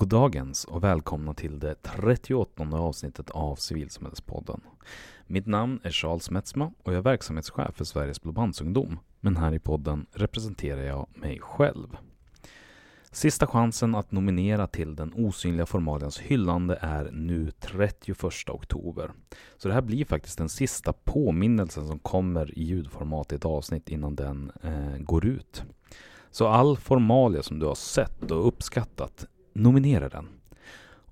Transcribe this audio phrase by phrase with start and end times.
[0.00, 4.60] Goddagens och välkomna till det 38 avsnittet av Civilsamhällespodden.
[5.26, 8.98] Mitt namn är Charles Metzma och jag är verksamhetschef för Sveriges Blåbandsungdom.
[9.20, 11.96] Men här i podden representerar jag mig själv.
[13.10, 19.10] Sista chansen att nominera till den osynliga formalians hyllande är nu 31 oktober.
[19.56, 23.88] Så det här blir faktiskt den sista påminnelsen som kommer i ljudformat i ett avsnitt
[23.88, 25.62] innan den eh, går ut.
[26.30, 30.28] Så all formalia som du har sett och uppskattat, nominera den.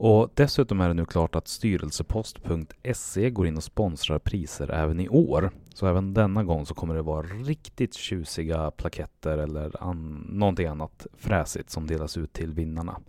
[0.01, 5.09] Och dessutom är det nu klart att styrelsepost.se går in och sponsrar priser även i
[5.09, 5.51] år.
[5.75, 11.07] Så även denna gång så kommer det vara riktigt tjusiga plaketter eller an någonting annat
[11.17, 13.01] fräsigt som delas ut till vinnarna.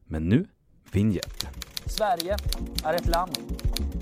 [0.05, 0.47] Men nu,
[0.93, 1.47] vinjett.
[1.87, 2.37] Sverige
[2.85, 3.39] är ett land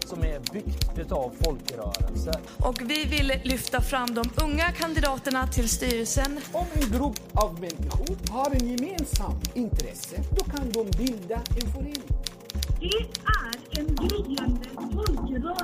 [0.06, 2.40] som är byggt av folkrörelser.
[2.58, 6.40] Och vi vill lyfta fram de unga kandidaterna till styrelsen.
[6.52, 12.29] Om en grupp av människor har en gemensam intresse, då kan de bilda en förening.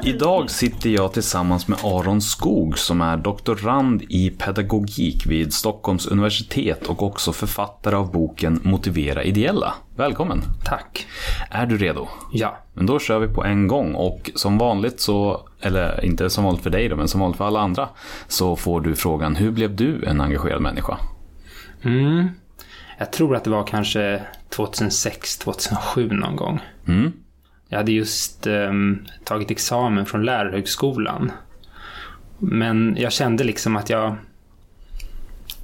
[0.02, 6.86] Idag sitter jag tillsammans med Aron Skog som är doktorand i pedagogik vid Stockholms universitet
[6.86, 9.74] och också författare av boken Motivera ideella.
[9.96, 10.42] Välkommen!
[10.64, 11.06] Tack.
[11.50, 12.08] Är du redo?
[12.32, 12.58] Ja.
[12.74, 16.62] Men då kör vi på en gång och som vanligt så, eller inte som vanligt
[16.62, 17.88] för dig då, men som vanligt för alla andra,
[18.28, 20.98] så får du frågan hur blev du en engagerad människa?
[21.82, 22.28] Mm.
[22.98, 26.60] Jag tror att det var kanske 2006, 2007 någon gång.
[26.88, 27.12] Mm.
[27.68, 31.32] Jag hade just um, tagit examen från lärarhögskolan.
[32.38, 34.16] Men jag kände liksom att jag...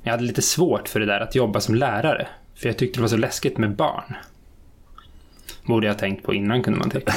[0.02, 2.26] Jag hade lite svårt för det där att jobba som lärare.
[2.54, 4.14] För jag tyckte det var så läskigt med barn.
[5.64, 7.12] Borde jag tänkt på innan kunde man tänka.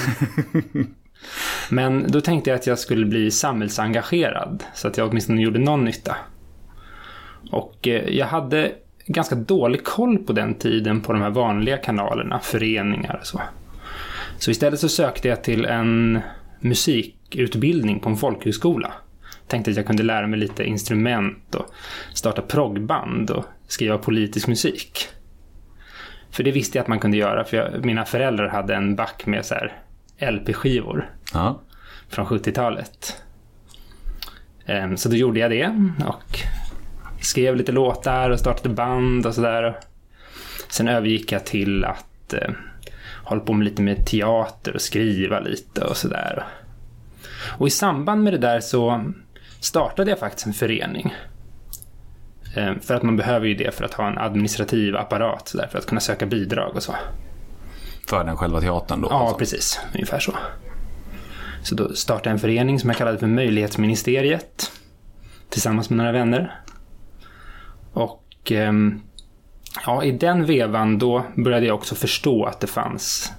[1.69, 4.63] Men då tänkte jag att jag skulle bli samhällsengagerad.
[4.73, 6.15] Så att jag åtminstone gjorde någon nytta.
[7.51, 8.71] Och eh, jag hade
[9.05, 13.41] ganska dålig koll på den tiden på de här vanliga kanalerna, föreningar och så.
[14.37, 16.19] Så istället så sökte jag till en
[16.59, 18.93] musikutbildning på en folkhögskola.
[19.47, 21.65] Tänkte att jag kunde lära mig lite instrument och
[22.13, 25.07] starta proggband och skriva politisk musik.
[26.31, 29.25] För det visste jag att man kunde göra, för jag, mina föräldrar hade en back
[29.25, 29.73] med så här
[30.31, 31.61] LP-skivor Ja.
[32.09, 33.21] från 70-talet.
[34.65, 36.39] Ehm, Så då gjorde jag det och
[37.21, 39.79] skrev lite låtar och startade band och sådär.
[40.69, 42.33] Sen övergick jag till att
[43.23, 46.45] eh, hålla på med lite med teater och skriva lite och sådär.
[47.57, 49.03] Och i samband med det där så
[49.59, 51.15] startade jag faktiskt en förening.
[52.55, 55.77] Ehm, För att man behöver ju det för att ha en administrativ apparat där, för
[55.79, 56.95] att kunna söka bidrag och så.
[58.09, 59.07] För den själva teatern då?
[59.11, 59.37] Ja, alltså.
[59.37, 59.79] precis.
[59.93, 60.35] Ungefär så.
[61.63, 64.71] Så då startade jag en förening som jag kallade för Möjlighetsministeriet.
[65.49, 66.61] Tillsammans med några vänner.
[67.93, 69.01] Och ehm,
[69.85, 73.33] ja, i den vevan då började jag också förstå att det fanns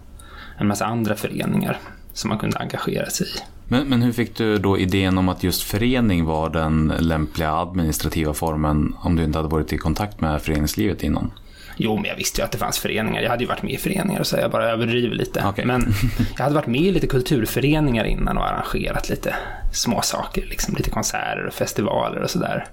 [0.58, 1.78] en massa andra föreningar
[2.12, 3.40] som man kunde engagera sig i.
[3.68, 8.34] Men, men hur fick du då idén om att just förening var den lämpliga administrativa
[8.34, 11.30] formen om du inte hade varit i kontakt med föreningslivet innan?
[11.76, 13.22] Jo, men jag visste ju att det fanns föreningar.
[13.22, 15.44] Jag hade ju varit med i föreningar så jag bara överdriver lite.
[15.46, 15.64] Okej.
[15.64, 15.94] Men
[16.36, 19.34] jag hade varit med i lite kulturföreningar innan och arrangerat lite
[19.72, 22.66] små saker, liksom lite konserter och festivaler och sådär.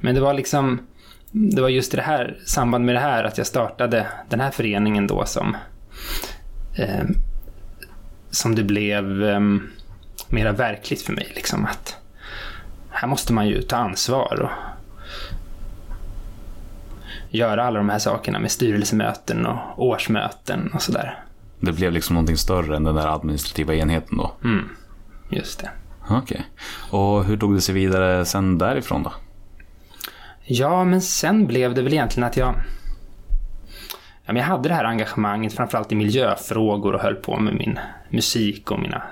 [0.00, 0.80] Men det var liksom,
[1.32, 4.50] det var just i det här, samband med det här att jag startade den här
[4.50, 5.56] föreningen då som,
[6.76, 7.04] eh,
[8.30, 9.40] som det blev eh,
[10.28, 11.96] mera verkligt för mig liksom att
[12.90, 14.50] här måste man ju ta ansvar och
[17.30, 21.24] göra alla de här sakerna med styrelsemöten och årsmöten och sådär.
[21.60, 24.32] Det blev liksom någonting större än den där administrativa enheten då?
[24.44, 24.68] Mm,
[25.30, 25.70] just det.
[26.08, 26.46] Okej.
[26.90, 29.12] Och hur tog det sig vidare sen därifrån då?
[30.48, 32.54] Ja, men sen blev det väl egentligen att jag...
[34.26, 37.78] Ja, men jag hade det här engagemanget framförallt i miljöfrågor och höll på med min
[38.08, 39.02] musik och mina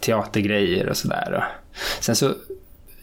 [0.00, 1.44] teatergrejer och sådär.
[2.00, 2.34] Sen så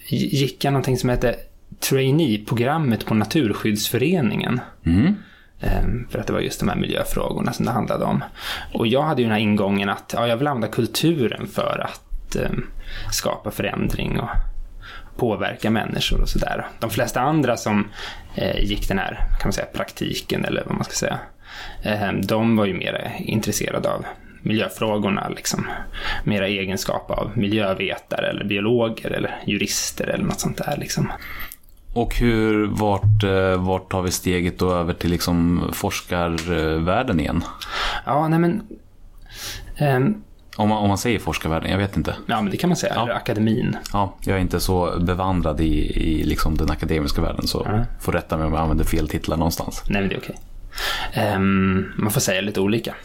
[0.09, 1.35] gick jag någonting som hette
[1.79, 4.59] trainee-programmet på Naturskyddsföreningen.
[4.85, 5.15] Mm.
[5.61, 8.23] Ehm, För att det var just de här miljöfrågorna som det handlade om.
[8.73, 12.35] Och jag hade ju den här ingången att ja, jag vill använda kulturen för att
[12.35, 12.65] ehm,
[13.11, 14.29] skapa förändring och
[15.21, 16.67] påverka människor och sådär.
[16.79, 17.87] De flesta andra som
[18.35, 21.19] eh, gick den här, kan man säga, praktiken eller vad man ska säga,
[21.83, 24.05] eh, de var ju mer intresserade av
[24.41, 25.67] miljöfrågorna, liksom.
[26.23, 31.11] Mera egenskap av miljövetare eller biologer eller jurister eller något sånt där liksom.
[31.93, 37.43] Och hur, vart, eh, vart tar vi steget då över till liksom forskarvärlden igen?
[38.05, 38.61] Ja, nej men...
[39.77, 40.23] ehm,
[40.57, 42.15] Om man, om man säger forskarvärlden, jag vet inte.
[42.25, 42.93] Ja, men det kan man säga.
[42.95, 43.13] Ja.
[43.13, 43.77] Akademin.
[43.93, 47.81] Ja, jag är inte så bevandrad i, i liksom den akademiska världen så Nej.
[47.99, 49.83] får rätta mig om jag använder fel titlar någonstans.
[49.87, 50.35] Nej, men det är okej.
[51.13, 52.95] Ehm, man får säga lite olika.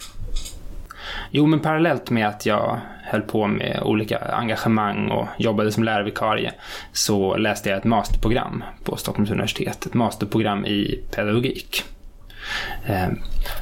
[1.31, 6.53] Jo, men parallellt med att jag höll på med olika engagemang och jobbade som lärarvikarie
[6.93, 9.87] så läste jag ett masterprogram på Stockholms universitet.
[9.87, 11.85] Ett masterprogram i pedagogik.
[12.87, 13.09] Eh,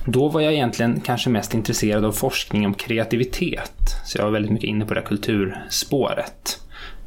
[0.04, 3.96] då var jag egentligen kanske mest intresserad av forskning om kreativitet.
[4.04, 6.60] Så jag var väldigt mycket inne på det här kulturspåret.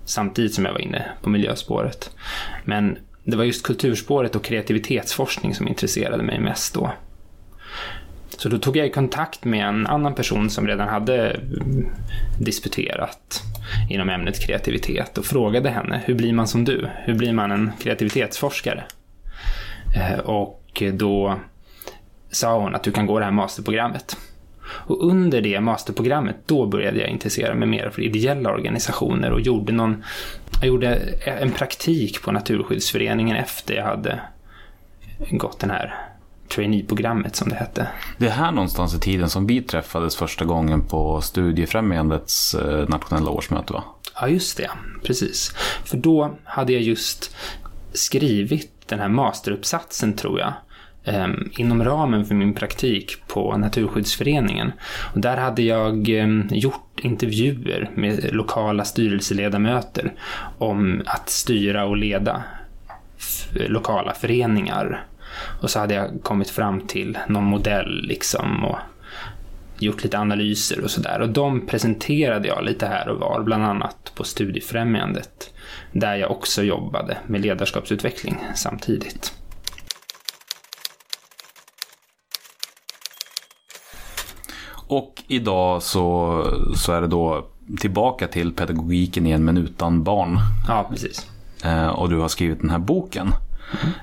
[0.06, 2.12] Samtidigt som jag var inne på miljöspåret.
[2.64, 6.92] Men det var just kulturspåret och kreativitetsforskning som intresserade mig mest då.
[8.38, 11.88] Så då tog jag i kontakt med en annan person som redan hade mm,
[12.40, 13.44] disputerat
[13.90, 16.90] inom ämnet kreativitet och frågade henne, hur blir man som du?
[16.96, 18.84] Hur blir man en kreativitetsforskare?
[19.96, 21.40] Eh, och då
[22.38, 24.18] sa hon att du kan gå det här masterprogrammet.
[24.70, 29.74] Och under det masterprogrammet, då började jag intressera mig mer för ideella organisationer och gjorde
[29.74, 30.04] någon,
[30.62, 30.96] jag gjorde
[31.26, 34.20] en praktik på Naturskyddsföreningen efter jag hade
[35.32, 35.96] gått den här
[36.48, 37.88] trainee-programmet som det hette.
[38.18, 43.30] Det är här någonstans i tiden som vi träffades första gången på Studiefrämjandets eh, nationella
[43.30, 43.84] årsmöte va?
[44.22, 44.70] Ja, just det.
[45.04, 45.52] Precis.
[45.86, 47.36] För då hade jag just
[47.94, 50.54] skrivit den här masteruppsatsen, tror jag,
[51.08, 54.72] Ehm, inom ramen för min praktik på Naturskyddsföreningen.
[55.14, 60.14] Och där hade jag ehm, gjort intervjuer med lokala styrelseledamöter
[60.58, 62.44] om att styra och leda
[63.54, 65.06] lokala föreningar.
[65.62, 68.78] Och så hade jag kommit fram till någon modell liksom och
[69.80, 71.22] gjort lite analyser och sådär.
[71.22, 75.54] Och de presenterade jag lite här och var, bland annat på Studiefrämjandet.
[75.92, 79.34] Där jag också jobbade med ledarskapsutveckling samtidigt.
[84.88, 86.44] Och idag så,
[86.76, 87.46] så är det då
[87.80, 90.40] tillbaka till pedagogiken igen men utan barn.
[90.68, 91.28] Ja, precis.
[91.64, 93.34] Eh, och du har skrivit den här boken.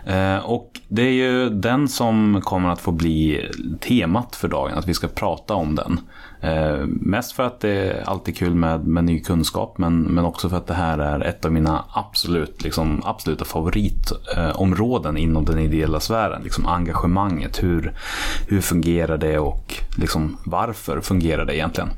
[0.07, 3.51] Eh, och det är ju den som kommer att få bli
[3.81, 6.01] temat för dagen, att vi ska prata om den.
[6.41, 10.49] Eh, mest för att det är alltid kul med, med ny kunskap, men, men också
[10.49, 16.01] för att det här är ett av mina absolut, liksom, absoluta favoritområden inom den ideella
[16.01, 16.43] sfären.
[16.43, 17.95] Liksom engagemanget, hur,
[18.49, 21.91] hur fungerar det och liksom, varför fungerar det egentligen?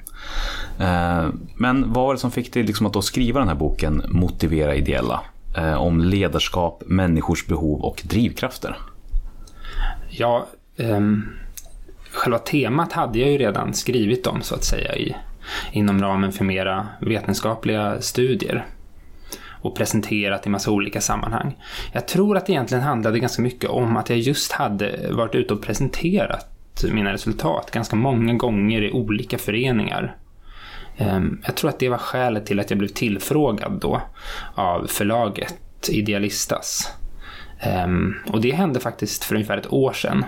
[0.79, 1.27] Eh,
[1.57, 4.75] men vad var det som fick dig liksom att då skriva den här boken Motivera
[4.75, 5.23] ideella?
[5.57, 8.77] Eh, om ledarskap, människors behov och drivkrafter.
[10.09, 11.29] Ja, ehm,
[12.11, 15.17] själva temat hade jag ju redan skrivit om så att säga i,
[15.73, 18.67] inom ramen för mera vetenskapliga studier
[19.63, 21.57] och presenterat i massa olika sammanhang.
[21.93, 25.55] Jag tror att det egentligen handlade ganska mycket om att jag just hade varit ute
[25.55, 26.53] och presenterat
[26.93, 30.17] mina resultat ganska många gånger i olika föreningar.
[30.97, 34.03] Ehm, Jag tror att det var skälet till att jag blev tillfrågad då
[34.55, 35.55] av förlaget
[35.89, 36.91] Idealistas.
[37.61, 40.25] Ehm, Och det hände faktiskt för ungefär ett år sedan.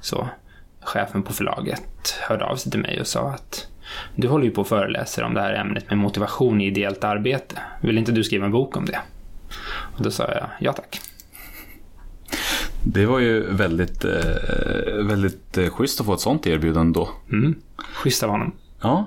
[0.00, 0.28] Så
[0.80, 3.66] chefen på förlaget hörde av sig till mig och sa att
[4.14, 7.58] du håller ju på och föreläser om det här ämnet med motivation i ideellt arbete.
[7.82, 8.98] Vill inte du skriva en bok om det?
[9.96, 11.00] Och då sa jag ja tack.
[12.84, 17.08] Det var ju väldigt, eh, väldigt eh, schysst att få ett sånt erbjudande då.
[17.32, 17.54] Mm.
[17.94, 18.52] Schysst av honom.
[18.82, 19.06] Ja.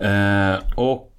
[0.00, 1.12] Eh, och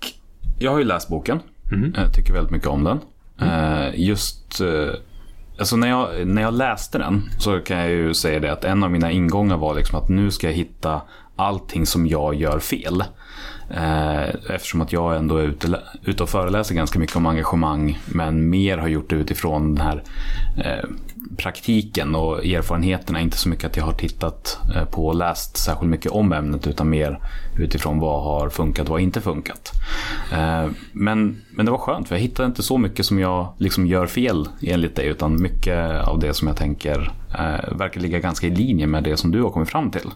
[0.59, 1.39] jag har ju läst boken.
[1.71, 1.93] Mm.
[1.97, 2.99] Jag tycker väldigt mycket om den.
[3.41, 4.93] Eh, just eh,
[5.59, 8.83] alltså när, jag, när jag läste den så kan jag ju säga det att en
[8.83, 11.01] av mina ingångar var liksom att nu ska jag hitta
[11.35, 13.03] allting som jag gör fel.
[13.69, 18.49] Eh, eftersom att jag ändå är ute, ute och föreläser ganska mycket om engagemang men
[18.49, 20.03] mer har gjort det utifrån den här
[20.57, 20.89] eh,
[21.37, 23.21] praktiken och erfarenheterna.
[23.21, 26.67] Inte så mycket att jag har tittat eh, på och läst särskilt mycket om ämnet
[26.67, 27.19] utan mer
[27.57, 29.71] utifrån vad har funkat och vad har inte funkat.
[30.31, 33.87] Eh, men, men det var skönt för jag hittade inte så mycket som jag liksom
[33.87, 38.47] gör fel enligt dig utan mycket av det som jag tänker eh, verkar ligga ganska
[38.47, 40.09] i linje med det som du har kommit fram till.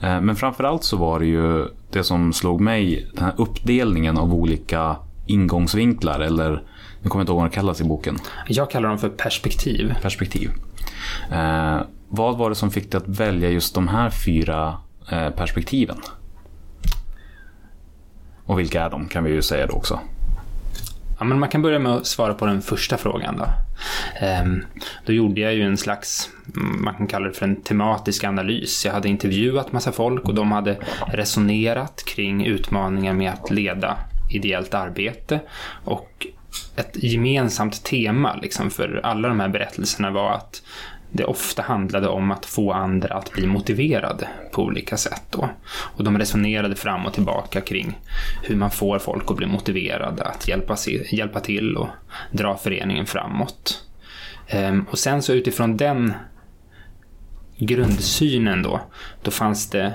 [0.00, 4.96] Men framförallt så var det ju det som slog mig, den här uppdelningen av olika
[5.26, 6.62] ingångsvinklar eller
[7.06, 9.94] nu kommer jag inte ihåg vad det kallas i boken Jag kallar dem för perspektiv.
[10.02, 10.50] perspektiv.
[11.32, 14.78] Eh, vad var det som fick dig att välja just de här fyra
[15.12, 15.96] eh, perspektiven?
[18.44, 20.00] Och vilka är de, kan vi ju säga då också.
[21.18, 23.36] Ja, men man kan börja med att svara på den första frågan.
[23.36, 23.46] Då.
[24.26, 24.64] Ehm,
[25.06, 28.84] då gjorde jag ju en slags, mm, man kan kalla det för en tematisk analys.
[28.86, 33.96] Jag hade intervjuat massa folk och de hade resonerat kring utmaningar med att leda
[34.30, 35.40] ideellt arbete.
[35.84, 36.26] Och
[36.76, 40.62] ett gemensamt tema liksom, för alla de här berättelserna var att
[41.12, 45.22] det ofta handlade om att få andra att bli motiverade på olika sätt.
[45.30, 45.48] Då.
[45.68, 47.98] Och de resonerade fram och tillbaka kring
[48.42, 50.76] hur man får folk att bli motiverade att hjälpa,
[51.10, 51.88] hjälpa till och
[52.30, 53.84] dra föreningen framåt.
[54.48, 56.12] Ehm, och sen så utifrån den
[57.58, 58.80] grundsynen då,
[59.22, 59.94] då fanns det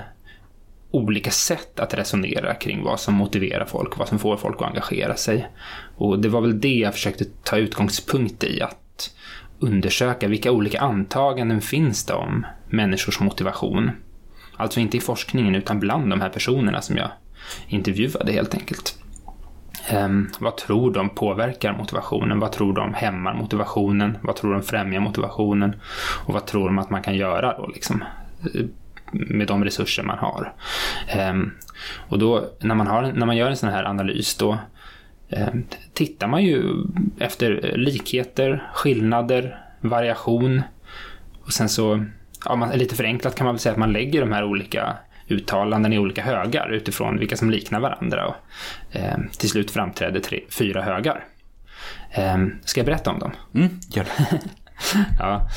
[0.92, 5.16] olika sätt att resonera kring vad som motiverar folk, vad som får folk att engagera
[5.16, 5.48] sig.
[5.96, 9.10] Och det var väl det jag försökte ta utgångspunkt i, att
[9.58, 13.90] undersöka vilka olika antaganden finns det om människors motivation.
[14.56, 17.10] Alltså inte i forskningen utan bland de här personerna som jag
[17.68, 18.98] intervjuade helt enkelt.
[19.92, 22.40] Um, vad tror de påverkar motivationen?
[22.40, 24.18] Vad tror de hämmar motivationen?
[24.22, 25.76] Vad tror de främjar motivationen?
[26.26, 28.04] Och vad tror de att man kan göra då liksom?
[29.12, 30.54] Med de resurser man har.
[31.30, 31.54] Um,
[32.08, 34.58] och då när man, har, när man gör en sån här analys då
[35.32, 35.48] Eh,
[35.92, 36.84] tittar man ju
[37.18, 40.62] efter likheter, skillnader, variation.
[41.44, 42.04] Och sen så,
[42.44, 44.96] ja, man, lite förenklat kan man väl säga att man lägger de här olika
[45.28, 48.26] uttalanden i olika högar utifrån vilka som liknar varandra.
[48.26, 48.36] Och,
[48.96, 51.24] eh, till slut framträder tre, fyra högar.
[52.10, 53.32] Eh, ska jag berätta om dem?
[53.54, 54.40] Mm, gör det.
[55.18, 55.48] ja,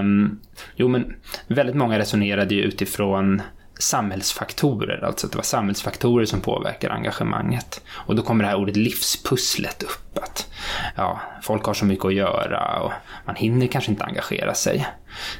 [0.00, 0.40] Um,
[0.76, 3.42] jo, men väldigt många resonerade ju utifrån
[3.78, 7.80] samhällsfaktorer, alltså att det var samhällsfaktorer som påverkar engagemanget.
[7.90, 10.18] Och då kommer det här ordet livspusslet upp.
[10.18, 10.52] Att
[10.96, 12.92] ja, folk har så mycket att göra och
[13.26, 14.86] man hinner kanske inte engagera sig.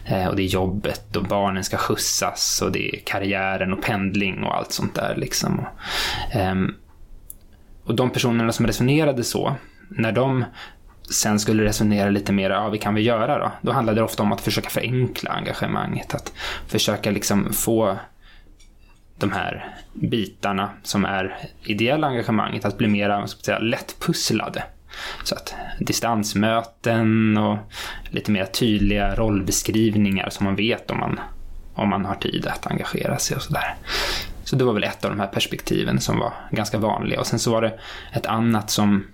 [0.05, 4.45] Eh, och det är jobbet och barnen ska skjutsas och det är karriären och pendling
[4.45, 5.17] och allt sånt där.
[5.17, 5.59] Liksom.
[5.59, 6.55] Och, eh,
[7.85, 9.57] och de personerna som resonerade så,
[9.89, 10.45] när de
[11.11, 13.53] sen skulle resonera lite mer, ja, vad kan vi göra då?
[13.63, 16.33] Då handlade det ofta om att försöka förenkla engagemanget, att
[16.67, 17.99] försöka liksom få
[19.19, 24.65] de här bitarna som är ideella engagemanget att bli mer säga, lättpusslade.
[25.25, 27.59] Så att distansmöten och
[28.11, 31.21] lite mer tydliga rollbeskrivningar som man vet om man,
[31.75, 33.75] om man har tid att engagera sig och sådär.
[34.45, 37.21] Så det var väl ett av de här perspektiven som var ganska vanliga.
[37.21, 37.79] Och sen så var det
[38.13, 39.05] ett annat som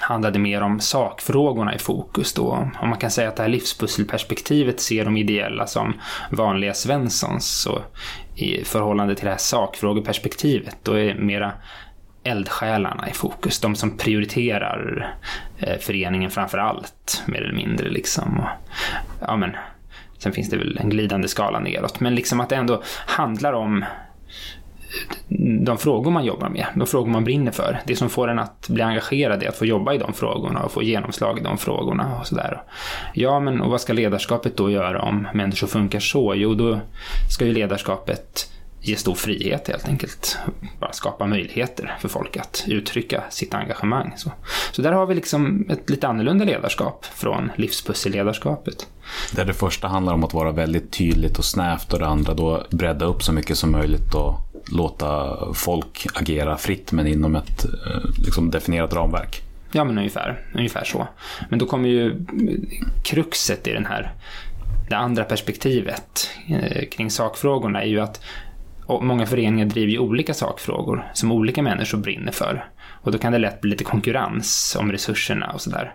[0.00, 2.68] handlade mer om sakfrågorna i fokus då.
[2.80, 6.00] Om man kan säga att det här livspusselperspektivet ser de ideella som
[6.30, 7.82] vanliga Svenssons så
[8.34, 11.52] i förhållande till det här sakfrågeperspektivet då är mera
[12.24, 13.60] eldsjälarna i fokus.
[13.60, 15.10] De som prioriterar
[15.58, 18.40] eh, föreningen framför allt, mer eller mindre liksom.
[18.40, 18.48] Och,
[19.20, 19.56] ja, men,
[20.18, 23.84] sen finns det väl en glidande skala neråt, men liksom att det ändå handlar om
[25.64, 27.80] de frågor man jobbar med, de frågor man brinner för.
[27.86, 30.72] Det som får en att bli engagerad är att få jobba i de frågorna och
[30.72, 32.62] få genomslag i de frågorna och sådär.
[33.14, 36.34] Ja, men och vad ska ledarskapet då göra om människor funkar så?
[36.34, 36.80] Jo, då
[37.30, 40.38] ska ju ledarskapet ge stor frihet helt enkelt.
[40.80, 44.12] Bara skapa möjligheter för folk att uttrycka sitt engagemang.
[44.16, 44.32] Så,
[44.72, 48.86] så där har vi liksom ett lite annorlunda ledarskap från livspusselledarskapet.
[49.32, 52.66] Där det första handlar om att vara väldigt tydligt och snävt och det andra då
[52.70, 54.34] bredda upp så mycket som möjligt och
[54.72, 59.42] låta folk agera fritt men inom ett eh, liksom, definierat ramverk.
[59.72, 61.08] Ja, men ungefär, ungefär så.
[61.48, 62.26] Men då kommer ju
[63.04, 64.12] kruxet i den här,
[64.88, 68.20] det andra perspektivet eh, kring sakfrågorna är ju att
[68.88, 72.68] många föreningar driver ju olika sakfrågor som olika människor brinner för.
[73.02, 75.94] Och då kan det lätt bli lite konkurrens om resurserna och sådär.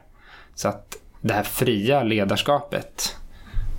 [0.55, 3.15] Så att det här fria ledarskapet,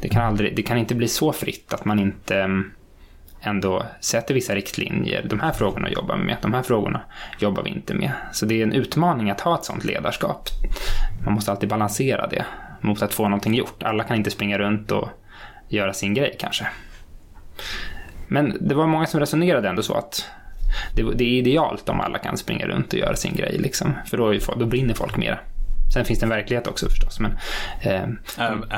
[0.01, 2.73] det kan, aldrig, det kan inte bli så fritt att man inte mm,
[3.45, 5.27] ändå sätter vissa riktlinjer.
[5.31, 7.01] De här frågorna jobbar vi med, de här frågorna
[7.39, 8.13] jobbar vi inte med.
[8.33, 10.49] Så det är en utmaning att ha ett sånt ledarskap.
[11.25, 12.45] Man måste alltid balansera det
[12.81, 13.83] mot att få någonting gjort.
[13.83, 15.09] Alla kan inte springa runt och
[15.69, 16.67] göra sin grej kanske.
[18.29, 20.25] Men det var många som resonerade ändå så att
[20.97, 23.93] det, det är idealt om alla kan springa runt och göra sin grej, liksom.
[24.07, 25.39] för då, då brinner folk mera.
[25.95, 27.21] Sen finns det en verklighet också förstås.
[27.21, 27.39] Men,
[27.81, 28.09] eh,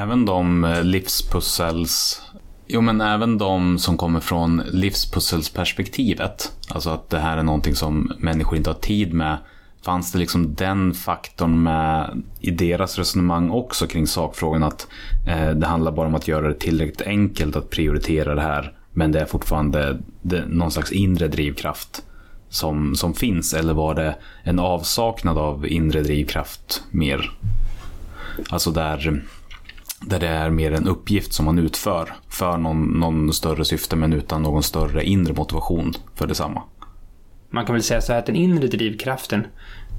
[0.03, 2.23] Även de eh, livspussels
[2.67, 6.53] Jo, men även de som kommer från livspusselsperspektivet.
[6.69, 9.39] Alltså att det här är någonting som människor inte har tid med.
[9.83, 14.89] Fanns det liksom den faktorn med i deras resonemang också kring sakfrågan att
[15.29, 18.73] eh, det handlar bara om att göra det tillräckligt enkelt att prioritera det här.
[18.93, 22.03] Men det är fortfarande det, någon slags inre drivkraft
[22.49, 23.55] som, som finns.
[23.55, 27.31] Eller var det en avsaknad av inre drivkraft mer?
[28.49, 29.23] Alltså där
[30.01, 34.13] där det är mer en uppgift som man utför för någon, någon större syfte men
[34.13, 36.63] utan någon större inre motivation för detsamma.
[37.51, 39.47] Man kan väl säga så här att den inre drivkraften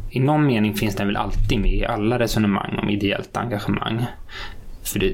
[0.10, 4.06] i någon mening finns den väl alltid med i alla resonemang om ideellt engagemang.
[4.84, 5.14] För det,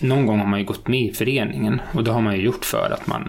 [0.00, 2.64] någon gång har man ju gått med i föreningen och det har man ju gjort
[2.64, 3.28] för att man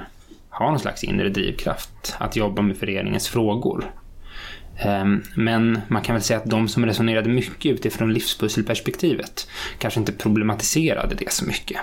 [0.50, 3.92] har någon slags inre drivkraft att jobba med föreningens frågor.
[4.78, 10.12] Ehm, men man kan väl säga att de som resonerade mycket utifrån livspusselperspektivet kanske inte
[10.12, 11.78] problematiserade det så mycket.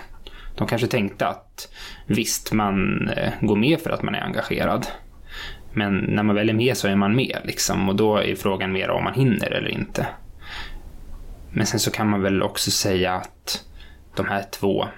[0.57, 1.69] De kanske tänkte att
[2.07, 4.87] visst, man eh, går med för att man är engagerad.
[5.73, 8.73] Men när man väl är med så är man med liksom och då är frågan
[8.73, 10.07] mer om man hinner eller inte.
[11.51, 13.65] Men sen så kan man väl också säga att
[14.17, 14.89] de här två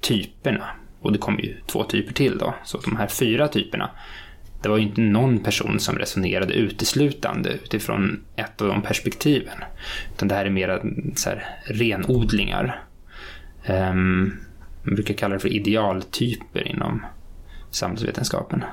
[0.00, 0.64] typerna,
[1.00, 3.90] och det kommer ju två typer till då, så de här fyra typerna,
[4.62, 9.58] det var ju inte någon person som resonerade uteslutande utifrån ett av de perspektiven.
[10.14, 10.80] Utan det här är mera
[11.16, 12.82] så här, renodlingar.
[13.68, 14.38] Um,
[14.82, 17.02] man brukar kalla det för idealtyper inom
[17.70, 18.64] samhällsvetenskapen.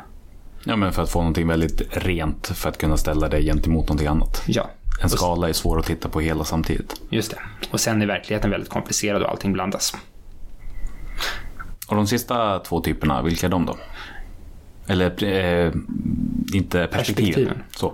[0.63, 4.07] Ja, men för att få någonting väldigt rent för att kunna ställa det gentemot någonting
[4.07, 4.43] annat.
[4.47, 4.69] Ja.
[5.01, 7.01] En skala är svår att titta på hela samtidigt.
[7.09, 7.37] Just det.
[7.71, 9.95] Och sen är verkligheten väldigt komplicerad och allting blandas.
[11.87, 13.77] Och de sista två typerna, vilka är de då?
[14.87, 15.73] Eller eh,
[16.53, 17.33] inte perspektiven.
[17.33, 17.63] Perspektiven.
[17.71, 17.93] Så.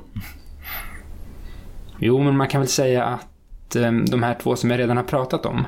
[2.00, 5.04] Jo, men man kan väl säga att eh, de här två som jag redan har
[5.04, 5.66] pratat om,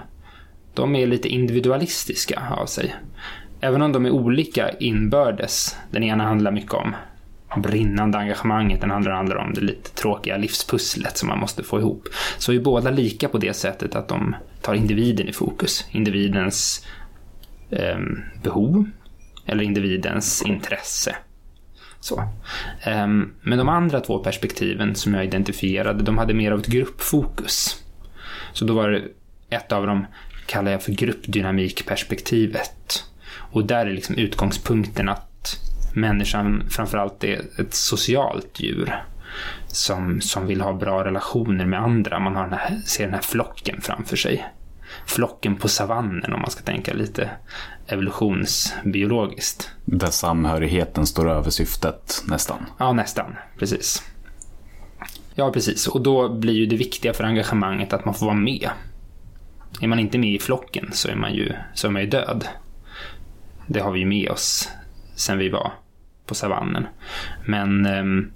[0.74, 2.96] de är lite individualistiska av sig.
[3.60, 5.76] Även om de är olika inbördes.
[5.92, 6.96] Den ena handlar mycket om
[7.62, 12.08] brinnande engagemanget, den andra handlar om det lite tråkiga livspusslet som man måste få ihop.
[12.38, 15.86] Så är båda lika på det sättet att de tar individen i fokus.
[15.92, 16.86] Individens
[17.70, 18.00] eh,
[18.44, 18.86] behov
[19.46, 21.16] eller individens intresse.
[22.00, 22.24] Så.
[22.84, 27.84] Ehm, men de andra två perspektiven som jag identifierade, de hade mer av ett gruppfokus.
[28.54, 29.04] Så då var det
[29.50, 30.06] ett av dem
[30.46, 33.04] kallar jag för gruppdynamikperspektivet.
[33.52, 35.60] Och där är liksom utgångspunkten att
[35.94, 39.04] människan framförallt är ett socialt djur
[39.68, 42.20] som, som vill ha bra relationer med andra.
[42.20, 44.46] Man har den här, ser den här flocken framför sig.
[45.06, 47.30] Flocken på savannen om man ska tänka lite
[47.88, 49.72] evolutionsbiologiskt.
[49.86, 52.66] Där samhörigheten står över syftet nästan.
[52.78, 53.36] Ja, nästan.
[53.60, 54.04] Precis.
[55.36, 55.88] Ja, precis.
[55.88, 58.70] Och då blir ju det viktiga för engagemanget att man får vara med.
[59.82, 62.48] Är man inte med i flocken så är man ju, så är man ju död.
[63.68, 64.70] Det har vi ju med oss
[65.16, 65.74] sen vi var
[66.26, 66.88] på savannen.
[67.46, 68.30] Men eh,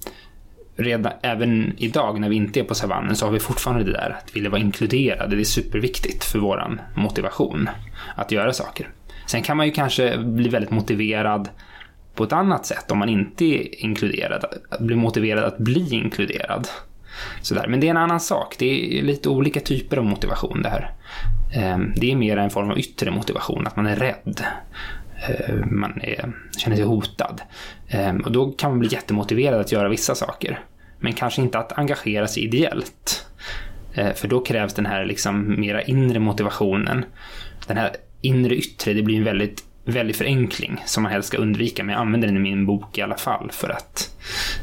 [0.79, 4.17] redan, även idag när vi inte är på savannen så har vi fortfarande det där
[4.17, 5.36] att vilja vara inkluderade.
[5.36, 7.70] Det är superviktigt för vår motivation
[8.15, 8.89] att göra saker.
[9.27, 11.50] Sen kan man ju kanske bli väldigt motiverad
[12.15, 14.46] på ett annat sätt om man inte är inkluderad.
[14.70, 16.68] Att bli motiverad att bli inkluderad.
[17.42, 17.68] Sådär.
[17.68, 18.55] Men det är en annan sak.
[18.59, 20.92] Det är lite olika typer av motivation det här.
[21.53, 24.44] Ehm, det är mer en form av yttre motivation, att man är rädd.
[25.27, 27.42] Ehm, man är, känner sig hotad.
[27.87, 30.59] Ehm, och då kan man bli jättemotiverad att göra vissa saker.
[31.00, 33.25] Men kanske inte att engagera sig ideellt.
[33.94, 37.05] Eh, för då krävs den här liksom mera inre motivationen.
[37.68, 41.84] Den här inre yttre, det blir en väldigt, väldig förenkling som man helst ska undvika,
[41.84, 44.16] men jag använder den i min bok i alla fall för att,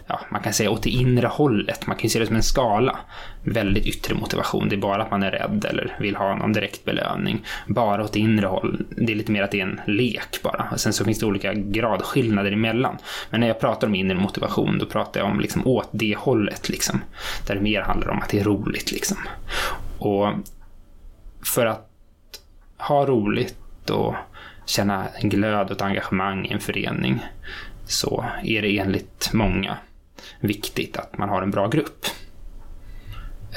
[0.07, 1.87] ja, man kan säga åt det inre hållet.
[1.87, 2.99] Man kan ju se det som en skala.
[3.43, 6.85] Väldigt yttre motivation, det är bara att man är rädd eller vill ha någon direkt
[6.85, 7.45] belöning.
[7.67, 10.69] Bara åt det inre håll, det är lite mer att det är en lek bara.
[10.73, 12.97] Och sen så finns det olika gradskillnader emellan.
[13.31, 16.69] Men när jag pratar om inre motivation, då pratar jag om liksom åt det hållet
[16.69, 17.01] liksom.
[17.47, 19.17] Där det mer handlar om att det är roligt liksom.
[19.99, 20.29] Och
[21.55, 21.91] för att
[22.79, 24.15] ha roligt och
[24.67, 27.25] känna en glöd och ett engagemang i en förening
[27.85, 29.77] så är det enligt många
[30.41, 32.07] viktigt att man har en bra grupp.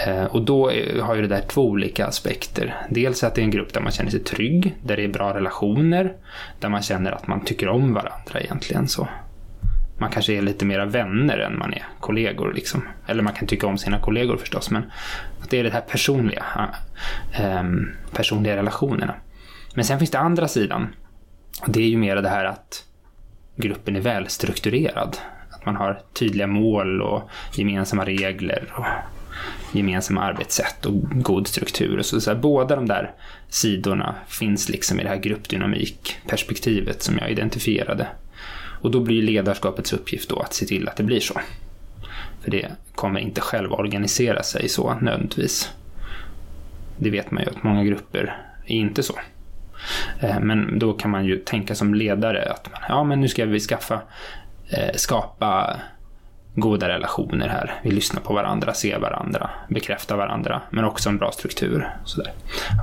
[0.08, 2.76] Eh, och då har ju det där två olika aspekter.
[2.90, 5.34] Dels att det är en grupp där man känner sig trygg, där det är bra
[5.34, 6.14] relationer,
[6.60, 8.88] där man känner att man tycker om varandra egentligen.
[8.88, 9.08] så.
[10.00, 12.54] Man kanske är lite mera vänner än man är kollegor.
[12.54, 12.88] Liksom.
[13.08, 14.84] Eller man kan tycka om sina kollegor förstås, men
[15.42, 16.46] att det är det här personliga,
[17.34, 17.64] eh, eh,
[18.12, 19.16] personliga relationerna.
[19.80, 20.88] Men sen finns det andra sidan.
[21.68, 22.86] Det är ju mer det här att
[23.56, 25.18] gruppen är välstrukturerad.
[25.50, 28.86] Att man har tydliga mål och gemensamma regler och
[29.78, 31.98] gemensamma arbetssätt och god struktur.
[31.98, 33.12] Och så, så här, båda de där
[33.50, 38.08] sidorna finns liksom i det här gruppdynamikperspektivet som jag identifierade.
[38.82, 41.40] Och då blir ledarskapets uppgift då att se till att det blir så.
[42.42, 45.70] För det kommer inte själv organisera sig så nödvändigtvis.
[46.98, 49.14] Det vet man ju att många grupper är inte så.
[50.20, 53.60] Eh, men då kan man ju tänka som ledare att ja, men nu ska vi
[53.60, 54.02] skaffa,
[54.70, 55.80] eh, skapa
[56.56, 57.80] goda relationer här.
[57.84, 61.90] Vi lyssnar på varandra, ser varandra, bekräftar varandra, men också en bra struktur.
[62.06, 62.34] Så där.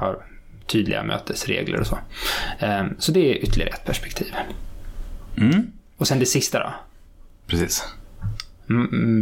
[0.01, 0.19] Har
[0.67, 1.99] tydliga mötesregler och så.
[2.59, 4.35] Eh, så det är ytterligare ett perspektiv.
[5.37, 5.73] Mm.
[5.97, 6.73] Och sen det sista då?
[7.47, 7.85] Precis.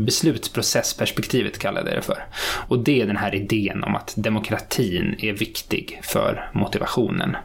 [0.07, 2.25] Beslutsprocessperspektivet kallade jag det för.
[2.69, 7.37] Och det är den här idén om att demokratin är viktig för motivationen.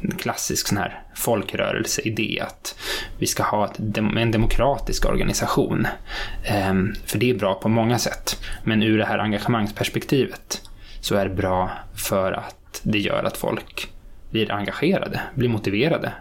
[0.00, 2.78] En klassisk sån här folkrörelseidé att
[3.18, 5.86] vi ska ha ett, en demokratisk organisation.
[6.44, 8.42] Ehm, för det är bra på många sätt.
[8.64, 10.60] Men ur det här engagemangsperspektivet
[11.00, 13.88] så är det bra för att det gör att folk
[14.30, 16.12] blir engagerade, blir motiverade.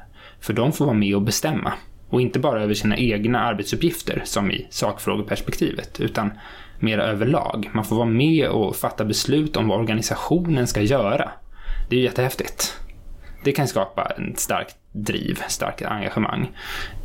[0.42, 1.74] För de får vara med och bestämma.
[2.10, 6.32] Och inte bara över sina egna arbetsuppgifter, som i sakfrågeperspektivet, utan
[6.80, 7.70] mer överlag.
[7.74, 11.32] Man får vara med och fatta beslut om vad organisationen ska göra.
[11.90, 12.80] Det är ju jättehäftigt.
[13.44, 16.52] Det kan skapa en starkt driv, starkt engagemang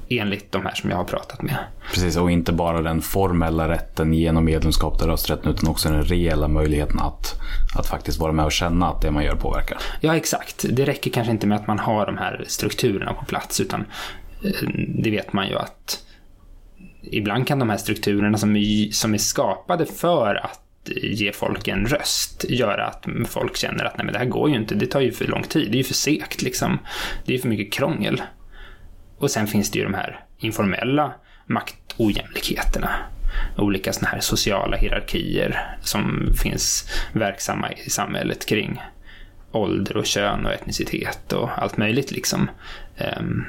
[0.08, 1.56] enligt de här som jag har pratat med.
[1.92, 6.48] Precis, och inte bara den formella rätten genom medlemskap och rösträtten utan också den reella
[6.48, 7.40] möjligheten att,
[7.78, 9.78] att faktiskt vara med och känna att det man gör påverkar.
[10.00, 10.64] Ja, exakt.
[10.70, 13.84] Det räcker kanske inte med att man har de här strukturerna på plats utan
[14.44, 16.04] eh, det vet man ju att
[17.02, 21.86] ibland kan de här strukturerna som är, som är skapade för att ge folk en
[21.86, 25.00] röst göra att folk känner att nej men det här går ju inte, det tar
[25.00, 26.78] ju för lång tid, det är ju för segt liksom.
[27.24, 28.22] Det är ju för mycket krångel.
[29.18, 31.14] Och sen finns det ju de här informella
[31.46, 32.90] maktojämlikheterna.
[33.56, 38.80] Olika sådana här sociala hierarkier som finns verksamma i samhället kring
[39.52, 42.50] ålder och kön och etnicitet och allt möjligt liksom.
[42.96, 43.44] Ehm,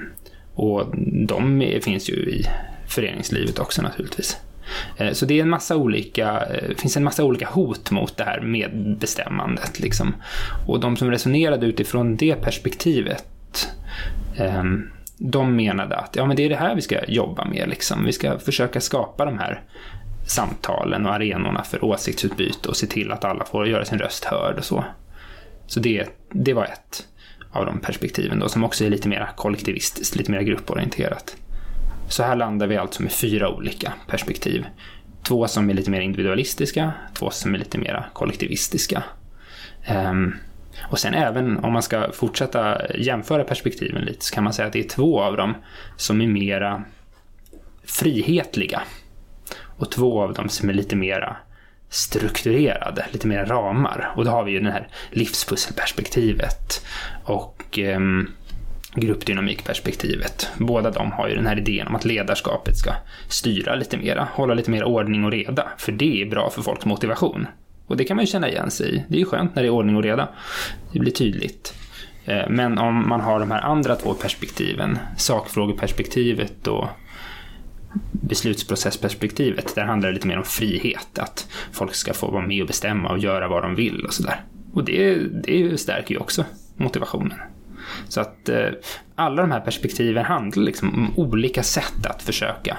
[0.53, 0.95] och
[1.27, 2.45] de finns ju i
[2.87, 4.37] föreningslivet också naturligtvis.
[4.97, 8.23] Eh, så det är en massa olika, eh, finns en massa olika hot mot det
[8.23, 9.79] här medbestämmandet.
[9.79, 10.15] Liksom.
[10.67, 13.25] Och de som resonerade utifrån det perspektivet
[14.37, 17.69] ehm, de menade att ja, men det är det här vi ska jobba med.
[17.69, 18.05] Liksom.
[18.05, 19.61] Vi ska försöka skapa de här
[20.27, 24.57] samtalen och arenorna för åsiktsutbyte och se till att alla får göra sin röst hörd
[24.57, 24.83] och så.
[25.67, 27.07] Så det, det var ett
[27.51, 31.35] av de perspektiven då, som också är lite mer kollektivistiskt, lite mer grupporienterat.
[32.09, 34.65] Så här landar vi alltså med fyra olika perspektiv.
[35.23, 39.03] Två som är lite mer individualistiska, två som är lite mer kollektivistiska.
[39.89, 40.35] Um,
[40.89, 44.73] och sen även om man ska fortsätta jämföra perspektiven lite så kan man säga att
[44.73, 45.55] det är två av dem
[45.97, 46.83] som är mera
[47.83, 48.81] frihetliga.
[49.77, 51.37] Och två av dem som är lite mera
[51.89, 54.13] strukturerade, lite mer ramar.
[54.15, 56.85] Och då har vi ju det här livspusselperspektivet
[57.23, 58.31] och um,
[58.95, 60.49] gruppdynamikperspektivet.
[60.57, 62.91] Båda de har ju den här idén om att ledarskapet ska
[63.29, 66.85] styra lite mera, hålla lite mer ordning och reda, för det är bra för folks
[66.85, 67.47] motivation.
[67.87, 69.03] Och det kan man ju känna igen sig i.
[69.07, 70.29] Det är ju skönt när det är ordning och reda.
[70.91, 71.73] Det blir tydligt.
[72.25, 76.87] Eh, men om man har de här andra två perspektiven, sakfrågeperspektivet och
[78.11, 81.19] beslutsprocessperspektivet, där handlar det lite mer om frihet.
[81.19, 84.41] Att folk ska få vara med och bestämma och göra vad de vill och sådär.
[84.73, 87.37] Och det, det stärker ju också motivationen.
[88.07, 88.69] Så att eh,
[89.15, 92.77] alla de här perspektiven handlar liksom om olika sätt att försöka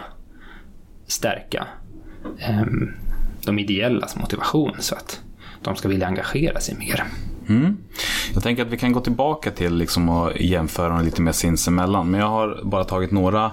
[1.06, 1.66] stärka
[2.38, 2.64] eh,
[3.44, 5.20] de ideellas motivation så att
[5.62, 7.04] de ska vilja engagera sig mer.
[7.48, 7.76] Mm.
[8.34, 12.10] Jag tänker att vi kan gå tillbaka till liksom att jämföra dem lite mer sinsemellan.
[12.10, 13.50] Men jag har bara tagit några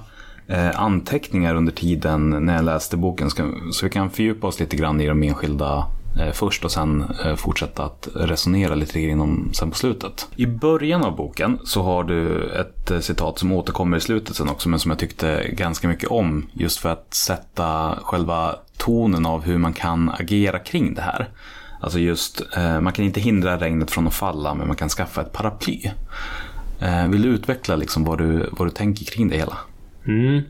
[0.47, 3.29] eh, anteckningar under tiden när jag läste boken.
[3.71, 5.85] Så vi kan fördjupa oss lite grann i de enskilda
[6.19, 10.27] Eh, först och sen eh, fortsätta att resonera lite kring dem sen på slutet.
[10.35, 14.49] I början av boken så har du ett eh, citat som återkommer i slutet sen
[14.49, 19.43] också men som jag tyckte ganska mycket om just för att sätta själva tonen av
[19.43, 21.29] hur man kan agera kring det här.
[21.81, 22.41] Alltså just,
[22.81, 25.91] man kan inte hindra regnet från att falla men man kan skaffa ett paraply.
[27.09, 29.57] Vill du utveckla liksom vad, du, vad du tänker kring det hela?
[30.07, 30.41] Mm.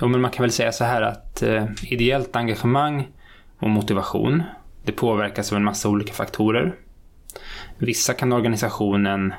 [0.00, 3.08] Jo, men man kan väl säga så här att eh, ideellt engagemang
[3.58, 4.42] och motivation,
[4.84, 6.74] det påverkas av en massa olika faktorer.
[7.78, 9.34] Vissa kan organisationen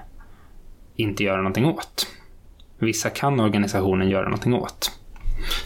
[0.95, 2.07] inte göra någonting åt.
[2.79, 4.91] Vissa kan organisationen göra någonting åt.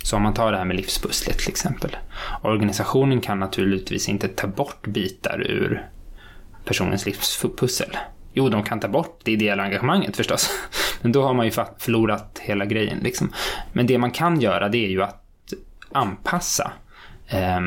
[0.04, 1.98] Så om man tar det här med livspusslet till exempel.
[2.42, 5.90] Organisationen kan naturligtvis inte ta bort bitar ur
[6.66, 7.98] personens livspussel.
[8.34, 10.50] Jo, de kan ta bort det ideella engagemanget förstås.
[11.02, 13.00] Men då har man ju förlorat hela grejen.
[13.00, 13.32] Liksom.
[13.74, 15.26] Men det man kan göra det är ju att
[15.92, 16.72] anpassa
[17.28, 17.60] eh,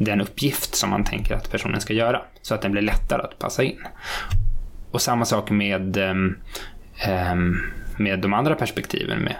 [0.00, 2.22] den uppgift som man tänker att personen ska göra.
[2.42, 3.78] Så att den blir lättare att passa in.
[4.90, 6.36] Och samma sak med ehm,
[7.04, 7.56] ehm,
[7.96, 9.36] med de andra perspektiven, med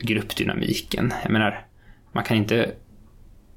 [0.00, 1.14] gruppdynamiken.
[1.22, 1.66] Jag menar,
[2.12, 2.70] man kan inte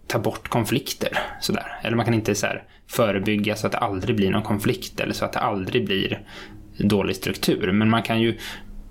[0.08, 1.80] ta bort konflikter sådär.
[1.82, 2.48] Eller man kan inte så
[2.88, 6.22] förebygga så att det aldrig blir någon konflikt eller så att det aldrig blir
[6.78, 7.72] dålig struktur.
[7.72, 8.38] Men man kan ju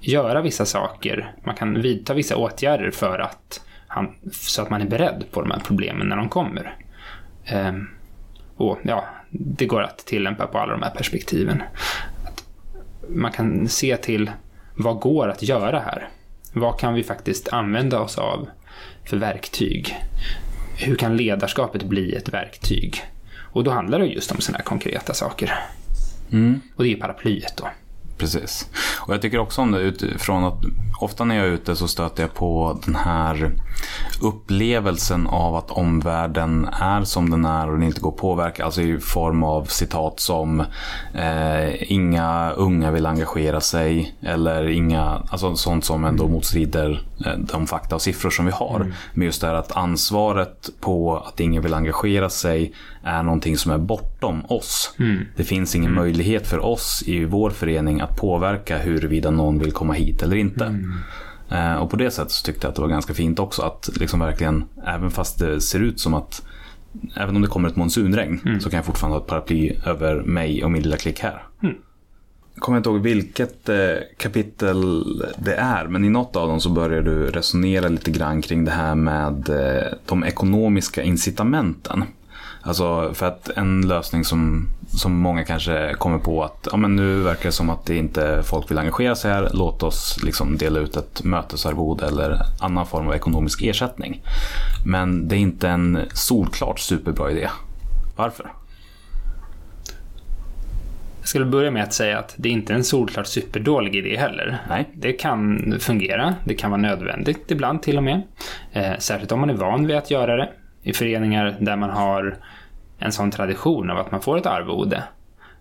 [0.00, 4.88] göra vissa saker, man kan vidta vissa åtgärder för att han, så att man är
[4.88, 6.76] beredd på de här problemen när de kommer.
[7.46, 7.88] Ehm,
[8.56, 11.62] och ja, det går att tillämpa på alla de här perspektiven.
[12.24, 12.44] Att
[13.08, 14.30] man kan se till
[14.76, 16.08] vad går att göra här?
[16.52, 18.48] Vad kan vi faktiskt använda oss av
[19.04, 19.96] för verktyg?
[20.78, 23.02] Hur kan ledarskapet bli ett verktyg?
[23.36, 25.54] Och då handlar det just om sådana här konkreta saker.
[26.32, 26.60] Mm.
[26.76, 27.68] Och det är paraplyet då.
[28.18, 28.68] Precis.
[29.00, 30.64] Och jag tycker också om det utifrån att
[31.00, 33.52] ofta när jag är ute så stöter jag på den här
[34.20, 38.64] upplevelsen av att omvärlden är som den är och den inte går att påverka.
[38.64, 40.60] Alltså i form av citat som
[41.14, 47.66] eh, inga unga vill engagera sig eller inga, alltså sånt som ändå motstrider eh, de
[47.66, 48.76] fakta och siffror som vi har.
[48.76, 48.92] Mm.
[49.14, 52.72] Men just det här att ansvaret på att ingen vill engagera sig
[53.04, 54.94] är någonting som är bortom oss.
[54.98, 55.24] Mm.
[55.36, 56.02] Det finns ingen mm.
[56.02, 60.64] möjlighet för oss i vår förening att påverka huruvida någon vill komma hit eller inte.
[60.64, 60.92] Mm.
[61.50, 63.90] Eh, och på det sättet så tyckte jag att det var ganska fint också att
[63.96, 66.42] liksom verkligen, även fast det ser ut som att
[67.16, 68.60] Även om det kommer ett monsunregn mm.
[68.60, 71.42] så kan jag fortfarande ha ett paraply över mig och min lilla klick här.
[71.62, 71.74] Mm.
[72.54, 73.76] Jag kommer inte ihåg vilket eh,
[74.16, 75.04] kapitel
[75.38, 78.70] det är, men i något av dem så börjar du resonera lite grann kring det
[78.70, 82.04] här med eh, de ekonomiska incitamenten.
[82.66, 87.20] Alltså för att en lösning som, som många kanske kommer på att ja, men nu
[87.20, 89.50] verkar det som att det inte folk vill engagera sig här.
[89.52, 94.22] Låt oss liksom dela ut ett mötesarvode eller annan form av ekonomisk ersättning.
[94.86, 97.48] Men det är inte en solklart superbra idé.
[98.16, 98.52] Varför?
[101.20, 104.16] Jag skulle börja med att säga att det är inte är en solklart superdålig idé
[104.16, 104.62] heller.
[104.68, 104.90] Nej.
[104.94, 108.22] Det kan fungera, det kan vara nödvändigt ibland till och med.
[108.72, 110.48] Eh, särskilt om man är van vid att göra det
[110.82, 112.36] i föreningar där man har
[113.04, 115.02] en sån tradition av att man får ett arvode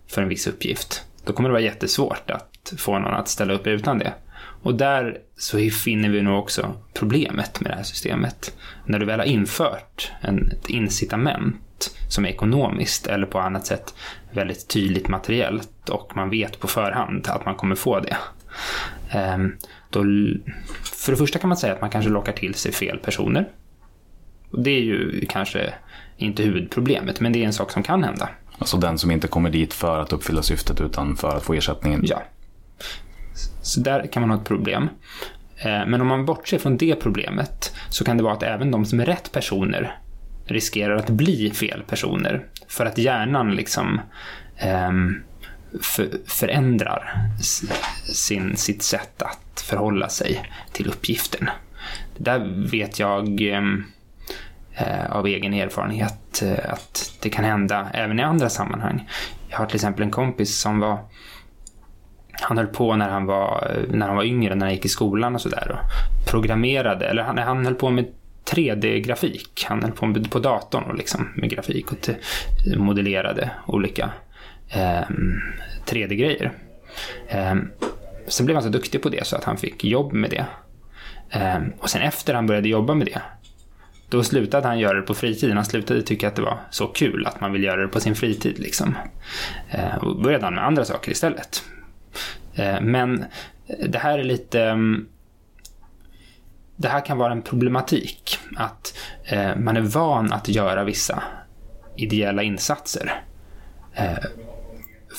[0.06, 1.04] för en viss uppgift.
[1.24, 4.14] Då kommer det vara jättesvårt att få någon att ställa upp utan det.
[4.62, 8.56] Och där så finner vi nog också problemet med det här systemet.
[8.84, 13.94] När du väl har infört en, ett incitament som är ekonomiskt eller på annat sätt
[14.32, 18.16] väldigt tydligt materiellt och man vet på förhand att man kommer få det.
[19.10, 19.56] Ehm,
[19.90, 20.00] då,
[20.82, 23.48] för det första kan man säga att man kanske lockar till sig fel personer
[24.50, 25.74] och det är ju kanske
[26.16, 28.28] inte huvudproblemet, men det är en sak som kan hända.
[28.58, 32.00] Alltså den som inte kommer dit för att uppfylla syftet utan för att få ersättningen?
[32.04, 32.22] Ja.
[33.62, 34.88] Så där kan man ha ett problem.
[35.56, 38.84] Eh, men om man bortser från det problemet så kan det vara att även de
[38.84, 39.98] som är rätt personer
[40.46, 42.46] riskerar att bli fel personer.
[42.68, 44.00] För att hjärnan liksom
[45.80, 47.14] för, förändrar
[48.12, 51.48] sin, sitt sätt att förhålla sig till uppgiften.
[52.16, 53.84] Det där vet jag um, eh,
[54.76, 59.08] Eh, av egen erfarenhet eh, att det kan hända även i andra sammanhang.
[59.48, 60.98] Jag har till exempel en kompis som var
[62.32, 64.88] han höll på när han var, eh, när han var yngre, när han gick i
[64.88, 68.06] skolan och sådär och programmerade, eller han, han höll på med
[68.50, 69.64] 3D-grafik.
[69.68, 72.08] Han höll på med, på datorn och liksom med grafik och
[72.76, 74.10] modellerade olika
[74.68, 75.08] eh,
[75.86, 76.52] 3D-grejer.
[77.28, 77.54] Eh,
[78.26, 80.46] sen blev han så duktig på det så att han fick jobb med det.
[81.30, 83.22] Eh, och sen efter han började jobba med det
[84.08, 85.56] då slutade han göra det på fritiden.
[85.56, 88.14] Han slutade tycka att det var så kul att man vill göra det på sin
[88.14, 88.58] fritid.
[88.58, 88.96] Liksom.
[89.70, 91.64] Eh, och började han med andra saker istället.
[92.54, 93.24] Eh, men
[93.88, 94.62] det här är lite...
[94.62, 95.06] Mm,
[96.76, 98.38] det här kan vara en problematik.
[98.56, 101.22] Att eh, man är van att göra vissa
[101.96, 103.22] ideella insatser.
[103.94, 104.24] Eh,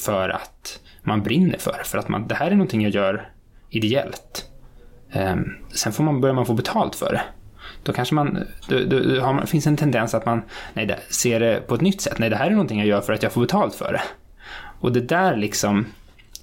[0.05, 3.29] för att man brinner för För att man, det här är någonting jag gör
[3.69, 4.49] ideellt.
[5.11, 5.35] Eh,
[5.73, 7.21] sen får man, börjar man få betalt för det
[7.85, 10.41] då kanske man, då, då, då har man, finns en tendens att man
[10.73, 12.19] nej, det, ser det på ett nytt sätt.
[12.19, 14.01] Nej, det här är någonting jag gör för att jag får betalt för det.
[14.79, 15.85] Och det där liksom,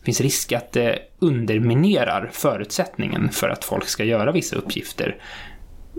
[0.04, 5.16] finns risk att det underminerar förutsättningen för att folk ska göra vissa uppgifter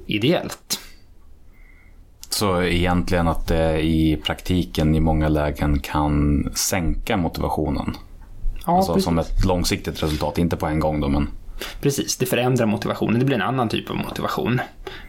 [0.07, 0.79] ideellt.
[2.29, 7.95] Så egentligen att det i praktiken i många lägen kan sänka motivationen?
[8.65, 9.05] Ja, alltså precis.
[9.05, 11.27] som ett långsiktigt resultat, inte på en gång då men...
[11.81, 13.19] Precis, det förändrar motivationen.
[13.19, 14.61] Det blir en annan typ av motivation.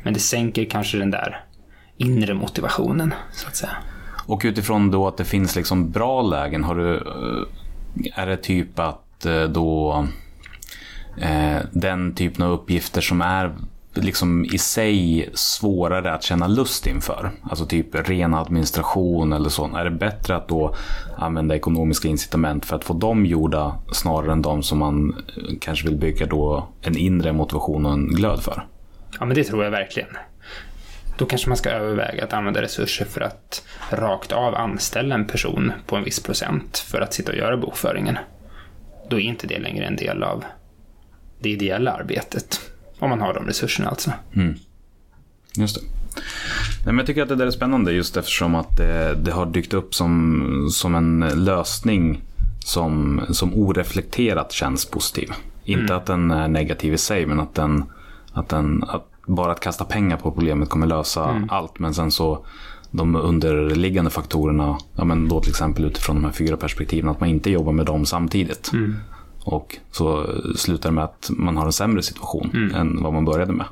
[0.03, 1.45] Men det sänker kanske den där
[1.97, 3.77] inre motivationen, så att säga.
[4.27, 8.79] Och utifrån då att det finns liksom bra lägen, har du, eh, är det typ
[8.79, 10.07] att eh, då
[11.21, 13.55] eh, den typen av uppgifter som är
[13.95, 17.31] liksom i sig svårare att känna lust inför.
[17.43, 19.77] Alltså typ ren administration eller så.
[19.77, 20.75] Är det bättre att då
[21.17, 25.89] använda ekonomiska incitament för att få dem gjorda snarare än de som man eh, kanske
[25.89, 28.67] vill bygga då en inre motivation och en glöd för?
[29.19, 30.09] Ja, men det tror jag verkligen.
[31.19, 35.73] Då kanske man ska överväga att använda resurser för att rakt av anställa en person
[35.87, 38.19] på en viss procent för att sitta och göra bokföringen.
[39.09, 40.45] Då är inte det längre en del av
[41.41, 42.61] det ideella arbetet.
[43.05, 44.12] Om man har de resurserna alltså.
[44.37, 44.55] Mm.
[45.57, 45.81] Just det.
[46.85, 49.47] Nej, men jag tycker att det där är spännande just eftersom att det, det har
[49.47, 52.23] dykt upp som, som en lösning
[52.64, 55.33] som, som oreflekterat känns positiv.
[55.64, 55.97] Inte mm.
[55.97, 57.85] att den är negativ i sig, men att den,
[58.33, 61.51] att den att bara att kasta pengar på problemet kommer lösa mm.
[61.51, 61.79] allt.
[61.79, 62.47] Men sen så
[62.90, 67.29] de underliggande faktorerna, ja men då till exempel utifrån de här fyra perspektiven, att man
[67.29, 68.73] inte jobbar med dem samtidigt.
[68.73, 68.97] Mm.
[69.45, 70.27] Och så
[70.57, 73.67] slutar det med att man har en sämre situation än vad man började med.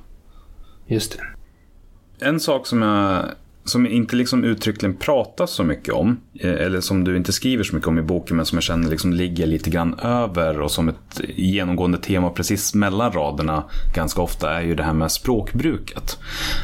[0.87, 2.27] Just det.
[2.27, 3.25] En sak som jag
[3.65, 7.75] som inte liksom uttryckligen pratas så mycket om, eh, eller som du inte skriver så
[7.75, 10.89] mycket om i boken, men som jag känner liksom ligger lite grann över och som
[10.89, 16.19] ett genomgående tema precis mellan raderna ganska ofta är ju det här med språkbruket.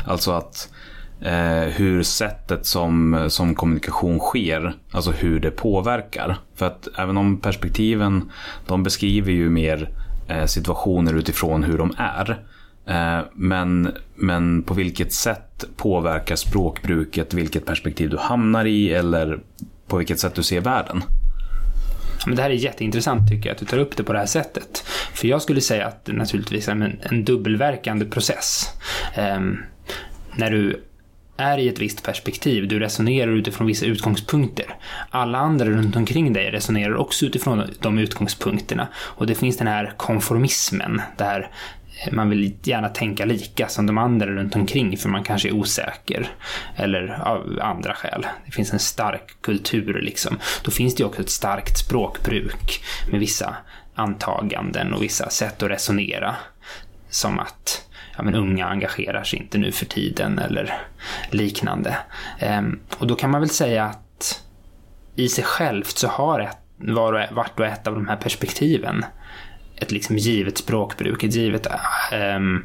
[0.07, 0.69] Alltså att
[1.21, 6.37] eh, hur sättet som, som kommunikation sker, alltså hur det påverkar.
[6.55, 8.31] För att även om perspektiven,
[8.67, 9.91] de beskriver ju mer
[10.29, 12.31] eh, situationer utifrån hur de är.
[12.87, 19.41] Eh, Men, men på vilket sätt påverkar språkbruket vilket perspektiv du hamnar i eller
[19.87, 21.03] på vilket sätt du ser världen?
[22.27, 24.27] Men det här är jätteintressant tycker jag, att du tar upp det på det här
[24.27, 24.85] sättet.
[25.15, 28.69] För jag skulle säga att det naturligtvis är en, en dubbelverkande process.
[29.37, 29.59] Um,
[30.37, 30.85] när du
[31.39, 34.77] är i ett visst perspektiv, du resonerar utifrån vissa utgångspunkter.
[35.11, 38.89] Alla andra runt omkring dig resonerar också utifrån de utgångspunkterna.
[38.95, 41.51] Och det finns den här konformismen, där
[42.05, 45.53] eh, man vill gärna tänka lika som de andra runt omkring för man kanske är
[45.53, 46.29] osäker.
[46.77, 48.27] Eller av andra skäl.
[48.47, 50.39] Det finns en stark kultur liksom.
[50.63, 53.57] Då finns det ju också ett starkt språkbruk med vissa
[53.95, 56.37] antaganden och vissa sätt att resonera.
[57.11, 57.88] Som att
[58.19, 60.75] ja, men unga engagerar sig inte nu för tiden eller
[61.31, 61.97] liknande.
[62.39, 64.43] Ehm, och då kan man väl säga att
[65.17, 69.05] i sig självt så har ett, var och, vart och ett av de här perspektiven
[69.77, 71.67] ett liksom givet språkbruk, ett givet
[72.13, 72.65] ehm,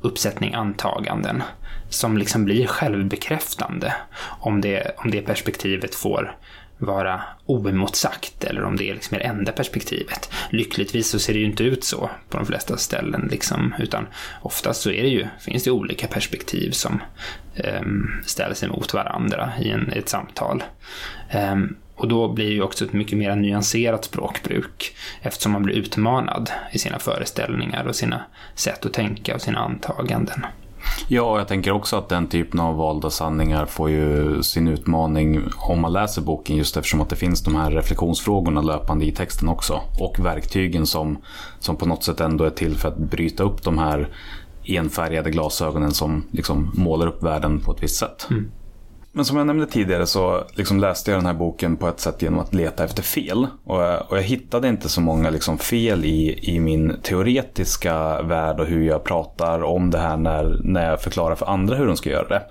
[0.00, 1.42] uppsättning antaganden
[1.88, 3.94] som liksom blir självbekräftande
[4.40, 6.36] om det, om det perspektivet får
[6.78, 10.30] vara oemotsagt eller om det är liksom det enda perspektivet.
[10.50, 14.06] Lyckligtvis så ser det ju inte ut så på de flesta ställen liksom, utan
[14.42, 17.02] oftast så är det ju, finns det olika perspektiv som
[17.80, 20.62] um, ställs emot varandra i, en, i ett samtal.
[21.52, 25.74] Um, och då blir det ju också ett mycket mer nyanserat språkbruk eftersom man blir
[25.74, 28.22] utmanad i sina föreställningar och sina
[28.54, 30.46] sätt att tänka och sina antaganden.
[31.08, 35.80] Ja, jag tänker också att den typen av valda sanningar får ju sin utmaning om
[35.80, 39.80] man läser boken just eftersom att det finns de här reflektionsfrågorna löpande i texten också.
[40.00, 41.18] Och verktygen som,
[41.58, 44.08] som på något sätt ändå är till för att bryta upp de här
[44.64, 48.26] enfärgade glasögonen som liksom målar upp världen på ett visst sätt.
[48.30, 48.50] Mm.
[49.12, 52.22] Men som jag nämnde tidigare så liksom läste jag den här boken på ett sätt
[52.22, 53.46] genom att leta efter fel.
[53.64, 58.60] Och jag, och jag hittade inte så många liksom fel i, i min teoretiska värld
[58.60, 61.96] och hur jag pratar om det här när, när jag förklarar för andra hur de
[61.96, 62.42] ska göra det.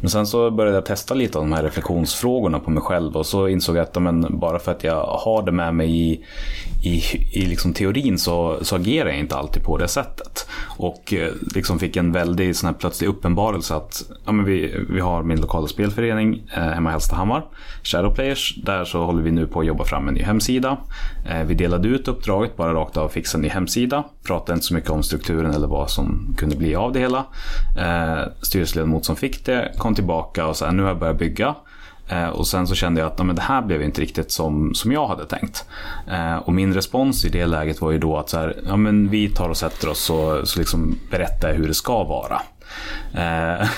[0.00, 3.26] Men sen så började jag testa lite av de här reflektionsfrågorna på mig själv och
[3.26, 6.24] så insåg jag att men, bara för att jag har det med mig i,
[6.84, 10.46] i, i liksom teorin så, så agerar jag inte alltid på det sättet.
[10.78, 15.00] Och eh, liksom fick en väldigt sån här plötslig uppenbarelse att ja, men vi, vi
[15.00, 17.44] har min lokala spelförening eh, hemma i Hallstahammar,
[17.82, 18.56] Shadowplayers.
[18.64, 20.76] Där så håller vi nu på att jobba fram en ny hemsida.
[21.30, 24.04] Eh, vi delade ut uppdraget bara rakt av fixa en ny hemsida.
[24.26, 27.24] Pratade inte så mycket om strukturen eller vad som kunde bli av det hela.
[27.78, 31.54] Eh, styrelseledamot som fick det kom tillbaka och sa nu har jag börjat bygga.
[32.10, 34.92] Eh, och sen så kände jag att men det här blev inte riktigt som, som
[34.92, 35.64] jag hade tänkt.
[36.10, 39.08] Eh, och min respons i det läget var ju då att så här, ja, men
[39.08, 42.42] vi tar och sätter oss och så liksom berättar jag hur det ska vara.
[43.14, 43.68] Eh,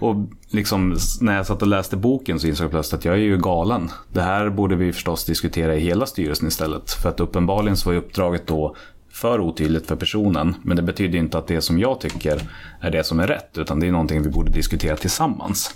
[0.00, 0.16] och
[0.52, 3.38] liksom, när jag satt och läste boken så insåg jag plötsligt att jag är ju
[3.38, 3.90] galen.
[4.12, 6.90] Det här borde vi förstås diskutera i hela styrelsen istället.
[6.90, 8.76] För att uppenbarligen så var uppdraget då
[9.12, 10.54] för otydligt för personen.
[10.62, 12.42] Men det betyder inte att det som jag tycker
[12.80, 13.58] är det som är rätt.
[13.58, 15.74] Utan det är någonting vi borde diskutera tillsammans.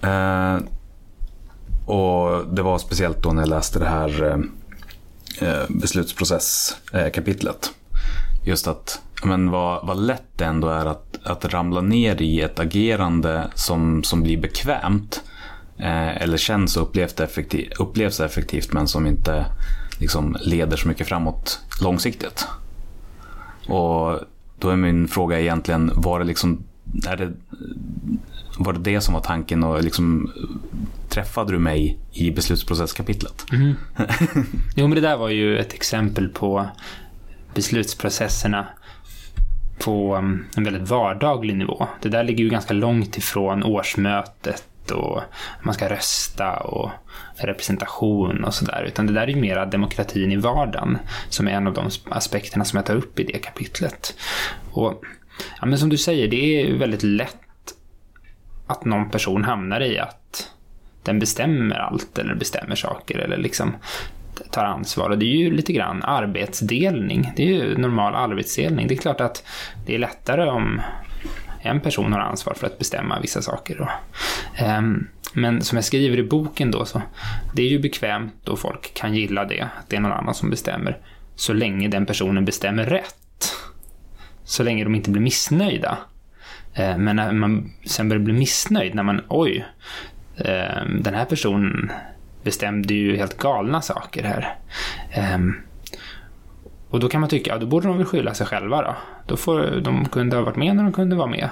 [0.00, 0.58] Eh,
[1.86, 4.42] och det var speciellt då när jag läste det här
[5.40, 7.70] eh, beslutsprocesskapitlet.
[8.44, 12.60] Just att men vad, vad lätt det ändå är att, att ramla ner i ett
[12.60, 15.22] agerande som, som blir bekvämt.
[15.78, 19.46] Eh, eller känns och upplevs effektivt, upplevs effektivt men som inte
[19.98, 22.46] liksom, leder så mycket framåt långsiktigt.
[23.68, 24.20] Och
[24.58, 26.64] då är min fråga egentligen, var det liksom,
[27.06, 27.32] är det,
[28.58, 30.32] var det det som var tanken och liksom,
[31.08, 33.46] träffade du mig i beslutsprocesskapitlet?
[34.76, 36.68] Jo, men det där var ju ett exempel på
[37.54, 38.66] beslutsprocesserna
[39.78, 41.86] på mm, en väldigt vardaglig nivå.
[42.02, 45.22] Det där ligger ju ganska långt ifrån årsmötet och
[45.62, 46.90] man ska rösta och
[47.36, 48.84] representation och sådär.
[48.86, 52.64] Utan det där är ju mera demokratin i vardagen som är en av de aspekterna
[52.64, 54.14] som jag tar upp i det kapitlet.
[54.72, 55.02] Och
[55.60, 57.36] ja, men som du säger, det är ju väldigt lätt
[58.66, 60.52] att någon person hamnar i att
[61.02, 63.74] den bestämmer allt eller bestämmer saker eller liksom
[64.50, 65.10] tar ansvar.
[65.10, 67.32] Och det är ju lite grann arbetsdelning.
[67.36, 68.86] Det är ju normal arbetsdelning.
[68.86, 69.44] Det är klart att
[69.86, 70.80] det är lättare om
[71.60, 73.76] en person har ansvar för att bestämma vissa saker.
[73.78, 73.88] Då.
[74.64, 77.02] Ehm, men som jag skriver i boken då, så
[77.54, 80.50] det är ju bekvämt och folk kan gilla det, att det är någon annan som
[80.50, 80.98] bestämmer.
[81.34, 83.52] så länge den personen bestämmer rätt.
[84.44, 85.98] Så länge de inte blir missnöjda.
[86.74, 89.66] Ehm, men när man sen börjar bli missnöjd, när man oj,
[90.36, 91.92] ehm, den här personen
[92.48, 94.56] bestämde ju helt galna saker här.
[95.34, 95.54] Um,
[96.90, 98.96] och då kan man tycka, ja då borde de väl skylla sig själva då.
[99.26, 101.48] då får, de kunde ha varit med när de kunde vara med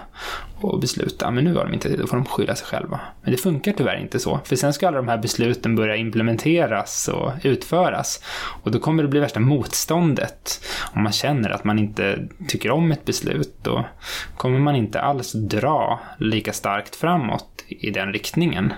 [0.60, 3.00] och besluta, men nu var de inte det, då får de skylla sig själva.
[3.22, 7.08] Men det funkar tyvärr inte så, för sen ska alla de här besluten börja implementeras
[7.08, 8.22] och utföras.
[8.62, 10.64] Och då kommer det bli värsta motståndet.
[10.94, 13.84] Om man känner att man inte tycker om ett beslut, då
[14.36, 18.72] kommer man inte alls dra lika starkt framåt i den riktningen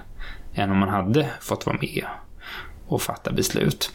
[0.59, 2.05] än om man hade fått vara med
[2.87, 3.93] och fatta beslut.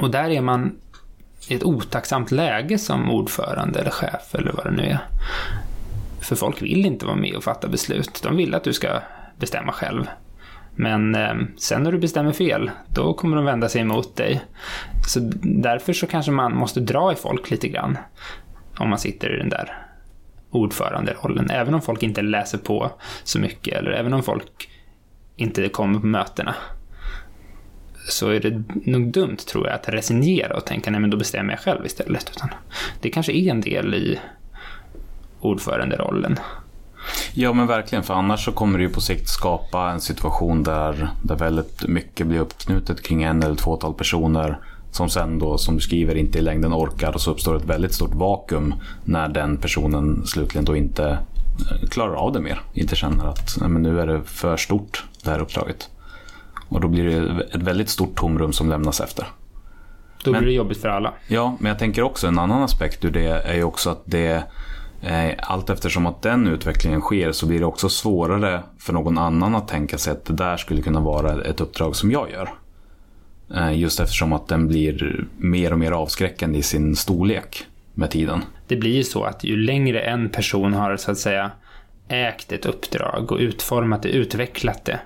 [0.00, 0.76] Och där är man
[1.48, 4.98] i ett otacksamt läge som ordförande eller chef eller vad det nu är.
[6.20, 8.20] För folk vill inte vara med och fatta beslut.
[8.22, 9.00] De vill att du ska
[9.38, 10.06] bestämma själv.
[10.76, 14.44] Men eh, sen när du bestämmer fel, då kommer de vända sig emot dig.
[15.06, 17.98] Så därför så kanske man måste dra i folk lite grann.
[18.78, 19.78] Om man sitter i den där
[20.50, 21.50] ordföranderollen.
[21.50, 22.90] Även om folk inte läser på
[23.24, 24.68] så mycket eller även om folk
[25.36, 26.54] inte kommer på mötena
[28.08, 31.52] så är det nog dumt, tror jag, att resignera och tänka nej men då bestämmer
[31.52, 32.30] jag själv istället.
[32.36, 32.48] Utan
[33.00, 34.18] det kanske är en del i
[35.40, 36.38] ordföranderollen.
[37.34, 41.08] Ja men verkligen, för annars så kommer det ju på sikt skapa en situation där,
[41.22, 44.58] där väldigt mycket blir uppknutet kring en eller tvåtal personer
[44.90, 47.94] som sen då, som du skriver, inte i längden orkar och så uppstår ett väldigt
[47.94, 48.74] stort vakuum
[49.04, 51.04] när den personen slutligen då inte
[51.70, 52.60] eh, klarar av det mer.
[52.74, 55.90] Inte känner att nej, men nu är det för stort, det här uppdraget.
[56.68, 59.26] Och då blir det ett väldigt stort tomrum som lämnas efter.
[60.24, 61.12] Då men, blir det jobbigt för alla.
[61.28, 64.44] Ja, men jag tänker också en annan aspekt ur det är ju också att det
[65.02, 69.54] eh, allt eftersom att den utvecklingen sker så blir det också svårare för någon annan
[69.54, 72.48] att tänka sig att det där skulle kunna vara ett uppdrag som jag gör.
[73.54, 78.42] Eh, just eftersom att den blir mer och mer avskräckande i sin storlek med tiden.
[78.66, 81.50] Det blir ju så att ju längre en person har så att säga
[82.08, 85.00] ägt ett uppdrag och utformat det, utvecklat det,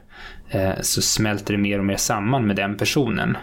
[0.50, 3.36] Eh, så smälter det mer och mer samman med den personen.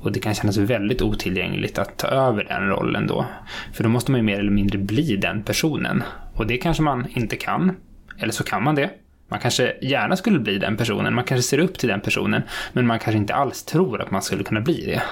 [0.00, 3.26] Och det kan kännas väldigt otillgängligt att ta över den rollen då.
[3.72, 6.02] För då måste man ju mer eller mindre bli den personen.
[6.34, 7.76] Och det kanske man inte kan.
[8.18, 8.90] Eller så kan man det.
[9.28, 12.42] Man kanske gärna skulle bli den personen, man kanske ser upp till den personen,
[12.72, 15.02] men man kanske inte alls tror att man skulle kunna bli det.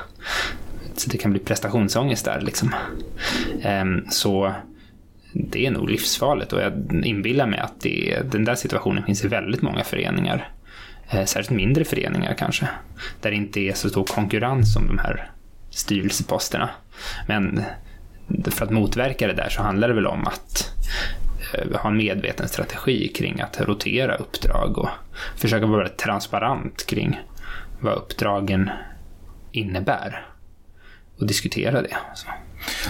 [0.96, 2.74] Så det kan bli prestationsångest där liksom.
[3.62, 4.52] Ehm, så
[5.32, 6.72] det är nog livsfarligt och jag
[7.04, 10.48] inbillar mig att det, den där situationen finns i väldigt många föreningar.
[11.12, 12.68] Eh, särskilt mindre föreningar kanske,
[13.20, 15.30] där det inte är så stor konkurrens om de här
[15.70, 16.70] styrelseposterna.
[17.28, 17.64] Men
[18.50, 20.74] för att motverka det där så handlar det väl om att
[21.54, 24.88] eh, ha en medveten strategi kring att rotera uppdrag och
[25.36, 27.20] försöka vara väldigt transparent kring
[27.80, 28.70] vad uppdragen
[29.52, 30.26] innebär
[31.18, 31.96] och diskutera det.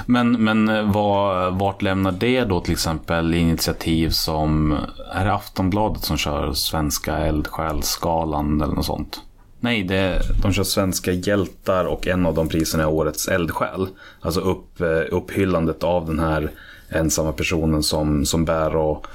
[0.07, 4.77] Men, men eh, vad, vart lämnar det då till exempel initiativ som,
[5.14, 9.20] är det Aftonbladet som kör Svenska eldsjälsgalan eller något sånt?
[9.61, 13.89] Nej, det, de kör Svenska hjältar och en av de priserna är Årets eldsjäl.
[14.20, 16.51] Alltså upp, eh, upphyllandet av den här
[16.89, 19.07] ensamma personen som, som bär och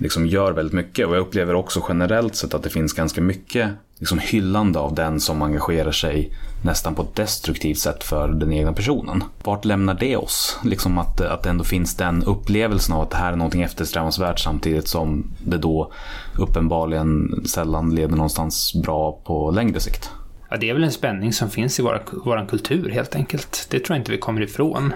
[0.00, 1.06] liksom gör väldigt mycket.
[1.06, 5.20] Och jag upplever också generellt sett att det finns ganska mycket liksom hyllande av den
[5.20, 6.32] som engagerar sig
[6.62, 9.24] nästan på ett destruktivt sätt för den egna personen.
[9.42, 10.58] Vart lämnar det oss?
[10.64, 14.38] Liksom att, att det ändå finns den upplevelsen av att det här är någonting eftersträvansvärt
[14.38, 15.92] samtidigt som det då
[16.38, 20.10] uppenbarligen sällan leder någonstans bra på längre sikt.
[20.50, 23.66] Ja, det är väl en spänning som finns i vår, vår kultur helt enkelt.
[23.70, 24.92] Det tror jag inte vi kommer ifrån.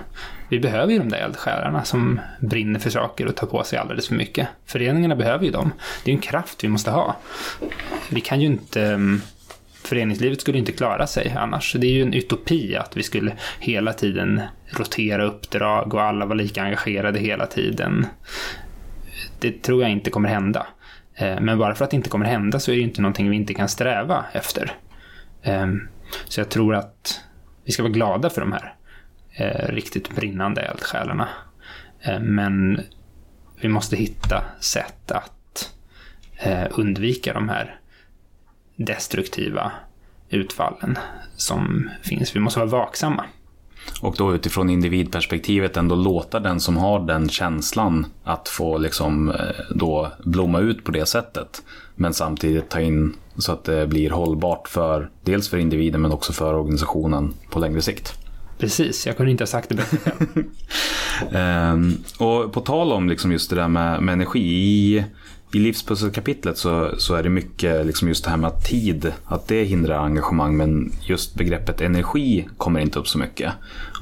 [0.48, 4.09] Vi behöver ju de där eldsjälarna som brinner för saker och tar på sig alldeles
[4.09, 4.48] för mycket.
[4.66, 5.72] Föreningarna behöver ju dem.
[6.05, 7.16] Det är ju en kraft vi måste ha.
[8.11, 8.82] Vi kan ju inte...
[8.82, 9.20] Mm,
[9.84, 11.76] föreningslivet skulle inte klara sig annars.
[11.78, 14.40] Det är ju en utopi att vi skulle hela tiden
[14.70, 18.07] rotera uppdrag och alla var lika engagerade hela tiden.
[19.38, 20.66] Det tror jag inte kommer hända.
[21.14, 23.30] Eh, men bara för att det inte kommer hända så är det ju inte någonting
[23.30, 24.72] vi inte kan sträva efter.
[25.45, 25.88] Ehm,
[26.28, 27.20] så jag tror att
[27.64, 28.74] vi ska vara glada för de här
[29.32, 31.28] eh, riktigt brinnande eldsjälarna.
[32.03, 32.80] Ehm, men
[33.61, 35.72] vi måste hitta sätt att
[36.36, 37.80] eh, undvika de här
[38.76, 39.72] destruktiva
[40.28, 40.99] utfallen
[41.36, 42.36] som finns.
[42.36, 43.24] Vi måste vara vaksamma.
[44.01, 49.36] Och då utifrån individperspektivet ändå låta den som har den känslan att få liksom eh,
[49.70, 51.62] då blomma ut på det sättet.
[51.95, 56.32] Men samtidigt ta in så att det blir hållbart för dels för individen men också
[56.32, 58.18] för organisationen på längre sikt.
[58.59, 60.12] Precis, jag kunde inte ha sagt det bättre
[61.72, 64.40] um, och på tal om liksom just det där med, med energi.
[64.40, 65.05] I,
[65.53, 69.49] I livspusselkapitlet så, så är det mycket liksom just det här med att tid, att
[69.49, 73.53] det hindrar engagemang men just begreppet energi kommer inte upp så mycket.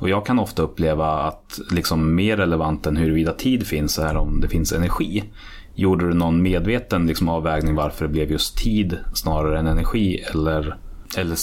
[0.01, 4.41] Och jag kan ofta uppleva att liksom mer relevant än huruvida tid finns är om
[4.41, 5.25] det finns energi.
[5.75, 10.77] Gjorde du någon medveten liksom avvägning varför det blev just tid snarare än energi eller
[11.17, 11.37] eller,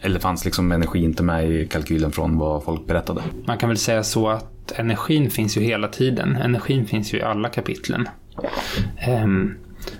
[0.00, 3.22] eller fanns liksom energi inte med i kalkylen från vad folk berättade?
[3.46, 6.36] Man kan väl säga så att energin finns ju hela tiden.
[6.36, 8.08] Energin finns ju i alla kapitlen.
[9.08, 9.54] Um,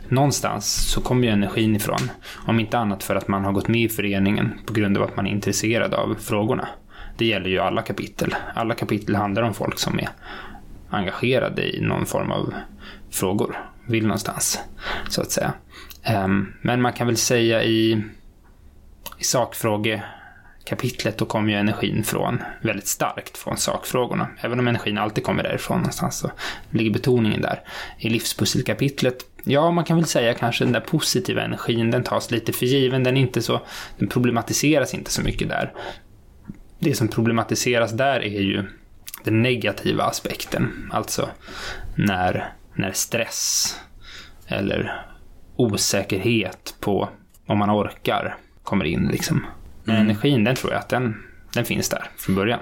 [0.08, 2.10] någonstans så kommer ju energin ifrån.
[2.46, 5.16] Om inte annat för att man har gått med i föreningen på grund av att
[5.16, 6.68] man är intresserad av frågorna.
[7.18, 8.34] Det gäller ju alla kapitel.
[8.54, 10.08] Alla kapitel handlar om folk som är
[10.90, 12.54] engagerade i någon form av
[13.10, 13.71] frågor.
[13.92, 14.58] Vill någonstans,
[15.08, 15.52] så att säga.
[16.02, 18.04] Ehm, men man kan väl säga i
[19.22, 24.28] i sakfrågekapitlet då kommer ju energin från, väldigt starkt från sakfrågorna.
[24.40, 26.30] Även om energin alltid kommer därifrån någonstans så
[26.70, 27.60] ligger betoningen där.
[27.98, 32.52] I livspusselkapitlet, ja man kan väl säga kanske den där positiva energin, den tas lite
[32.52, 33.60] för given, den är inte så,
[33.98, 35.72] den problematiseras inte så mycket där.
[36.78, 38.64] Det som problematiseras där är ju
[39.24, 41.28] den negativa aspekten, alltså
[41.94, 43.76] när, när stress
[44.46, 45.06] eller
[45.56, 47.08] osäkerhet på
[47.46, 49.46] om man orkar kommer in liksom.
[49.84, 50.08] Men mm.
[50.08, 51.22] energin, den tror jag att den,
[51.54, 52.60] den finns där från början.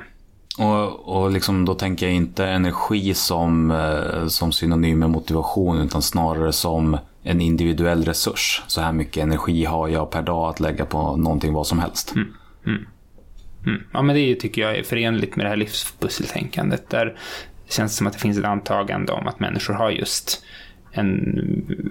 [0.59, 6.03] Och, och liksom, då tänker jag inte energi som, eh, som synonym med motivation utan
[6.03, 8.63] snarare som en individuell resurs.
[8.67, 12.15] Så här mycket energi har jag per dag att lägga på någonting vad som helst.
[12.15, 12.29] Mm.
[12.67, 12.87] Mm.
[13.67, 13.83] Mm.
[13.93, 16.91] Ja, men det tycker jag är förenligt med det här livspusseltänkandet.
[16.91, 17.17] Där
[17.71, 20.45] det känns som att det finns ett antagande om att människor har just
[20.93, 21.39] en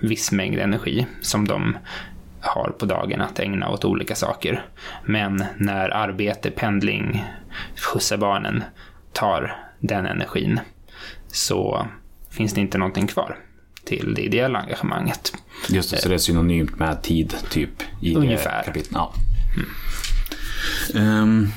[0.01, 1.77] viss mängd energi som de
[2.41, 4.65] har på dagen att ägna åt olika saker.
[5.05, 7.25] Men när arbete, pendling,
[7.75, 8.63] skjutsa barnen
[9.13, 10.59] tar den energin
[11.27, 11.87] så
[12.29, 13.37] finns det inte någonting kvar
[13.85, 15.33] till det ideella engagemanget.
[15.69, 17.83] Just det, så det är synonymt med tid, typ?
[18.01, 18.63] I Ungefär.
[18.63, 18.91] Kapitlet.
[18.93, 19.13] Ja.
[20.95, 21.23] Mm.
[21.23, 21.51] Um,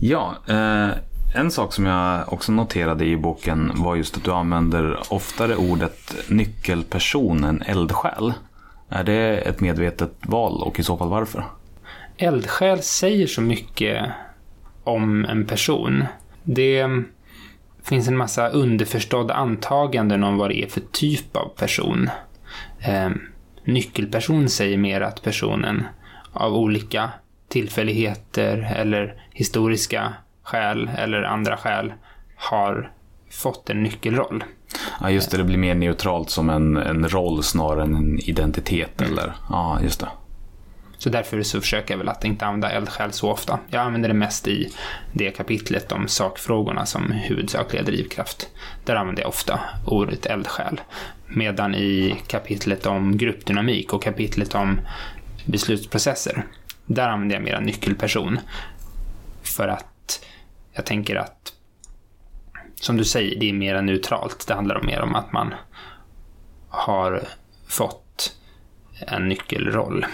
[0.00, 5.12] ja, uh, en sak som jag också noterade i boken var just att du använder
[5.12, 8.32] oftare ordet nyckelperson än eldsjäl.
[8.88, 11.44] Är det ett medvetet val och i så fall varför?
[12.16, 14.10] Eldsjäl säger så mycket
[14.84, 16.04] om en person.
[16.42, 16.86] Det
[17.82, 22.10] finns en massa underförstådda antaganden om vad det är för typ av person.
[22.80, 23.10] Eh,
[23.64, 25.86] nyckelperson säger mer att personen
[26.32, 27.10] av olika
[27.48, 30.14] tillfälligheter eller historiska
[30.46, 31.92] skäl eller andra skäl
[32.36, 32.90] har
[33.30, 34.44] fått en nyckelroll.
[35.00, 35.36] Ja, just det.
[35.36, 39.00] Det blir mer neutralt som en, en roll snarare än en identitet.
[39.00, 39.12] Mm.
[39.12, 39.32] Eller?
[39.48, 40.08] Ja, just det.
[40.98, 43.58] Så därför så försöker jag väl att inte använda eldsjäl så ofta.
[43.70, 44.72] Jag använder det mest i
[45.12, 48.48] det kapitlet om sakfrågorna som huvudsakliga drivkraft.
[48.84, 50.80] Där använder jag ofta ordet eldsjäl.
[51.26, 54.80] Medan i kapitlet om gruppdynamik och kapitlet om
[55.44, 56.44] beslutsprocesser,
[56.86, 58.38] där använder jag mera nyckelperson.
[59.42, 59.95] För att
[60.76, 61.52] jag tänker att
[62.80, 64.46] som du säger, det är mer neutralt.
[64.46, 65.54] Det handlar mer om att man
[66.68, 67.22] har
[67.66, 68.36] fått
[69.06, 70.06] en nyckelroll.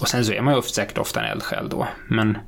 [0.00, 2.38] Och sen så är man ju säkert ofta en eldsjäl då, men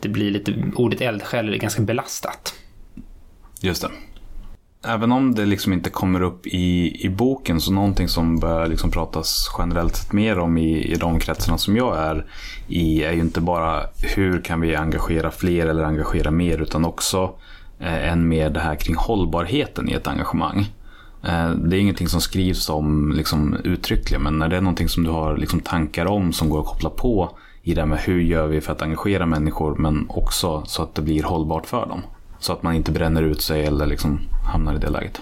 [0.00, 2.54] det blir lite, ordet eldsjäl är ganska belastat.
[3.60, 3.90] Just det.
[4.86, 8.90] Även om det liksom inte kommer upp i, i boken så någonting som börjar liksom
[8.90, 12.26] pratas generellt sett mer om i, i de kretsarna som jag är
[12.68, 13.82] i är ju inte bara
[14.16, 17.34] hur kan vi engagera fler eller engagera mer utan också
[17.80, 20.58] eh, än mer det här kring hållbarheten i ett engagemang.
[21.22, 25.04] Eh, det är ingenting som skrivs om liksom, uttryckligen men när det är någonting som
[25.04, 28.20] du har liksom, tankar om som går att koppla på i det här med hur
[28.20, 32.02] gör vi för att engagera människor men också så att det blir hållbart för dem.
[32.44, 34.20] Så att man inte bränner ut sig eller liksom
[34.52, 35.20] hamnar i det läget.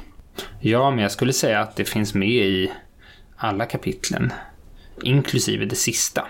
[0.60, 2.70] Ja, men jag skulle säga att det finns med i
[3.36, 4.32] alla kapitlen,
[5.02, 6.26] inklusive det sista,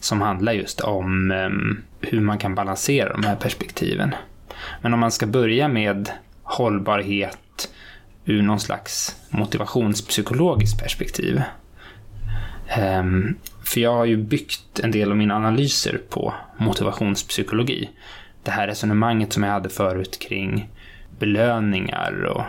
[0.00, 4.14] som handlar just om ehm, hur man kan balansera de här perspektiven.
[4.82, 6.10] Men om man ska börja med
[6.42, 7.70] hållbarhet
[8.24, 11.42] ur någon slags motivationspsykologiskt perspektiv.
[12.68, 17.90] Ehm, för jag har ju byggt en del av mina analyser på motivationspsykologi.
[18.42, 20.68] Det här resonemanget som jag hade förut kring
[21.18, 22.42] belöningar och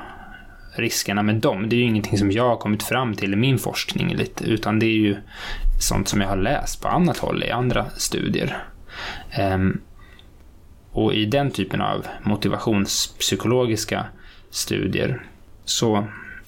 [0.75, 1.69] riskerna med dem.
[1.69, 4.79] Det är ju ingenting som jag har kommit fram till i min forskning lite, utan
[4.79, 5.17] det är ju
[5.79, 8.63] sånt som jag har läst på annat håll i andra studier.
[9.39, 9.81] Um,
[10.91, 14.05] och i den typen av motivationspsykologiska
[14.49, 15.25] studier
[15.65, 16.07] så,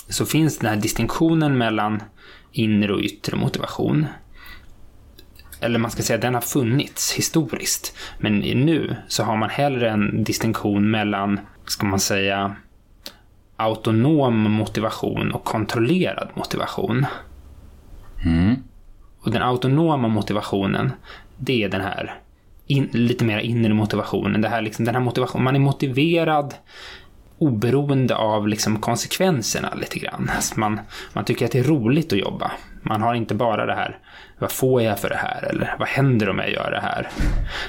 [0.09, 2.03] så finns den här distinktionen mellan
[2.51, 4.05] inre och yttre motivation.
[5.63, 7.95] Eller man ska säga den har funnits historiskt.
[8.17, 12.55] Men nu så har man hellre en distinktion mellan, ska man säga,
[13.55, 17.05] autonom motivation och kontrollerad motivation.
[19.19, 20.91] Och den autonoma motivationen,
[21.37, 22.13] det är den här
[22.67, 24.41] in, lite mer inre motivationen.
[24.41, 26.53] Det här liksom, den här motivationen, man är motiverad
[27.37, 30.31] oberoende av liksom konsekvenserna lite grann.
[30.35, 30.79] Alltså man,
[31.13, 32.51] man tycker att det är roligt att jobba.
[32.83, 33.97] Man har inte bara det här,
[34.39, 35.49] vad får jag för det här?
[35.49, 37.09] Eller vad händer om jag gör det här?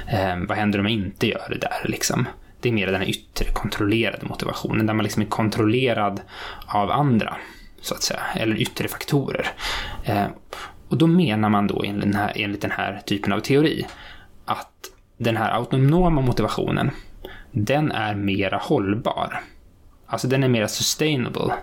[0.09, 1.89] Eh, vad händer om jag inte gör det där?
[1.89, 2.27] Liksom.
[2.61, 6.21] Det är mer den här yttre kontrollerade motivationen, där man liksom är kontrollerad
[6.67, 7.37] av andra,
[7.81, 9.47] så att säga, eller yttre faktorer.
[10.05, 10.27] Eh,
[10.89, 13.87] och då menar man då enligt den, här, enligt den här typen av teori
[14.45, 14.71] att
[15.19, 16.91] den här autonoma motivationen,
[17.51, 19.41] den är mera hållbar.
[20.07, 21.55] Alltså den är mera sustainable.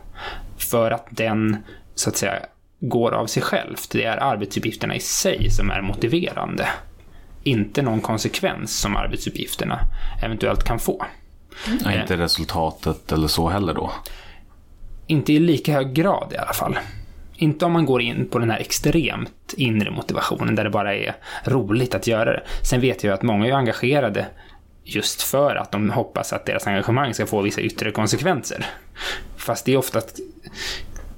[0.57, 1.57] För att den,
[1.95, 2.39] så att säga,
[2.81, 3.89] går av sig självt.
[3.91, 6.67] Det är arbetsuppgifterna i sig som är motiverande.
[7.43, 9.79] Inte någon konsekvens som arbetsuppgifterna
[10.23, 11.05] eventuellt kan få.
[11.83, 13.91] Ja, inte resultatet eller så heller då.
[15.07, 16.79] Inte i lika hög grad i alla fall.
[17.35, 21.15] Inte om man går in på den här extremt inre motivationen där det bara är
[21.45, 22.43] roligt att göra det.
[22.69, 24.25] Sen vet jag att många är engagerade
[24.83, 28.65] just för att de hoppas att deras engagemang ska få vissa yttre konsekvenser.
[29.37, 30.01] Fast det är ofta,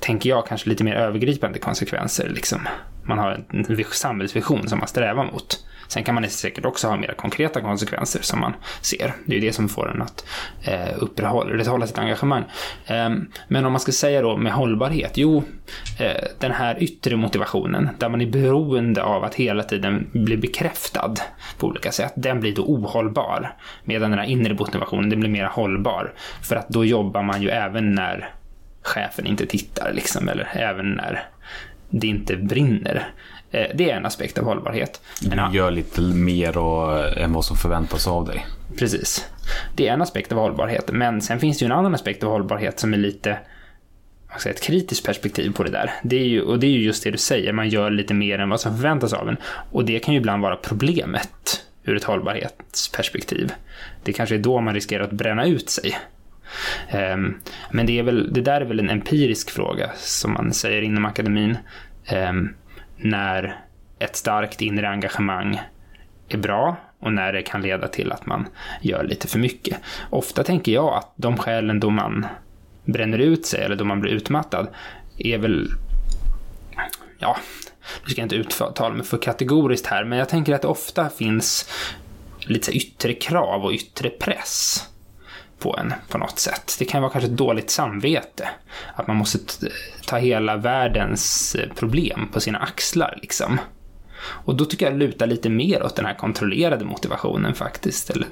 [0.04, 2.30] tänker jag, kanske lite mer övergripande konsekvenser.
[2.30, 2.68] Liksom.
[3.04, 5.66] Man har en samhällsvision som man strävar mot.
[5.88, 9.14] Sen kan man säkert också ha mer konkreta konsekvenser som man ser.
[9.26, 10.26] Det är ju det som får en att
[10.64, 12.44] eh, upprätthålla sitt engagemang.
[12.86, 13.10] Eh,
[13.48, 15.44] men om man ska säga då med hållbarhet, jo,
[16.00, 21.14] eh, den här yttre motivationen, där man är beroende av att hela tiden bli bekräftad
[21.58, 23.56] på olika sätt, den blir då ohållbar.
[23.84, 26.14] Medan den här inre motivationen, den blir mer hållbar.
[26.42, 28.34] För att då jobbar man ju även när
[28.84, 31.24] chefen inte tittar, liksom, eller även när
[31.90, 33.08] det inte brinner.
[33.52, 35.02] Det är en aspekt av hållbarhet.
[35.22, 38.46] Du gör lite mer och, än vad som förväntas av dig.
[38.78, 39.28] Precis.
[39.76, 42.30] Det är en aspekt av hållbarhet, men sen finns det ju en annan aspekt av
[42.30, 43.38] hållbarhet som är lite
[44.46, 45.92] ett kritiskt perspektiv på det där.
[46.04, 48.40] Det är ju, och det är ju just det du säger, man gör lite mer
[48.40, 49.38] än vad som förväntas av en.
[49.72, 53.52] Och det kan ju ibland vara problemet ur ett hållbarhetsperspektiv.
[54.04, 55.98] Det kanske är då man riskerar att bränna ut sig.
[56.90, 57.36] Ehm,
[57.72, 61.06] men det, är väl, det där är väl en empirisk fråga, som man säger inom
[61.06, 61.58] akademin.
[62.06, 62.50] Ehm,
[62.98, 63.60] när
[64.00, 65.62] ett starkt inre engagemang
[66.30, 68.48] är bra och när det kan leda till att man
[68.82, 69.78] gör lite för mycket.
[70.10, 72.26] Ofta tänker jag att de skälen då man
[72.86, 74.68] bränner ut sig eller då man blir utmattad
[75.18, 75.68] är väl,
[77.20, 77.38] ja,
[78.04, 81.10] nu ska jag inte uttala mig för kategoriskt här, men jag tänker att det ofta
[81.10, 81.70] finns
[82.40, 84.88] lite yttre krav och yttre press
[85.64, 86.76] på en på något sätt.
[86.80, 88.50] Det kan vara kanske ett dåligt samvete.
[88.96, 89.40] Att man måste
[90.06, 93.60] ta hela världens eh, problem på sina axlar liksom.
[94.24, 98.10] Och då tycker jag det lutar lite mer åt den här kontrollerade motivationen faktiskt.
[98.10, 98.28] Eller,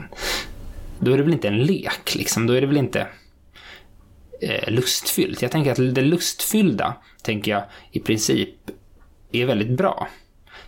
[1.00, 3.08] då är det väl inte en lek liksom, då är det väl inte
[4.42, 5.42] eh, lustfyllt.
[5.42, 8.56] Jag tänker att det lustfyllda, tänker jag, i princip
[9.32, 10.08] är väldigt bra.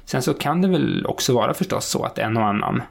[0.06, 2.82] Sen så kan det väl också vara förstås så att en och annan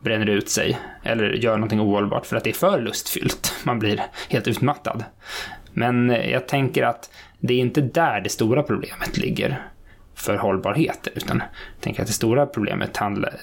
[0.00, 3.54] bränner ut sig eller gör någonting ohållbart för att det är för lustfyllt.
[3.64, 5.04] Man blir helt utmattad.
[5.72, 9.62] Men eh, jag tänker att det är inte där det stora problemet ligger
[10.14, 12.98] för hållbarheten, utan jag tänker att det stora problemet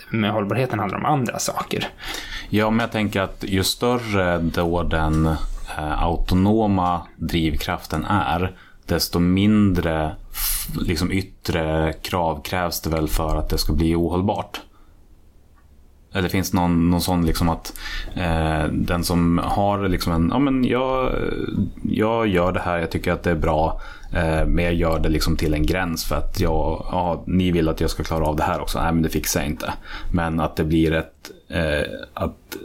[0.10, 1.88] med hållbarheten handlar om andra saker.
[2.49, 5.26] Ja, men jag tänker att ju större då den
[5.78, 8.55] eh, autonoma drivkraften är,
[8.86, 10.16] desto mindre
[10.80, 14.62] liksom yttre krav krävs det väl för att det ska bli ohållbart.
[16.18, 17.74] Eller finns det någon, någon sån liksom att
[18.15, 21.11] eh, den som har liksom en, ja men jag,
[21.84, 23.82] jag gör det här, jag tycker att det är bra.
[24.13, 27.70] Eh, men jag gör det liksom till en gräns för att jag, ja, ni vill
[27.70, 28.82] att jag ska klara av det här också.
[28.82, 29.74] Nej men det fixar jag inte.
[30.13, 32.57] Men att det blir ett, eh, att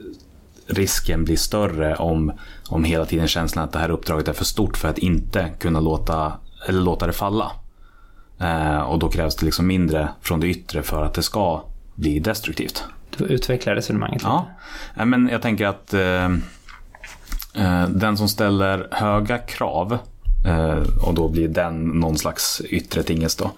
[0.66, 2.32] risken blir större om,
[2.68, 5.80] om hela tiden känslan att det här uppdraget är för stort för att inte kunna
[5.80, 6.32] låta,
[6.68, 7.52] eller låta det falla.
[8.38, 11.62] Eh, och då krävs det liksom mindre från det yttre för att det ska
[11.94, 12.84] bli destruktivt.
[13.16, 14.44] Du utvecklar resonemanget lite.
[14.96, 16.24] Ja, men jag tänker att eh,
[17.54, 19.98] eh, den som ställer höga krav
[20.46, 23.50] eh, och då blir den någon slags yttre tingest då.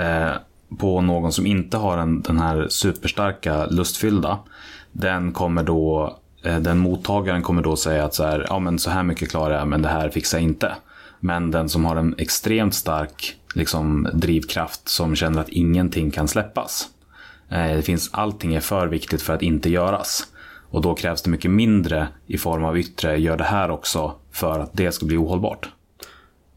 [0.00, 0.32] Eh,
[0.78, 4.38] på någon som inte har en, den här superstarka lustfyllda.
[4.92, 8.90] Den kommer då eh, den mottagaren kommer då säga att så här, ja men så
[8.90, 10.72] här mycket klarar jag men det här fixar jag inte.
[11.20, 16.88] Men den som har en extremt stark liksom, drivkraft som känner att ingenting kan släppas.
[17.50, 20.26] Eh, det finns, allting är för viktigt för att inte göras.
[20.70, 24.60] Och då krävs det mycket mindre i form av yttre, gör det här också, för
[24.60, 25.68] att det ska bli ohållbart.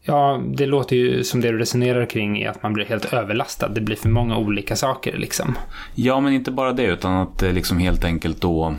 [0.02, 3.68] Ja, det låter ju som det du resonerar kring är att man blir helt överlastad.
[3.68, 5.58] Det blir för många olika saker liksom.
[5.94, 8.76] Ja, men inte bara det, utan att det liksom helt enkelt då...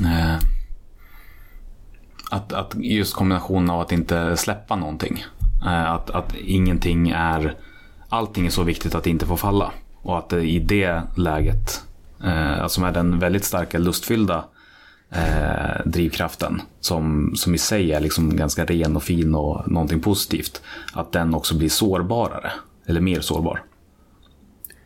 [0.00, 0.34] Eh,
[2.30, 5.24] Att, att just kombinationen av att inte släppa någonting.
[5.66, 7.54] Eh, Att, att ingenting är...
[8.08, 9.72] Allting är så viktigt att det inte får falla.
[10.04, 11.82] Och att det i det läget,
[12.24, 14.44] eh, alltså med den väldigt starka lustfyllda
[15.12, 20.62] eh, drivkraften som, som i sig är liksom ganska ren och fin och någonting positivt.
[20.92, 22.52] Att den också blir sårbarare.
[22.86, 23.62] Eller mer sårbar.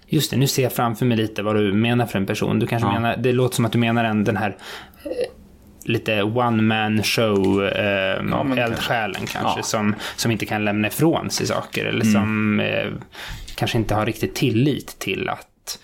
[0.06, 2.58] Just det, nu ser jag framför mig lite vad du menar för en person.
[2.58, 2.92] Du kanske Ja.
[2.92, 4.56] menar, det låter som att du menar en, den här
[5.04, 5.10] eh,
[5.84, 9.52] lite one man show eh, men eldsjälen kanske, Ja.
[9.52, 9.62] Mm.
[9.62, 12.86] som, som inte kan lämna ifrån sig saker eller som eh,
[13.58, 15.78] kanske inte har riktigt tillit till att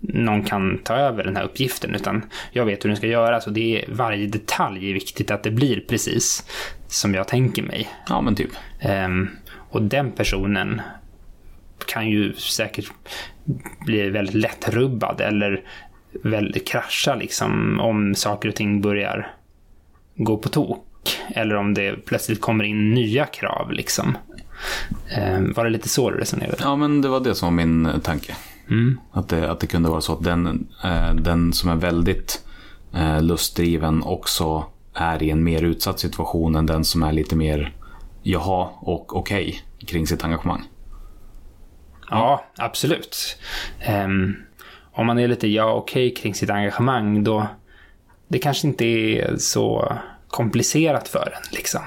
[0.00, 3.52] någon kan ta över den här uppgiften utan jag vet hur den ska göras och
[3.52, 6.50] det är varje detalj är viktigt att det blir precis
[6.86, 7.88] som jag tänker mig.
[8.08, 8.50] Ja men typ.
[8.80, 9.28] Ehm,
[9.70, 10.80] och den personen
[11.86, 12.92] kan ju säkert
[13.86, 15.62] bli väldigt lättrubbad eller
[16.22, 19.34] väl krascha liksom om saker och ting börjar
[20.14, 20.86] gå på tok.
[21.34, 24.16] Eller om det plötsligt kommer in nya krav liksom.
[25.08, 26.56] Ehm, var det lite så du resonerade?
[26.60, 28.36] Ja men det var det som var min eh, tanke.
[28.70, 29.00] Mm.
[29.12, 32.44] Att det, att det kunde vara så att den, eh, den som är väldigt
[32.94, 37.74] eh, lustdriven också är i en mer utsatt situation än den som är lite mer
[38.22, 40.62] jaha och okej kring sitt engagemang.
[42.10, 43.38] Ja, absolut.
[43.80, 44.36] Ehm,
[44.92, 47.46] om man är lite ja okej kring sitt engagemang då
[48.28, 49.92] det kanske inte är så
[50.28, 51.82] komplicerat för en liksom.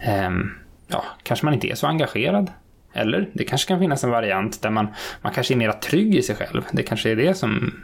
[0.00, 0.50] Ehm,
[0.90, 2.52] ja, kanske man inte är så engagerad.
[2.92, 4.88] Eller det kanske kan finnas en variant där man,
[5.22, 6.62] man kanske är mer trygg i sig själv.
[6.72, 7.74] Det kanske är det som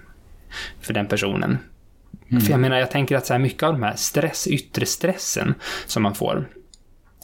[0.80, 1.58] för den personen.
[2.44, 5.54] För jag menar, jag tänker att så här mycket av de här stress, yttre stressen
[5.86, 6.46] som man får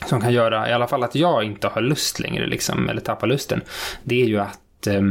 [0.06, 3.26] som kan göra i alla fall att jag inte har lust längre, liksom, eller tappar
[3.26, 3.60] lusten,
[4.04, 5.02] det är ju att eh,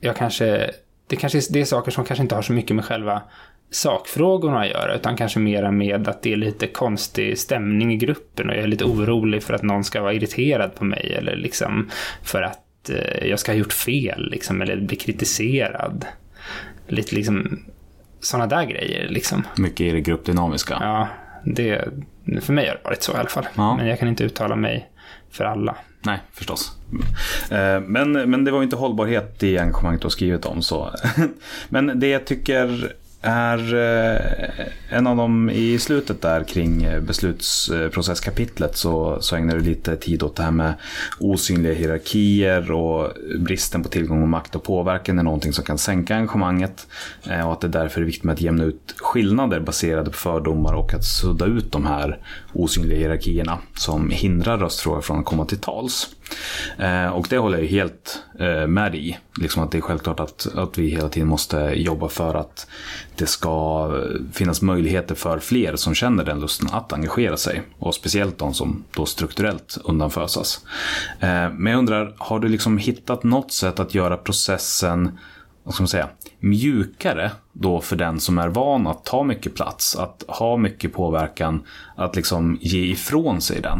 [0.00, 0.70] jag kanske,
[1.06, 3.22] det kanske är, det är saker som kanske inte har så mycket med själva
[3.72, 8.48] sakfrågorna att göra, utan kanske mera med att det är lite konstig stämning i gruppen
[8.48, 11.90] och jag är lite orolig för att någon ska vara irriterad på mig eller liksom
[12.22, 16.04] för att eh, jag ska ha gjort fel, liksom, eller bli kritiserad.
[16.88, 17.62] Lite liksom
[18.20, 19.46] sådana där grejer, liksom.
[19.56, 20.76] Mycket i det gruppdynamiska.
[20.80, 21.08] Ja,
[21.44, 21.88] det,
[22.40, 23.46] för mig har det varit så i alla fall.
[23.54, 23.76] Ja.
[23.76, 24.88] Men jag kan inte uttala mig
[25.30, 25.76] för alla.
[26.04, 26.76] Nej, förstås.
[27.50, 30.62] Eh, Men, men det var ju inte hållbarhet i engagemanget du har skrivit om.
[30.62, 30.90] Så.
[31.68, 32.92] Men det jag tycker
[33.22, 39.62] är eh, en av dem i slutet där kring eh, beslutsprocesskapitlet så, så ägnar du
[39.62, 40.74] lite tid åt det här med
[41.20, 46.16] osynliga hierarkier och bristen på tillgång och makt och påverkan är någonting som kan sänka
[46.16, 46.86] engagemanget
[47.30, 50.72] eh, och att det därför är viktigt med att jämna ut skillnader baserade på fördomar
[50.72, 52.18] och att sudda ut de här
[52.52, 56.08] osynliga hierarkierna som hindrar röstfrågor från att komma till tals.
[56.78, 59.18] Eh, och det håller jag helt eh, med i.
[59.40, 62.66] Liksom att det är självklart att, att vi hela tiden måste jobba för att
[63.16, 67.62] det ska eh, finnas möjligheter för fler som känner den lusten att engagera sig.
[67.78, 70.64] Och speciellt de som då strukturellt undanfösas.
[71.20, 75.18] Eh, men jag undrar, har du liksom hittat något sätt att göra processen
[75.64, 76.08] vad ska man säga,
[76.42, 81.62] mjukare då för den som är van att ta mycket plats, att ha mycket påverkan,
[81.96, 83.78] att liksom ge ifrån sig den.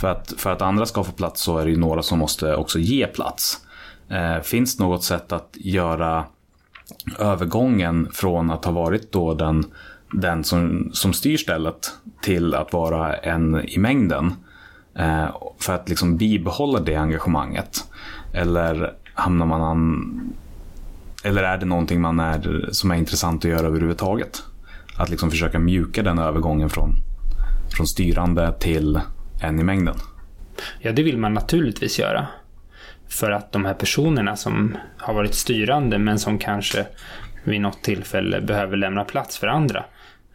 [0.00, 2.56] För att, för att andra ska få plats så är det ju några som måste
[2.56, 3.58] också ge plats.
[4.08, 6.24] Eh, finns det något sätt att göra
[7.18, 9.64] övergången från att ha varit då den,
[10.12, 11.92] den som, som styr stället
[12.22, 14.34] till att vara en i mängden?
[14.94, 15.26] Eh,
[15.58, 17.84] för att liksom bibehålla det engagemanget?
[18.32, 20.32] Eller hamnar man an,
[21.24, 24.42] eller är det någonting man är, som är intressant att göra överhuvudtaget?
[24.96, 26.94] Att liksom försöka mjuka den övergången från,
[27.76, 29.00] från styrande till
[29.42, 29.96] en i mängden.
[30.80, 32.26] Ja, det vill man naturligtvis göra.
[33.08, 36.86] För att de här personerna som har varit styrande men som kanske
[37.44, 39.84] vid något tillfälle behöver lämna plats för andra.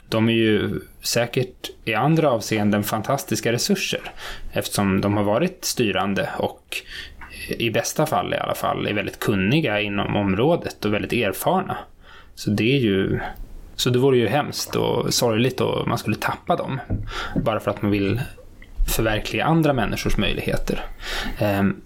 [0.09, 4.11] De är ju säkert i andra avseenden fantastiska resurser
[4.51, 6.77] eftersom de har varit styrande och
[7.47, 11.77] i bästa fall i alla fall är väldigt kunniga inom området och väldigt erfarna.
[12.35, 13.19] Så det är ju
[13.75, 16.79] så det vore ju hemskt och sorgligt och man skulle tappa dem
[17.43, 18.21] bara för att man vill
[18.95, 20.85] förverkliga andra människors möjligheter.
[21.39, 21.81] Ehm,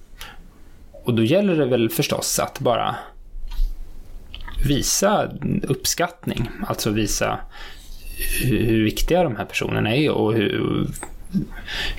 [1.04, 2.96] och då gäller det väl förstås att bara
[4.68, 5.30] visa
[5.64, 7.40] uppskattning, alltså visa
[8.44, 10.88] hur, hur viktiga de här personerna är och hur,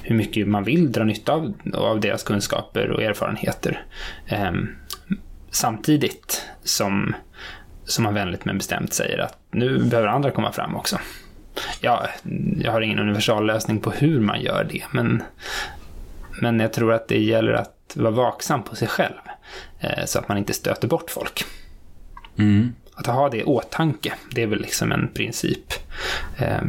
[0.03, 3.85] hur mycket man vill dra nytta av, av deras kunskaper och erfarenheter.
[4.26, 4.68] Ehm,
[5.51, 7.14] samtidigt som,
[7.85, 10.99] som man vänligt men bestämt säger att nu behöver andra komma fram också.
[11.81, 12.07] Ja,
[12.61, 15.22] jag har ingen universallösning på hur man gör det, men,
[16.41, 19.18] men jag tror att det gäller att vara vaksam på sig själv
[19.81, 21.45] eh, så att man inte stöter bort folk.
[22.95, 25.72] Att ha det i åtanke, det är väl liksom en princip.
[26.39, 26.62] Eh,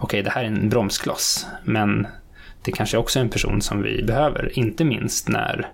[0.00, 2.06] okej, det här är en bromskloss, men
[2.64, 5.68] det kanske också är en person som vi behöver, inte minst när,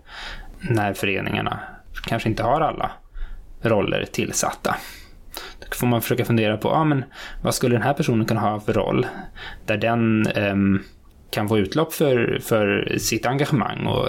[0.60, 1.60] när föreningarna
[2.06, 2.90] kanske inte har alla
[3.62, 4.76] roller tillsatta.
[5.58, 7.04] Då får man försöka fundera på, ah, men
[7.42, 9.06] vad skulle den här personen kunna ha för roll?
[9.66, 10.56] Där den eh,
[11.30, 14.08] kan få utlopp för, för sitt engagemang och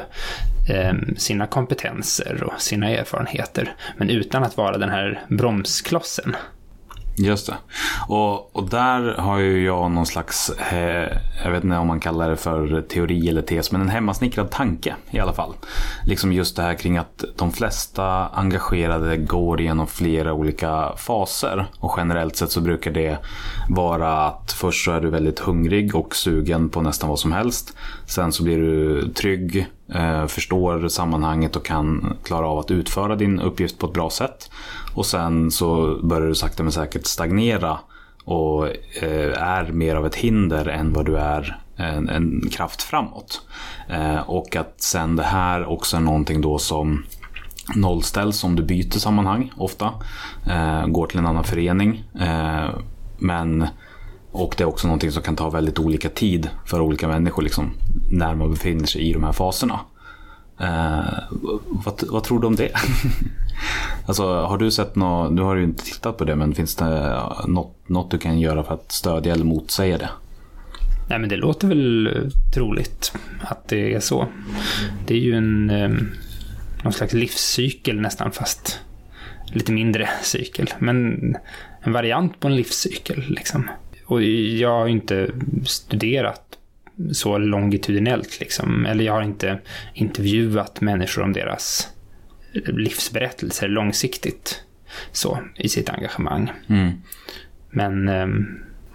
[0.69, 3.73] eh, sina kompetenser och sina erfarenheter.
[3.97, 6.35] Men utan att vara den här bromsklossen.
[7.17, 7.55] Just det.
[8.07, 12.29] Och, och där har ju jag någon slags, eh, jag vet inte om man kallar
[12.29, 15.53] det för teori eller tes, men en hemmasnickrad tanke i alla fall.
[16.05, 21.65] Liksom just det här kring att de flesta engagerade går igenom flera olika faser.
[21.79, 23.17] Och generellt sett så brukar det
[23.69, 27.77] vara att först så är du väldigt hungrig och sugen på nästan vad som helst.
[28.07, 33.39] Sen så blir du trygg, eh, förstår sammanhanget och kan klara av att utföra din
[33.39, 34.49] uppgift på ett bra sätt.
[34.93, 37.79] Och sen så börjar du sakta men säkert stagnera
[38.25, 38.67] och
[39.03, 43.41] eh, är mer av ett hinder än vad du är en, en kraft framåt.
[43.89, 47.03] Eh, och att sen det här också är någonting då som
[47.75, 49.93] nollställs om du byter sammanhang ofta.
[50.49, 52.03] Eh, går till en annan förening.
[52.19, 52.69] Eh,
[53.17, 53.67] men
[54.35, 57.71] och det är också någonting som kan ta väldigt olika tid för olika människor liksom,
[58.11, 59.79] när man befinner sig i de här faserna.
[60.59, 61.19] Eh,
[61.85, 62.71] vad, vad, tror du om det?
[64.05, 66.85] alltså, har du sett något, nu har du inte tittat på det, men finns det
[66.85, 70.09] eh, något, något du kan göra för att stödja eller motsäga det?
[71.09, 72.23] Nej, men det låter väl eh,
[72.53, 74.27] troligt att det är så.
[75.05, 75.89] Det är ju en eh,
[76.83, 78.79] någon slags livscykel nästan, fast
[79.45, 80.69] lite mindre cykel.
[80.79, 81.19] Men
[81.81, 83.69] en variant på en livscykel liksom.
[84.05, 85.29] Och jag har inte
[85.65, 86.41] studerat
[87.11, 88.85] så longitudinellt liksom.
[88.85, 89.59] Eller jag har inte
[89.93, 91.89] intervjuat människor om deras
[92.53, 94.61] livsberättelser långsiktigt
[95.11, 96.51] så i sitt engagemang.
[96.67, 96.91] Mm.
[97.69, 98.27] Men eh,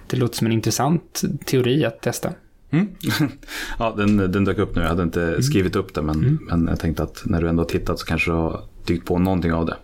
[0.06, 2.32] det låter som en intressant teori att testa.
[2.70, 2.88] Mm.
[3.78, 4.82] ja, den, den dök upp nu.
[4.82, 5.42] Jag hade inte mm.
[5.42, 6.38] skrivit upp det, men, mm.
[6.50, 9.18] men jag tänkte att när du ändå har tittat så kanske du har dykt på
[9.18, 9.76] någonting av det.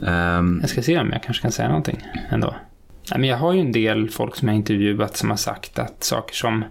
[0.00, 0.58] Um...
[0.60, 2.54] Jag ska se om jag kanske kan säga någonting ändå.
[3.10, 6.34] Men jag har ju en del folk som jag intervjuat som har sagt att saker
[6.34, 6.64] som,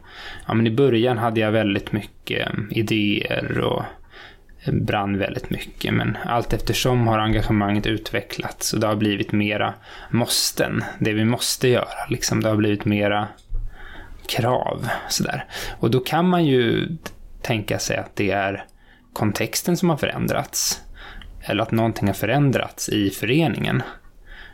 [0.47, 3.83] ja men i början hade jag väldigt mycket eh, idéer och
[4.63, 5.93] eh, brann väldigt mycket.
[5.93, 9.73] Men allt eftersom har engagemanget utvecklats och det har blivit mera
[10.09, 10.83] måsten.
[10.99, 12.41] Det vi måste göra, liksom.
[12.41, 13.27] Det har blivit mera
[14.27, 14.87] krav.
[15.09, 15.45] Sådär.
[15.79, 16.87] Och då kan man ju
[17.41, 18.65] tänka sig att det är
[19.13, 20.81] kontexten som har förändrats.
[21.41, 23.83] Eller att någonting har förändrats i föreningen.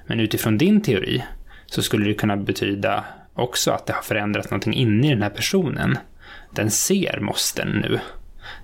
[0.07, 1.23] Men utifrån din teori
[1.70, 3.03] så skulle det kunna betyda
[3.34, 5.97] också att det har förändrats någonting inne i den här personen.
[6.51, 7.99] Den ser måsten nu.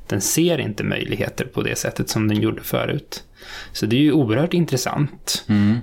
[0.07, 3.23] Den ser inte möjligheter på det sättet som den gjorde förut.
[3.71, 5.45] Så det är ju oerhört intressant.
[5.49, 5.79] Mm.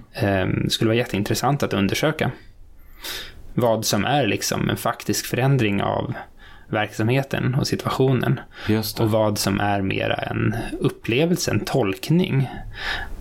[0.64, 2.30] Det skulle vara jätteintressant att undersöka
[3.54, 6.14] vad som är liksom en faktisk förändring av
[6.68, 8.40] verksamheten och situationen.
[9.00, 12.50] Och vad som är mera en upplevelse, en tolkning.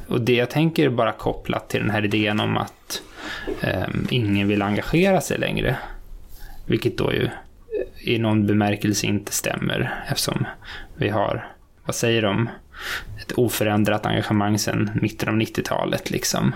[0.08, 3.02] Och det jag tänker bara kopplat till den här idén om att
[3.62, 5.78] Ehm, ingen vill engagera sig längre.
[6.66, 7.30] Vilket då ju
[8.00, 10.46] i någon bemärkelse inte stämmer eftersom
[10.96, 11.48] vi har,
[11.86, 12.50] vad säger de,
[13.22, 16.56] ett oförändrat engagemang sedan mitten av 90-talet liksom.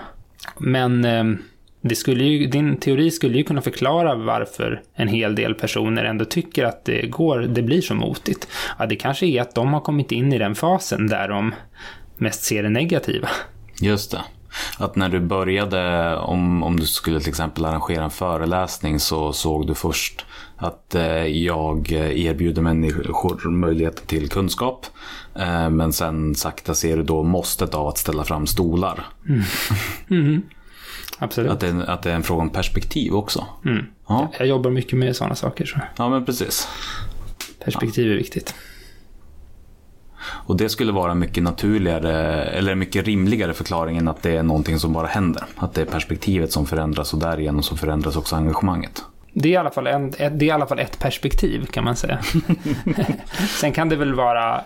[0.58, 1.38] Men ehm,
[1.80, 6.24] det skulle ju, din teori skulle ju kunna förklara varför en hel del personer ändå
[6.24, 8.48] tycker att det går, det blir så motigt.
[8.78, 11.54] Ja, det kanske är att de har kommit in i den fasen där de
[12.16, 13.28] mest ser det negativa.
[13.80, 14.20] Just det.
[14.78, 19.66] Att när du började, om, om du skulle till exempel arrangera en föreläsning så såg
[19.66, 20.24] du först
[20.56, 24.86] att eh, jag erbjuder människor möjligheten till kunskap.
[25.34, 29.06] Eh, men sen sakta ser du då måstet av att ställa fram stolar.
[29.28, 29.42] Mm.
[30.10, 30.42] Mm.
[31.18, 31.50] Absolut.
[31.50, 33.46] Att det, att det är en fråga om perspektiv också.
[33.64, 33.86] Mm.
[34.08, 34.32] Ja.
[34.38, 35.64] Jag jobbar mycket med sådana saker.
[35.64, 35.78] Så.
[35.96, 36.68] Ja, men precis.
[37.64, 38.54] Perspektiv är viktigt.
[40.28, 44.78] Och det skulle vara mycket naturligare, eller mycket rimligare förklaring än att det är någonting
[44.78, 45.44] som bara händer.
[45.56, 49.02] Att det är perspektivet som förändras och därigenom så förändras också engagemanget.
[49.32, 51.96] Det är i alla fall, en, det är i alla fall ett perspektiv kan man
[51.96, 52.18] säga.
[53.60, 54.60] Sen kan det väl vara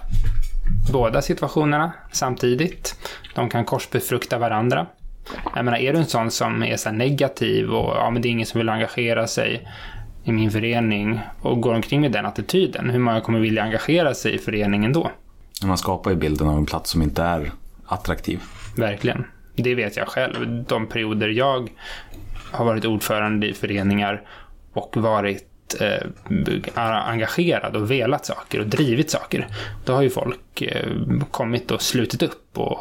[0.93, 2.97] båda situationerna samtidigt.
[3.35, 4.87] De kan korsbefrukta varandra.
[5.55, 8.31] Jag menar, är du en sån som är så negativ och ja, men det är
[8.31, 9.69] ingen som vill engagera sig
[10.25, 14.35] i min förening och går omkring med den attityden, hur många kommer vilja engagera sig
[14.35, 15.11] i föreningen då?
[15.65, 17.53] Man skapar ju bilden av en plats som inte är
[17.87, 18.41] attraktiv.
[18.77, 19.25] Verkligen.
[19.55, 20.65] Det vet jag själv.
[20.69, 21.71] De perioder jag
[22.53, 24.23] har varit ordförande i föreningar
[24.73, 26.07] och varit eh,
[27.09, 29.47] engagerad och velat saker och drivit saker.
[29.85, 30.89] Då har ju folk eh,
[31.31, 32.79] kommit och slutit upp och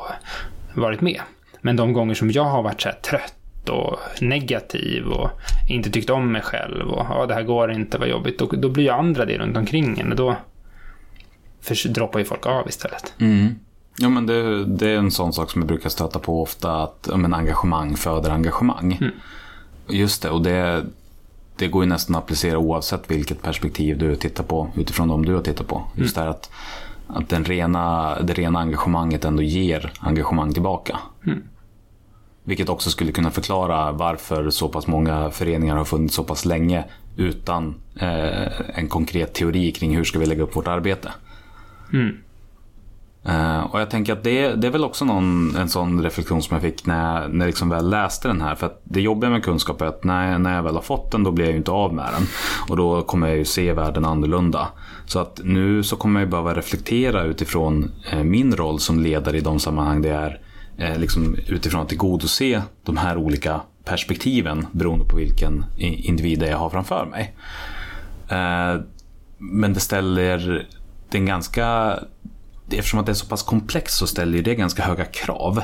[0.73, 1.21] varit med.
[1.61, 5.29] Men de gånger som jag har varit så trött trött och negativ och
[5.69, 8.39] inte tyckt om mig själv och ja, det här går inte, vad jobbigt.
[8.39, 10.35] Då, då blir ju andra det runt omkring en och då
[11.61, 13.13] för, droppar ju folk av istället.
[13.19, 13.55] Mm.
[13.97, 17.09] Ja, men det, det, är en sån sak som jag brukar stöta på ofta, att
[17.15, 18.97] men engagemang föder engagemang.
[19.01, 19.11] Mm.
[19.87, 20.85] Just det, och det,
[21.55, 25.35] det går ju nästan att applicera oavsett vilket perspektiv du tittar på utifrån de du
[25.35, 25.83] har tittat på.
[25.95, 26.25] Just mm.
[26.25, 26.51] det att,
[27.07, 30.99] att den rena, det rena engagemanget ändå ger engagemang tillbaka.
[31.25, 31.43] Mm.
[32.43, 36.83] Vilket också skulle kunna förklara varför så pass många föreningar har funnits så pass länge
[37.15, 41.11] utan eh, en konkret teori kring hur ska vi lägga upp vårt arbete.
[41.93, 42.17] Mm.
[43.27, 46.55] Uh, och jag tänker att det, det är väl också någon, en sån reflektion som
[46.55, 48.55] jag fick när, jag, när jag liksom väl läste den här.
[48.55, 51.23] För att det jobbiga med kunskap är att när, när jag väl har fått den
[51.23, 52.27] då blir jag ju inte av med den.
[52.69, 54.67] Och då kommer jag ju se världen annorlunda.
[55.05, 59.37] Så att nu så kommer jag ju behöva reflektera utifrån eh, min roll som ledare
[59.37, 60.39] i de sammanhang det är.
[60.77, 66.69] Eh, liksom utifrån att tillgodose de här olika perspektiven beroende på vilken individ jag har
[66.69, 67.35] framför mig.
[68.29, 68.81] Eh,
[69.37, 70.67] men det ställer
[71.11, 71.99] det är ganska
[72.71, 75.63] eftersom att det är så pass komplext så ställer det ganska höga krav.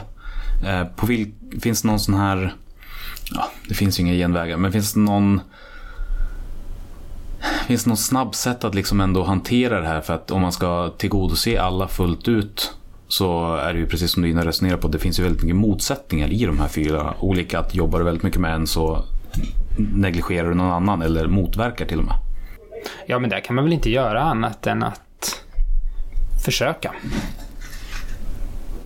[0.66, 1.32] Eh, på vil,
[1.62, 2.54] finns det någon sån här,
[3.32, 5.42] ja, det finns ju inga genvägar, men finns det någon
[7.68, 10.02] Finns det något snabbt sätt att liksom ändå hantera det här?
[10.02, 12.74] För att om man ska tillgodose alla fullt ut
[13.08, 15.56] så är det ju precis som du innan resonerade på, det finns ju väldigt mycket
[15.56, 17.60] motsättningar i de här fyra olika.
[17.60, 19.04] Att jobbar du väldigt mycket med en så
[19.78, 22.16] negligerar du någon annan eller motverkar till och med.
[23.08, 25.05] Ja, men där kan man väl inte göra annat än att
[26.46, 26.94] försöka.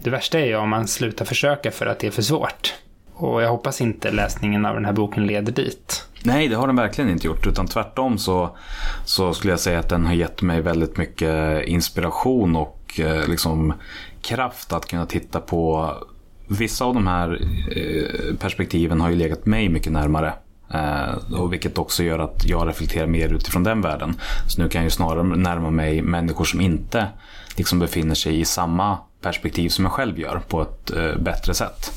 [0.03, 2.73] Det värsta är ju om man slutar försöka för att det är för svårt.
[3.13, 6.05] Och jag hoppas inte läsningen av den här boken leder dit.
[6.23, 7.47] Nej, det har den verkligen inte gjort.
[7.47, 8.57] Utan tvärtom så,
[9.05, 13.73] så skulle jag säga att den har gett mig väldigt mycket inspiration och eh, liksom
[14.21, 15.93] kraft att kunna titta på
[16.51, 17.41] Vissa av de här
[17.75, 20.33] eh, perspektiven har ju legat mig mycket närmare.
[20.73, 24.15] Eh, och vilket också gör att jag reflekterar mer utifrån den världen.
[24.47, 27.07] Så nu kan jag ju snarare närma mig människor som inte
[27.55, 31.91] liksom befinner sig i samma perspektiv som jag själv gör på ett eh, bättre sätt.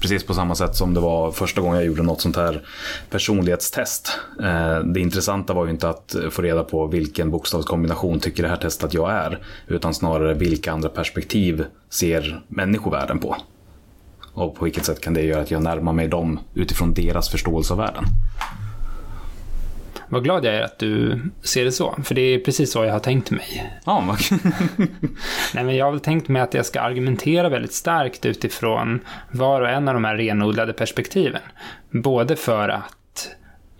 [0.00, 2.66] Precis på samma sätt som det var första gången jag gjorde något sånt här
[3.10, 4.18] personlighetstest.
[4.42, 8.56] Eh, det intressanta var ju inte att få reda på vilken bokstavskombination tycker det här
[8.56, 13.36] testet att jag är, utan snarare vilka andra perspektiv ser människovärlden på.
[14.36, 17.72] Och på vilket sätt kan det göra att jag närmar mig dem utifrån deras förståelse
[17.72, 18.04] av världen.
[20.08, 22.92] Vad glad jag är att du ser det så, för det är precis så jag
[22.92, 23.72] har tänkt mig.
[23.84, 24.18] Ja, vad
[25.54, 29.60] Nej, men jag har väl tänkt mig att jag ska argumentera väldigt starkt utifrån var
[29.60, 31.42] och en av de här renodlade perspektiven.
[31.90, 33.28] Både för att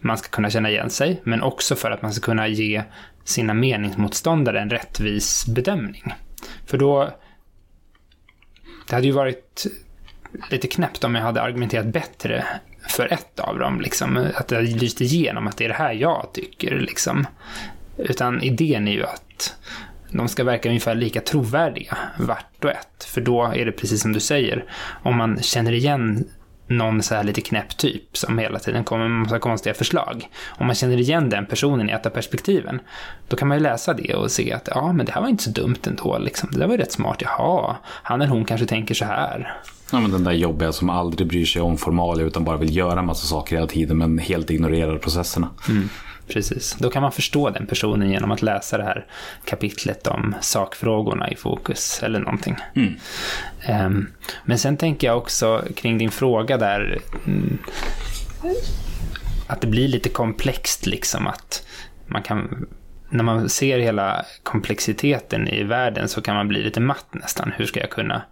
[0.01, 2.83] man ska kunna känna igen sig, men också för att man ska kunna ge
[3.25, 6.15] sina meningsmotståndare en rättvis bedömning.
[6.67, 7.11] För då...
[8.89, 9.67] Det hade ju varit
[10.51, 12.45] lite knäppt om jag hade argumenterat bättre
[12.89, 14.29] för ett av dem, liksom.
[14.35, 17.27] Att det lyste igenom att det är det här jag tycker, liksom.
[17.99, 19.57] Utan idén är ju att
[20.11, 23.05] de ska verka ungefär lika trovärdiga vart och ett.
[23.05, 24.65] För då är det precis som du säger,
[25.03, 26.25] om man känner igen
[26.69, 30.29] någon så här lite knäpp typ som hela tiden kommer med massa konstiga förslag.
[30.47, 32.81] Om man känner igen den personen i ett av perspektiven,
[33.29, 35.45] då kan man ju läsa det och se att ja, men det här var inte
[35.45, 36.19] så dumt ändå.
[36.19, 36.51] Liksom.
[36.53, 37.17] Det där var ju rätt smart.
[37.21, 39.57] Jaha, han eller hon kanske tänker så här.
[39.93, 43.01] Ja, men den där jobbiga som aldrig bryr sig om formalia utan bara vill göra
[43.01, 45.49] en massa saker hela tiden men helt ignorerar processerna.
[45.69, 45.89] Mm,
[46.29, 49.07] precis, då kan man förstå den personen genom att läsa det här
[49.45, 52.57] kapitlet om sakfrågorna i fokus eller någonting.
[52.75, 52.95] Mm.
[53.87, 54.09] Um,
[54.45, 57.59] men sen tänker jag också kring din fråga där mm,
[59.47, 61.67] att det blir lite komplext liksom att
[62.07, 62.67] man kan
[63.11, 67.53] när man ser hela komplexiteten i världen så kan man bli lite matt nästan.
[67.57, 68.23] Hur ska jag kunna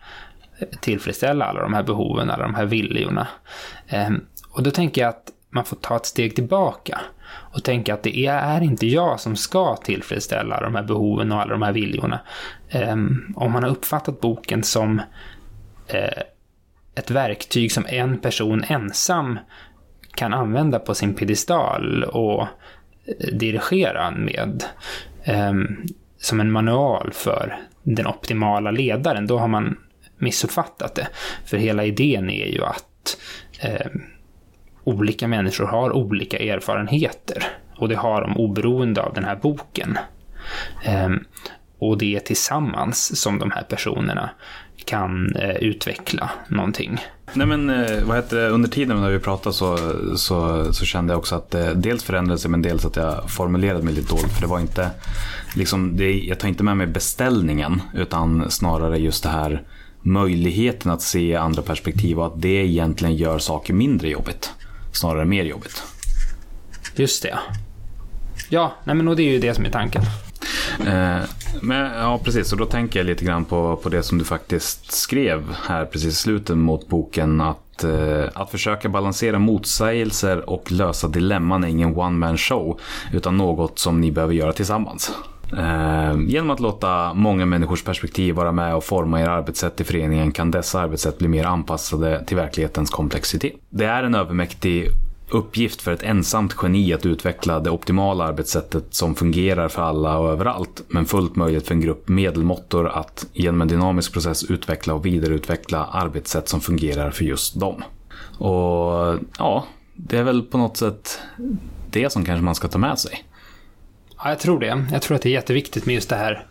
[0.81, 3.27] tillfredsställa alla de här behoven, alla de här viljorna.
[3.89, 7.01] Ehm, och då tänker jag att man får ta ett steg tillbaka
[7.53, 11.53] och tänka att det är inte jag som ska tillfredsställa de här behoven och alla
[11.53, 12.21] de här viljorna.
[12.71, 15.01] Ehm, om man har uppfattat boken som
[15.87, 16.23] eh,
[16.95, 19.39] ett verktyg som en person ensam
[20.15, 22.49] kan använda på sin piedestal och eh,
[23.33, 24.65] dirigera med
[25.25, 25.87] ehm,
[26.19, 29.77] som en manual för den optimala ledaren, då har man
[30.25, 31.09] missuppfattat det.
[31.45, 33.17] För hela idén är ju att
[33.61, 33.87] eh,
[34.85, 37.45] olika människor har olika erfarenheter.
[37.77, 39.99] Och det har de oberoende av den här boken.
[40.85, 41.11] Eh,
[41.79, 44.31] och det är tillsammans som de här personerna
[44.85, 46.99] kan eh, utveckla någonting.
[47.33, 49.79] Nej men eh, vad heter det, under tiden när vi pratade så,
[50.17, 53.31] så, så kände jag också att det eh, dels förändrade sig men dels att jag
[53.31, 54.33] formulerade mig lite dåligt.
[54.33, 54.91] För det var inte,
[55.57, 59.63] liksom, det, jag tar inte med mig beställningen utan snarare just det här
[60.05, 64.51] möjligheten att se andra perspektiv och att det egentligen gör saker mindre jobbigt.
[64.93, 65.83] Snarare mer jobbigt.
[66.97, 67.39] Just det.
[68.49, 70.03] Ja, nej men och det är ju det som är tanken.
[70.87, 71.19] Eh,
[71.63, 72.53] men, ja, precis.
[72.53, 76.09] Och då tänker jag lite grann på, på det som du faktiskt skrev här precis
[76.09, 77.41] i slutet mot boken.
[77.41, 82.81] Att, eh, att försöka balansera motsägelser och lösa dilemman är ingen one man show.
[83.13, 85.13] Utan något som ni behöver göra tillsammans.
[85.59, 90.33] Ehm, genom att låta många människors perspektiv vara med och forma er arbetssätt i föreningen
[90.33, 93.55] kan dessa arbetssätt bli mer anpassade till verklighetens komplexitet.
[93.71, 94.89] Det är en övermäktig
[95.31, 100.31] uppgift för ett ensamt geni att utveckla det optimala arbetssättet som fungerar för alla och
[100.31, 105.07] överallt, men fullt möjligt för en grupp medelmåttor att genom en dynamisk process utveckla och
[105.07, 107.85] vidareutveckla arbetssätt som fungerar för just dem.
[108.39, 111.19] Och ja, det är väl på något sätt
[111.91, 113.25] det som kanske man ska ta med sig.
[114.25, 114.87] Ja, jag tror det.
[114.93, 116.47] Jag tror att det är jätteviktigt med just det här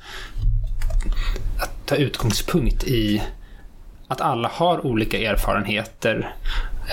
[1.59, 3.23] att ta utgångspunkt i
[4.07, 6.35] att alla har olika erfarenheter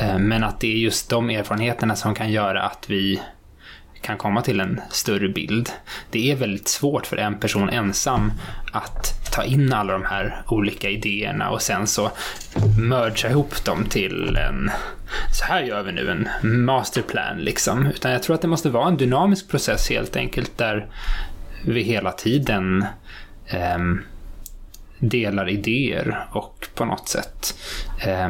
[0.01, 3.21] eh, men att det är just de erfarenheterna som kan göra att vi
[4.03, 5.71] kan komma till en större bild.
[6.11, 8.33] Det är väldigt svårt för en person ensam
[8.73, 12.11] att ta in alla de här olika idéerna och sen så
[12.79, 14.71] mergea ihop dem till en
[15.33, 17.87] så här gör vi nu en masterplan liksom.
[17.87, 20.87] Utan jag tror att det måste vara en dynamisk process helt enkelt där
[21.65, 22.85] vi hela tiden
[23.47, 23.79] eh,
[24.99, 27.55] delar idéer och på något sätt
[28.07, 28.29] eh,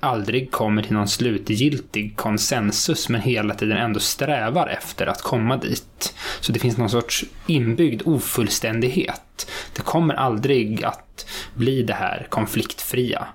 [0.00, 6.14] aldrig kommer till någon slutgiltig konsensus men hela tiden ändå strävar efter att komma dit.
[6.40, 9.50] Så det finns någon sorts inbyggd ofullständighet.
[9.76, 13.26] Det kommer aldrig att bli det här konfliktfria.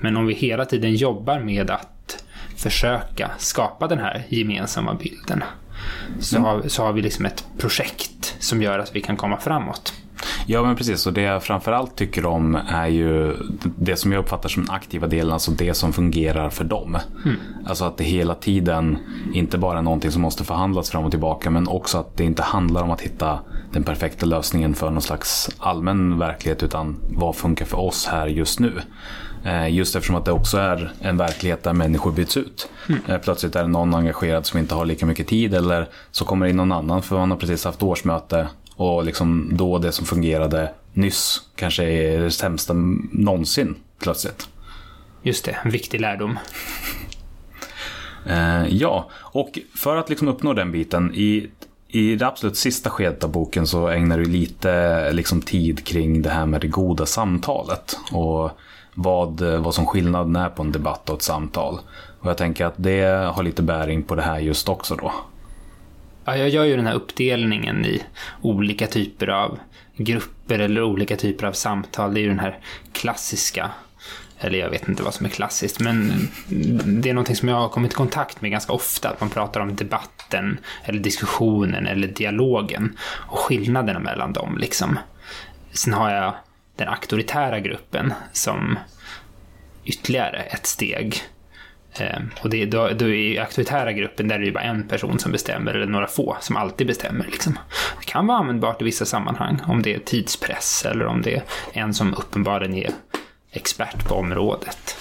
[0.00, 2.24] Men om vi hela tiden jobbar med att
[2.56, 5.44] försöka skapa den här gemensamma bilden
[6.20, 10.01] så, har, så har vi liksom ett projekt som gör att vi kan komma framåt.
[10.46, 13.36] Ja men precis, och det jag framförallt tycker om är ju
[13.78, 16.98] det som jag uppfattar som den aktiva delen, alltså det som fungerar för dem.
[17.24, 17.36] Mm.
[17.66, 18.98] Alltså att det hela tiden
[19.34, 22.42] inte bara är någonting som måste förhandlas fram och tillbaka, men också att det inte
[22.42, 23.38] handlar om att hitta
[23.72, 28.60] den perfekta lösningen för någon slags allmän verklighet, utan vad funkar för oss här just
[28.60, 28.72] nu.
[29.44, 32.68] Eh, just eftersom att det också är en verklighet där människor byts ut.
[32.88, 33.20] Mm.
[33.20, 36.50] Plötsligt är det någon engagerad som inte har lika mycket tid eller så kommer det
[36.50, 38.48] in någon annan för man har precis haft årsmöte
[38.82, 42.72] och liksom då det som fungerade nyss kanske är det sämsta
[43.12, 44.48] någonsin plötsligt.
[45.22, 46.38] Just det, en viktig lärdom.
[48.26, 51.50] eh, ja, och för att liksom uppnå den biten i
[51.94, 56.30] i det absolut sista skedet av boken så ägnar du lite liksom, tid kring det
[56.30, 57.96] här med det goda samtalet.
[58.12, 58.50] Och
[58.94, 61.78] vad, vad som skillnaden är på en debatt och ett samtal.
[62.20, 65.12] Och jag tänker att det har lite bäring på det här just också då.
[66.24, 68.02] Ja, jag gör ju den här uppdelningen i
[68.42, 69.58] olika typer av
[69.96, 72.14] grupper eller olika typer av samtal.
[72.14, 72.58] Det är ju den här
[72.92, 73.70] klassiska,
[74.38, 76.28] eller jag vet inte vad som är klassiskt, men
[77.02, 79.08] det är någonting som jag har kommit i kontakt med ganska ofta.
[79.08, 84.58] Att man pratar om debatten, eller diskussionen, eller dialogen och skillnaderna mellan dem.
[84.58, 84.98] Liksom.
[85.72, 86.34] Sen har jag
[86.76, 88.78] den auktoritära gruppen som
[89.84, 91.22] ytterligare ett steg
[91.98, 95.32] Eh, och det, då, då i auktoritära gruppen där är det bara en person som
[95.32, 97.24] bestämmer, eller några få som alltid bestämmer.
[97.24, 97.58] Liksom.
[98.00, 101.42] Det kan vara användbart i vissa sammanhang, om det är tidspress eller om det är
[101.72, 102.90] en som uppenbarligen är
[103.50, 104.96] expert på området.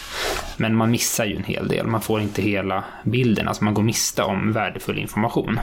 [0.58, 3.84] Men man missar ju en hel del, man får inte hela bilden, alltså man går
[3.84, 5.60] miste om värdefull information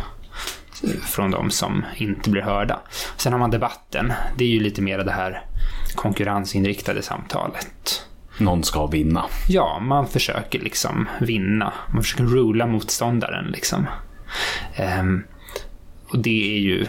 [1.06, 2.80] från de som inte blir hörda.
[3.16, 5.44] Sen har man debatten, det är ju lite mer det här
[5.94, 8.07] konkurrensinriktade samtalet
[8.40, 9.24] någon ska vinna.
[9.48, 11.72] Ja, man försöker liksom vinna.
[11.94, 13.86] Man försöker rula motståndaren liksom.
[15.00, 15.24] Um,
[16.08, 16.86] och det är ju,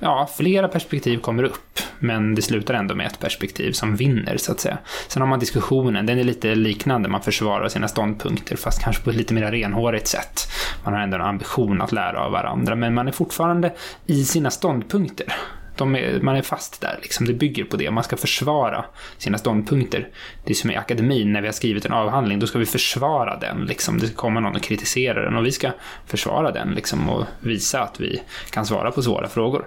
[0.00, 4.52] ja, flera perspektiv kommer upp, men det slutar ändå med ett perspektiv som vinner, så
[4.52, 4.78] att säga.
[5.08, 9.10] Sen har man diskussionen, den är lite liknande, man försvarar sina ståndpunkter, fast kanske på
[9.10, 10.40] ett lite mer renhårigt sätt.
[10.84, 13.74] Man har ändå en ambition att lära av varandra, men man är fortfarande
[14.06, 15.34] i sina ståndpunkter
[15.84, 16.98] är, man är fast där.
[17.02, 17.26] Liksom.
[17.26, 17.90] Det bygger på det.
[17.90, 18.84] Man ska försvara
[19.18, 20.08] sina ståndpunkter.
[20.44, 23.38] Det är som i akademin, när vi har skrivit en avhandling, då ska vi försvara
[23.38, 23.64] den.
[23.64, 23.98] Liksom.
[23.98, 25.70] Det ska komma någon och kritisera den och vi ska
[26.06, 29.64] försvara den liksom, och visa att vi kan svara på svåra frågor.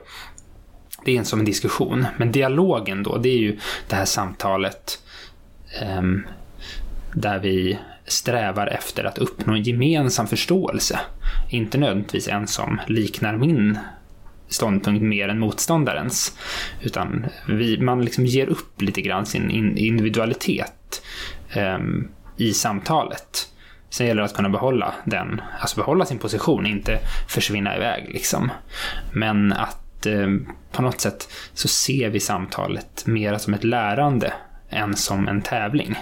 [1.06, 2.06] Det är en som en diskussion.
[2.18, 5.00] Men dialogen då, det är ju det här samtalet
[5.98, 6.28] um,
[7.14, 11.00] där vi strävar efter att uppnå en gemensam förståelse.
[11.50, 13.78] Inte nödvändigtvis en som liknar min
[14.52, 16.38] ståndpunkt mer än motståndarens.
[16.82, 21.02] Utan vi, man liksom ger upp lite grann sin individualitet
[21.56, 22.08] um,
[22.38, 23.48] i samtalet.
[23.90, 27.00] Sen gäller det att kunna behålla den, alltså behålla sin position, inte
[27.30, 28.52] försvinna iväg liksom.
[29.14, 30.28] Men att eh,
[30.72, 34.34] på något sätt så ser vi samtalet mer som ett lärande
[34.70, 35.96] än som en tävling.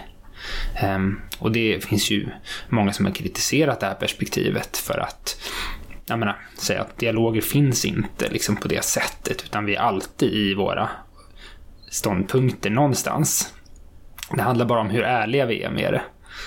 [0.76, 2.28] Ehm, och det finns ju
[2.70, 5.42] många som har kritiserat det här perspektivet för att
[6.10, 10.34] jag menar, säga att dialoger finns inte liksom på det sättet, utan vi är alltid
[10.34, 10.90] i våra
[11.90, 13.54] ståndpunkter någonstans.
[14.36, 16.02] Det handlar bara om hur ärliga vi är med det.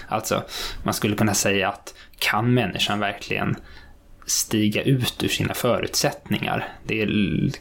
[0.08, 0.42] Alltså,
[0.84, 3.56] man skulle kunna säga att kan människan verkligen
[4.26, 6.68] stiga ut ur sina förutsättningar?
[6.86, 7.08] Det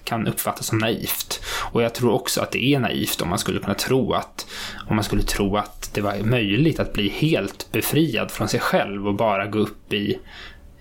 [0.03, 1.43] kan uppfattas som naivt.
[1.71, 4.47] Och jag tror också att det är naivt om man skulle kunna tro att,
[4.87, 9.07] om man skulle tro att det var möjligt att bli helt befriad från sig själv
[9.07, 10.19] och bara gå upp i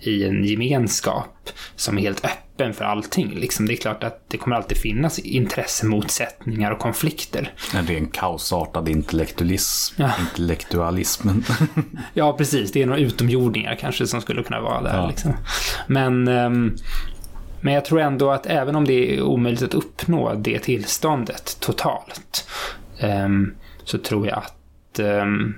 [0.00, 3.34] i en gemenskap som är helt öppen för allting.
[3.34, 7.52] Liksom, det är klart att det kommer alltid finnas intressemotsättningar och konflikter.
[7.74, 10.02] En ren kaosartad intellektualism.
[10.02, 10.10] Ja.
[10.20, 11.44] Intellektualismen.
[12.14, 12.72] Ja, precis.
[12.72, 14.96] Det är några utomjordingar kanske som skulle kunna vara där.
[14.96, 15.08] Ja.
[15.08, 15.32] Liksom.
[15.86, 16.76] Men, ehm,
[17.60, 22.48] men jag tror ändå att även om det är omöjligt att uppnå det tillståndet totalt
[22.98, 23.54] ehm,
[23.84, 25.54] så tror jag att ehm,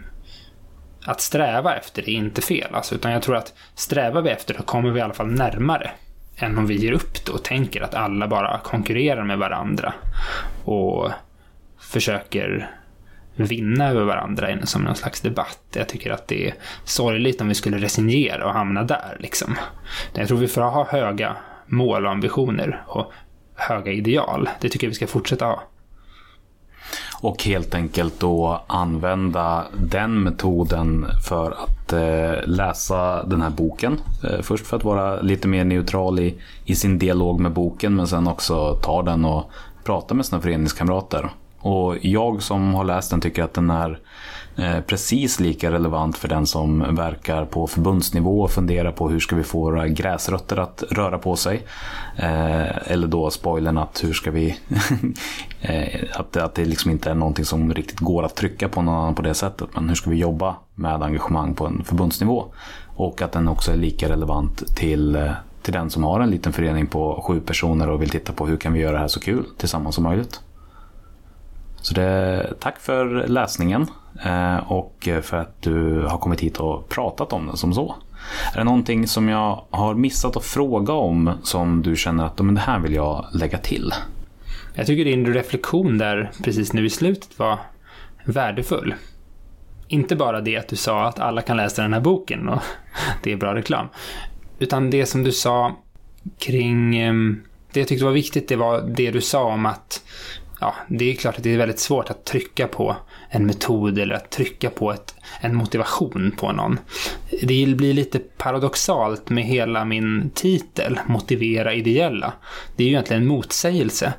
[1.04, 2.74] att sträva efter det är inte fel.
[2.74, 5.90] Alltså, utan jag tror att strävar vi efter det kommer vi i alla fall närmare
[6.36, 9.94] än om vi ger upp det och tänker att alla bara konkurrerar med varandra
[10.64, 11.10] och
[11.80, 12.70] försöker
[13.36, 15.60] vinna över varandra som någon slags debatt.
[15.74, 16.54] Jag tycker att det är
[16.84, 19.16] sorgligt om vi skulle resignera och hamna där.
[19.20, 19.56] Liksom.
[20.14, 23.12] Jag tror vi får ha höga mål och ambitioner och
[23.54, 24.48] höga ideal.
[24.60, 25.62] Det tycker jag vi ska fortsätta ha.
[27.22, 34.00] Och helt enkelt då använda den metoden för att eh, läsa den här boken.
[34.24, 36.34] Eh, först för att vara lite mer neutral i,
[36.64, 39.50] i sin dialog med boken men sen också ta den och
[39.84, 41.30] prata med sina föreningskamrater.
[41.58, 43.98] Och jag som har läst den tycker att den är
[44.56, 49.36] Eh, precis lika relevant för den som verkar på förbundsnivå och funderar på hur ska
[49.36, 51.66] vi få våra gräsrötter att röra på sig.
[52.16, 54.58] Eh, eller då spoilern att hur ska vi...
[55.64, 58.94] Eh, att, att det liksom inte är någonting som riktigt går att trycka på någon
[58.94, 59.68] annan på det sättet.
[59.74, 62.44] Men hur ska vi jobba med engagemang på en förbundsnivå?
[62.96, 65.30] Och att den också är lika relevant till,
[65.62, 68.56] till den som har en liten förening på sju personer och vill titta på hur
[68.56, 70.40] kan vi göra det här så kul tillsammans som möjligt.
[71.82, 73.86] Så det, tack för läsningen
[74.24, 77.94] eh, och för att du har kommit hit och pratat om den som så.
[78.54, 82.54] Är det någonting som jag har missat att fråga om som du känner att men
[82.54, 83.94] det här vill jag lägga till?
[84.74, 87.58] Jag tycker din reflektion där precis nu i slutet var
[88.24, 88.94] värdefull.
[89.88, 92.62] Inte bara det att du sa att alla kan läsa den här boken och
[93.22, 93.86] det är bra reklam.
[94.58, 95.76] Utan det som du sa
[96.38, 96.98] kring...
[96.98, 97.42] Ehm,
[97.72, 100.02] det jag tyckte var viktigt, det var det du sa om att
[100.62, 102.96] Ja, det är klart att det är väldigt svårt att trycka på
[103.30, 106.78] en metod eller att trycka på ett, en motivation på någon.
[107.42, 112.32] Det blir lite paradoxalt med hela min titel, Motivera ideella.
[112.76, 114.12] Det är ju egentligen en motsägelse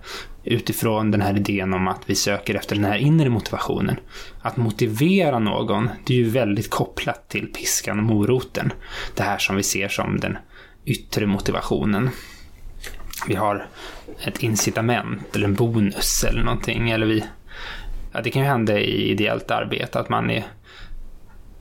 [0.44, 3.96] utifrån den här idén om att vi söker efter den här inre motivationen.
[4.42, 8.74] Att motivera någon, det är ju väldigt kopplat till piskan och moroten.
[9.16, 10.38] Det här som vi ser som den
[10.86, 12.10] yttre motivationen.
[13.28, 13.68] Vi har
[14.24, 16.90] ett incitament eller en bonus eller någonting.
[16.90, 17.24] Eller vi,
[18.14, 20.44] ja, det kan ju hända i ideellt arbete att man är,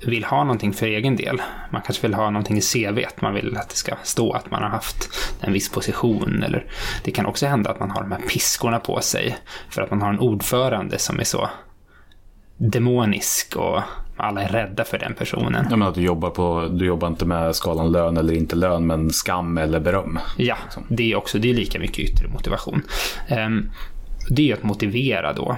[0.06, 1.42] vill ha någonting för egen del.
[1.70, 4.50] Man kanske vill ha någonting i CV, att man vill att det ska stå att
[4.50, 5.10] man har haft
[5.40, 6.42] en viss position.
[6.42, 6.66] Eller
[7.04, 9.36] det kan också hända att man har de här piskorna på sig
[9.70, 11.50] för att man har en ordförande som är så
[12.56, 13.82] demonisk och
[14.16, 15.66] alla är rädda för den personen.
[15.70, 18.86] Jag menar att du jobbar, på, du jobbar inte med skalan lön eller inte lön
[18.86, 20.18] men skam eller beröm.
[20.36, 20.56] Ja,
[20.88, 22.82] det är också det är lika mycket yttre motivation.
[23.28, 23.70] Ehm,
[24.28, 25.56] det är att motivera då.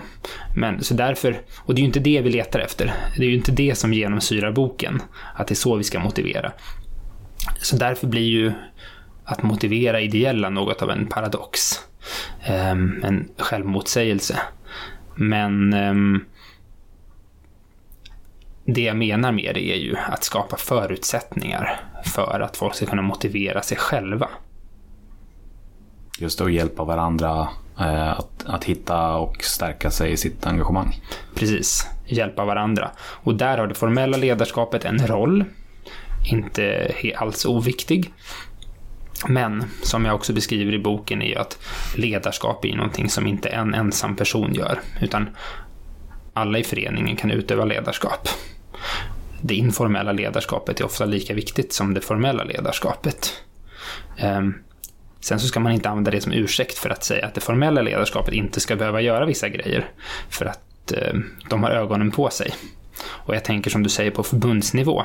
[0.57, 2.95] Men så därför, och det är ju inte det vi letar efter.
[3.17, 5.03] Det är ju inte det som genomsyrar boken,
[5.35, 6.53] att det är så vi ska motivera.
[7.59, 8.53] Så därför blir ju
[9.25, 11.81] att motivera ideella något av en paradox.
[12.45, 14.39] Ehm, en självmotsägelse.
[15.15, 16.21] Men ehm,
[18.67, 23.03] det jag menar med det är ju att skapa förutsättningar för att folk ska kunna
[23.03, 24.29] motivera sig själva.
[26.19, 31.01] Just det, och hjälpa varandra eh, att, att hitta och stärka sig i sitt engagemang.
[31.35, 32.91] Precis, hjälpa varandra.
[32.99, 35.45] Och där har det formella ledarskapet en roll,
[36.31, 38.13] inte alls oviktig.
[39.29, 41.59] Men som jag också beskriver i boken är ju att
[41.97, 45.29] ledarskap är någonting som inte en ensam person gör, utan
[46.33, 48.29] alla i föreningen kan utöva ledarskap.
[49.47, 53.33] Det informella ledarskapet är ofta lika viktigt som det formella ledarskapet.
[54.19, 54.55] Ehm,
[55.21, 57.83] sen så ska man inte använda det som ursäkt för att säga att det formella
[57.83, 59.91] ledarskapet inte ska behöva göra vissa grejer
[60.29, 62.55] för att ehm, de har ögonen på sig.
[63.07, 65.05] Och jag tänker som du säger på förbundsnivå.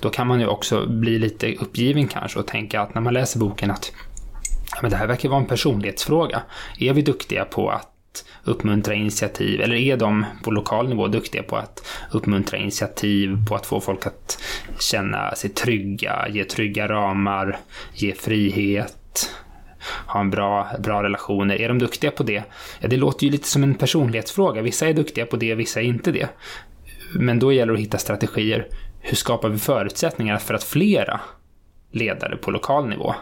[0.00, 3.38] Då kan man ju också bli lite uppgiven kanske och tänka att när man läser
[3.38, 3.92] boken att
[4.70, 6.42] ja, men det här verkar vara en personlighetsfråga.
[6.78, 7.97] Är vi duktiga på att
[8.42, 9.60] att uppmuntra initiativ?
[9.60, 14.06] Eller är de på lokal nivå duktiga på att uppmuntra initiativ, på att få folk
[14.06, 14.38] att
[14.80, 17.58] känna sig trygga, ge trygga ramar,
[17.94, 19.30] ge frihet,
[20.06, 21.60] ha en bra, bra relationer?
[21.60, 22.42] Är de duktiga på det?
[22.80, 24.62] Ja, det låter ju lite som en personlighetsfråga.
[24.62, 26.28] Vissa är duktiga på det, vissa är inte det.
[27.14, 28.68] Men då gäller det att hitta strategier.
[29.00, 31.20] Hur skapar vi förutsättningar för att flera
[31.92, 33.14] ledare på lokal nivå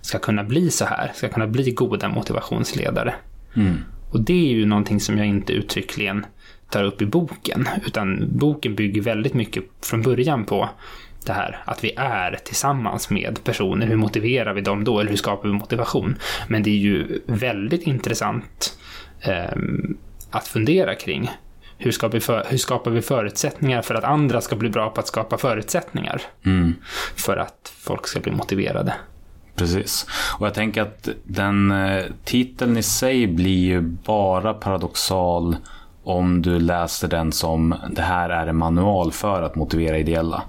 [0.00, 3.14] ska kunna bli så här, ska kunna bli goda motivationsledare.
[3.56, 3.84] Mm.
[4.12, 6.26] Och det är ju någonting som jag inte uttryckligen
[6.70, 10.68] tar upp i boken, utan boken bygger väldigt mycket från början på
[11.26, 13.86] det här att vi är tillsammans med personer.
[13.86, 15.00] Hur motiverar vi dem då?
[15.00, 16.16] Eller hur skapar vi motivation?
[16.48, 18.78] Men det är ju väldigt intressant
[19.20, 19.58] eh,
[20.30, 21.30] att fundera kring.
[21.78, 25.00] Hur skapar, vi för, hur skapar vi förutsättningar för att andra ska bli bra på
[25.00, 26.22] att skapa förutsättningar?
[27.16, 28.94] För att folk ska bli motiverade.
[29.54, 30.06] Precis.
[30.38, 35.56] Och jag tänker att den eh, titeln i sig blir ju bara paradoxal
[36.04, 40.42] om du läser den som det här är en manual för att motivera ideella.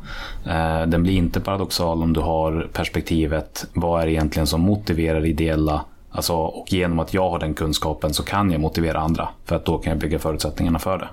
[0.46, 5.26] Eh, den blir inte paradoxal om du har perspektivet vad är det egentligen som motiverar
[5.26, 5.86] ideella
[6.16, 9.30] Alltså, och genom att jag har den kunskapen så kan jag motivera andra.
[9.46, 11.10] För att då kan jag bygga förutsättningarna för det.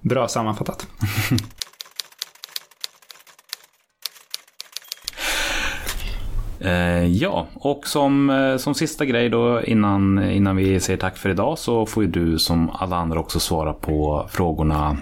[0.00, 0.86] Bra sammanfattat.
[7.08, 11.58] ja, och som, eh, som sista grej då innan, innan vi säger tack för idag
[11.58, 14.96] så får ju du som alla andra också svara på frågorna.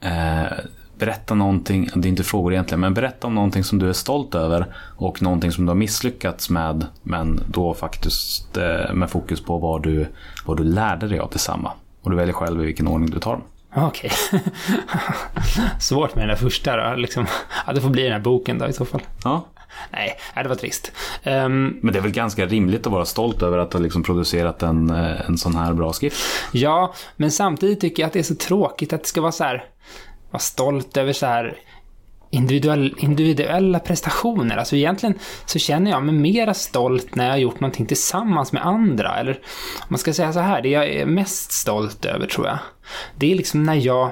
[0.00, 0.52] Eh,
[0.98, 4.34] berätta någonting, det är inte frågor egentligen, men berätta om någonting som du är stolt
[4.34, 4.66] över
[4.96, 9.82] och någonting som du har misslyckats med, men då faktiskt eh, med fokus på vad
[9.82, 10.06] du,
[10.46, 11.72] vad du lärde dig av detsamma.
[12.02, 13.42] Och du väljer själv i vilken ordning du tar dem.
[13.74, 14.10] Okej.
[15.80, 16.96] Svårt med den där första då.
[16.96, 17.26] Liksom,
[17.66, 19.02] ja, det får bli den här boken då i så fall.
[19.24, 19.44] Ja,
[19.90, 20.92] Nej, det var trist.
[21.22, 24.62] Ehm, men det är väl ganska rimligt att vara stolt över att ha liksom producerat
[24.62, 26.16] en, eh, en sån här bra skrift.
[26.52, 29.44] ja, men samtidigt tycker jag att det är så tråkigt att det ska vara så
[29.44, 29.64] här,
[30.30, 31.58] vara stolt över så här
[32.32, 34.56] individuell, individuella prestationer.
[34.56, 35.14] Alltså egentligen
[35.46, 39.16] så känner jag mig mera stolt när jag har gjort någonting tillsammans med andra.
[39.16, 39.32] Eller
[39.80, 42.58] om man ska säga så här, det jag är mest stolt över tror jag,
[43.16, 44.10] det är liksom när jag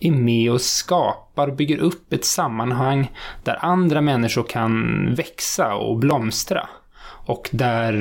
[0.00, 3.10] är med och skapar och bygger upp ett sammanhang
[3.44, 6.68] där andra människor kan växa och blomstra.
[7.26, 7.92] Och där,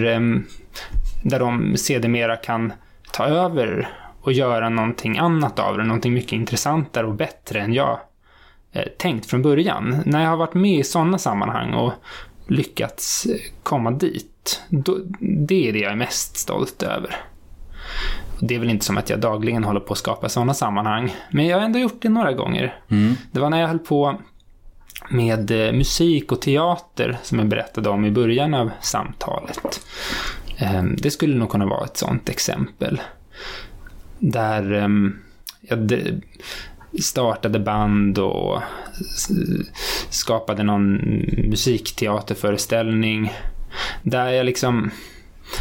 [1.24, 2.74] där de sedermera kan
[3.12, 3.90] ta över
[4.22, 8.00] och göra någonting annat av det, någonting mycket intressantare och bättre än jag
[8.98, 10.04] tänkt från början.
[10.06, 11.94] När jag har varit med i sådana sammanhang och
[12.48, 17.16] lyckats eh, komma dit, då, det är det jag är mest stolt över.
[18.40, 21.48] Det är väl inte som att jag dagligen håller på att skapa sådana sammanhang, men
[21.48, 22.80] jag har ändå gjort det några gånger.
[23.32, 24.20] Det var när jag höll på
[25.10, 29.82] med eh, musik och teater som jag berättade om i början av samtalet.
[30.58, 33.02] Eh, Det skulle nog kunna vara ett sådant exempel.
[34.20, 35.20] Där ehm,
[35.62, 35.90] jag
[37.02, 38.62] startade band och
[40.10, 40.96] skapade någon
[41.50, 43.34] musikteaterföreställning.
[44.04, 44.92] Där jag liksom...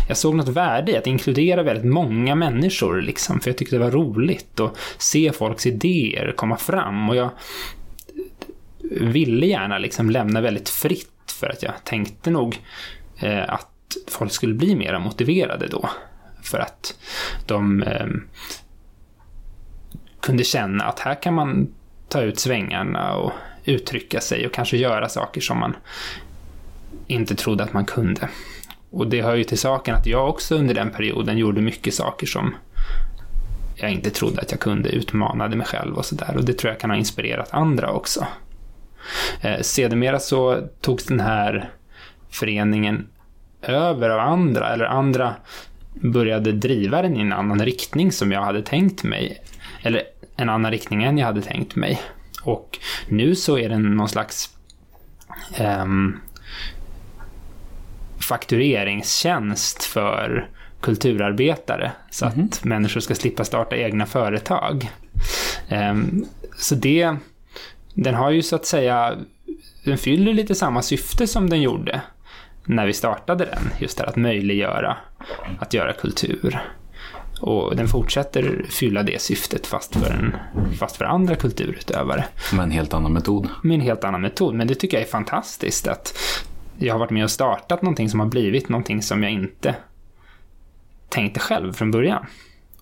[0.08, 3.84] Jag såg något värde i att inkludera väldigt många människor liksom, för jag tyckte det
[3.84, 7.30] var roligt att se folks idéer komma fram och jag
[8.90, 12.58] ville gärna liksom lämna väldigt fritt för att jag tänkte nog
[13.18, 15.90] eh, att folk skulle bli mer motiverade då.
[16.42, 16.98] För att
[17.46, 18.06] de eh,
[20.28, 21.74] kunde känna att här kan man
[22.08, 23.32] ta ut svängarna och
[23.64, 25.76] uttrycka sig och kanske göra saker som man
[27.06, 28.28] inte trodde att man kunde.
[28.90, 32.26] Och det hör ju till saken att jag också under den perioden gjorde mycket saker
[32.26, 32.54] som
[33.74, 36.36] jag inte trodde att jag kunde, utmanade mig själv och sådär.
[36.36, 38.26] Och det tror jag kan ha inspirerat andra också.
[39.40, 41.70] Eh, sedermera så togs den här
[42.30, 43.06] föreningen
[43.62, 45.34] över av andra, eller andra
[45.94, 49.42] började driva den i en annan riktning som jag hade tänkt mig.
[49.82, 50.02] Eller
[50.38, 52.00] en annan riktning än jag hade tänkt mig.
[52.42, 52.78] Och
[53.08, 54.50] nu så är den någon slags
[55.54, 56.16] ehm,
[58.28, 60.48] faktureringstjänst för
[60.80, 64.90] kulturarbetare så att människor ska slippa starta egna företag.
[65.68, 66.24] Ehm,
[66.56, 67.16] så det,
[67.94, 69.16] den har ju så att säga,
[69.84, 72.00] den fyller lite samma syfte som den gjorde
[72.64, 74.96] när vi startade den, just det här att möjliggöra
[75.58, 76.60] att göra kultur.
[77.40, 80.36] Och den fortsätter fylla det syftet fast för, en,
[80.78, 83.48] fast för andra kulturutövare Med en helt annan metod.
[83.62, 84.54] med en helt annan metod.
[84.54, 86.18] Men det tycker jag är fantastiskt att
[86.78, 89.74] jag har varit med och startat någonting som har blivit någonting som jag inte
[91.08, 92.26] tänkte själv från början.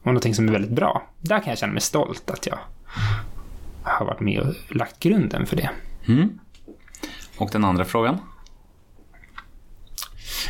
[0.00, 1.02] Och någonting som är väldigt bra.
[1.20, 2.58] Där kan jag känna mig stolt att jag
[3.82, 5.70] har varit med och lagt grunden för det.
[7.38, 8.18] Och den andra frågan?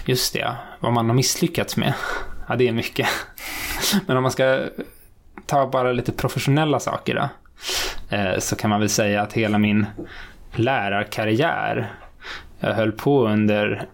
[0.06, 1.94] Just det, vad man har misslyckats med.
[2.48, 3.09] Ja, det är mycket.
[4.06, 4.64] Men om man ska
[5.47, 7.28] ta bara lite professionella saker då.
[8.16, 9.86] Eh, så kan man väl säga att hela min
[10.55, 11.93] lärarkarriär,
[12.60, 13.86] jag höll på under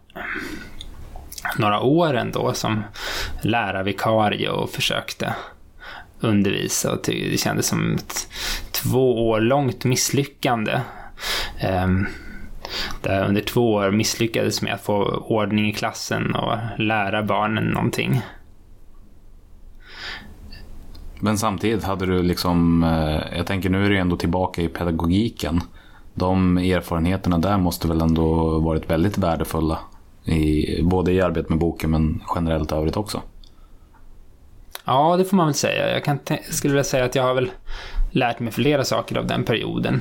[1.58, 2.84] några år ändå som
[3.40, 5.34] lärarvikarie och försökte
[6.20, 8.28] undervisa och det kändes som ett
[8.70, 10.80] två år långt misslyckande.
[11.60, 12.06] Ehm,
[13.02, 17.64] där jag under två år misslyckades med att få ordning i klassen och lära barnen
[17.64, 18.22] någonting.
[21.24, 25.60] Men samtidigt hade du liksom, eh, jag tänker nu är du ändå tillbaka i pedagogiken.
[26.14, 29.78] De erfarenheterna där måste väl ändå varit väldigt värdefulla.
[30.24, 33.22] I, både i arbetet med boken men generellt övrigt också.
[34.84, 35.92] Ja, det får man väl säga.
[35.92, 36.18] Jag kan
[36.50, 37.50] skulle vilja säga att jag har väl
[38.10, 40.00] lärt mig flera saker av den perioden.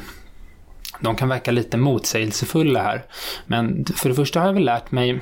[0.99, 3.05] De kan verka lite motsägelsefulla här.
[3.45, 5.21] Men för det första har jag väl lärt mig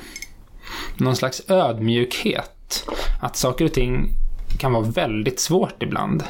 [0.97, 2.85] någon slags ödmjukhet.
[3.21, 4.09] Att saker och ting
[4.57, 6.23] kan vara väldigt svårt ibland.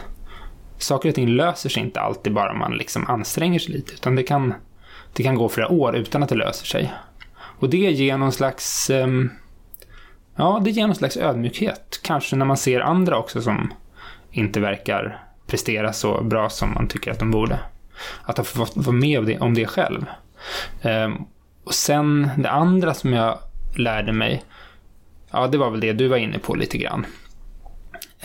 [0.78, 4.24] Saker och ting löser sig inte alltid bara man liksom anstränger sig lite, utan det
[4.24, 4.54] kan,
[5.14, 6.94] det kan gå flera år utan att det löser sig.
[7.60, 8.90] Och det ger någon slags...
[8.90, 9.30] Ehm,
[10.36, 12.00] ja, det ger någon slags ödmjukhet.
[12.04, 13.74] Kanske när man ser andra också som
[14.32, 17.60] inte verkar prestera så bra som man tycker att de borde.
[18.24, 20.06] Att ha fått vara med om det, om det själv.
[20.82, 21.14] Ehm,
[21.64, 23.38] och sen det andra som jag
[23.76, 24.44] lärde mig,
[25.32, 27.06] ja det var väl det du var inne på lite grann.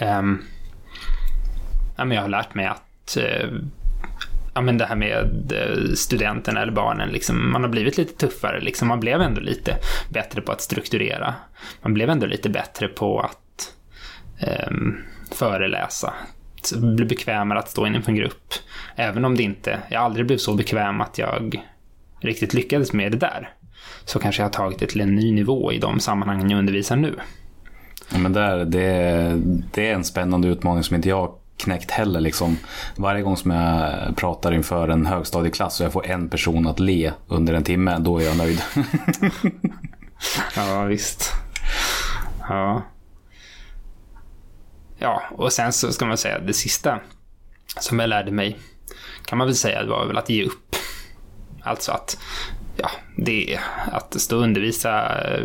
[0.00, 0.44] Um,
[1.96, 3.58] ja, men jag har lärt mig att uh,
[4.54, 8.60] ja, men det här med eh, studenterna eller barnen, liksom, man har blivit lite tuffare.
[8.60, 9.76] Liksom, man blev ändå lite
[10.08, 11.34] bättre på att strukturera.
[11.82, 13.72] Man blev ändå lite bättre på att
[14.68, 16.14] um, föreläsa.
[16.76, 18.54] Bli bekvämare att stå inför en grupp.
[18.96, 21.66] Även om det inte, jag aldrig blev så bekväm att jag
[22.20, 23.50] riktigt lyckades med det där.
[24.04, 26.96] Så kanske jag har tagit det till en ny nivå i de sammanhangen jag undervisar
[26.96, 27.14] nu.
[28.12, 29.40] Ja, men där, det,
[29.72, 32.20] det är en spännande utmaning som inte jag knäckt heller.
[32.20, 32.58] Liksom.
[32.96, 37.12] Varje gång som jag pratar inför en högstadieklass och jag får en person att le
[37.28, 38.62] under en timme, då är jag nöjd.
[40.56, 41.32] ja, visst.
[42.48, 42.82] Ja.
[44.98, 47.00] Ja, och sen så ska man säga det sista
[47.80, 48.58] som jag lärde mig
[49.24, 50.76] kan man väl säga var väl att ge upp.
[51.62, 52.18] Alltså att
[52.76, 53.60] ja, det är
[53.92, 55.44] att stå och undervisa eh,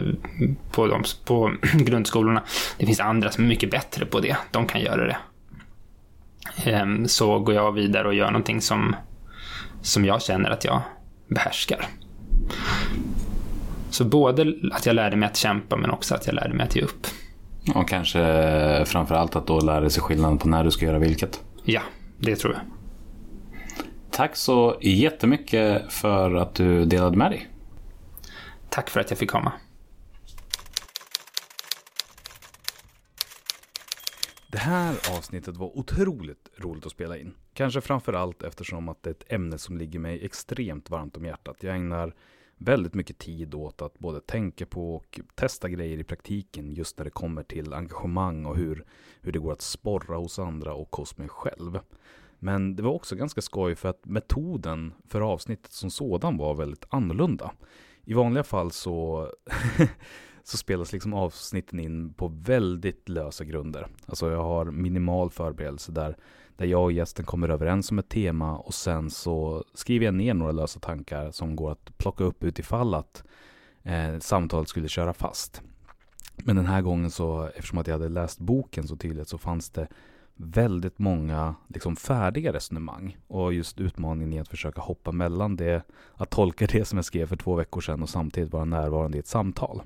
[0.71, 2.43] på, de, på grundskolorna.
[2.77, 4.37] Det finns andra som är mycket bättre på det.
[4.51, 5.17] De kan göra det.
[6.65, 8.95] Ehm, så går jag vidare och gör någonting som,
[9.81, 10.81] som jag känner att jag
[11.27, 11.85] behärskar.
[13.89, 16.75] Så både att jag lärde mig att kämpa men också att jag lärde mig att
[16.75, 17.07] ge upp.
[17.75, 21.39] Och kanske framförallt att då lära sig skillnaden på när du ska göra vilket.
[21.63, 21.81] Ja,
[22.17, 22.78] det tror jag.
[24.11, 27.49] Tack så jättemycket för att du delade med dig.
[28.69, 29.51] Tack för att jag fick komma.
[34.51, 37.35] Det här avsnittet var otroligt roligt att spela in.
[37.53, 41.63] Kanske framförallt eftersom att det är ett ämne som ligger mig extremt varmt om hjärtat.
[41.63, 42.15] Jag ägnar
[42.57, 47.05] väldigt mycket tid åt att både tänka på och testa grejer i praktiken just när
[47.05, 48.85] det kommer till engagemang och hur,
[49.21, 51.79] hur det går att sporra hos andra och hos mig själv.
[52.39, 56.85] Men det var också ganska skoj för att metoden för avsnittet som sådan var väldigt
[56.89, 57.51] annorlunda.
[58.03, 59.27] I vanliga fall så,
[60.43, 63.87] så spelas liksom avsnitten in på väldigt lösa grunder.
[64.05, 66.17] Alltså jag har minimal förberedelse där,
[66.57, 70.33] där jag och gästen kommer överens om ett tema och sen så skriver jag ner
[70.33, 73.23] några lösa tankar som går att plocka upp utifall att
[73.83, 75.61] eh, samtalet skulle köra fast.
[76.43, 79.69] Men den här gången så, eftersom att jag hade läst boken så tydligt så fanns
[79.69, 79.87] det
[80.41, 83.17] väldigt många liksom färdiga resonemang.
[83.27, 85.83] Och just utmaningen i att försöka hoppa mellan det,
[86.15, 89.19] att tolka det som jag skrev för två veckor sedan och samtidigt vara närvarande i
[89.19, 89.81] ett samtal.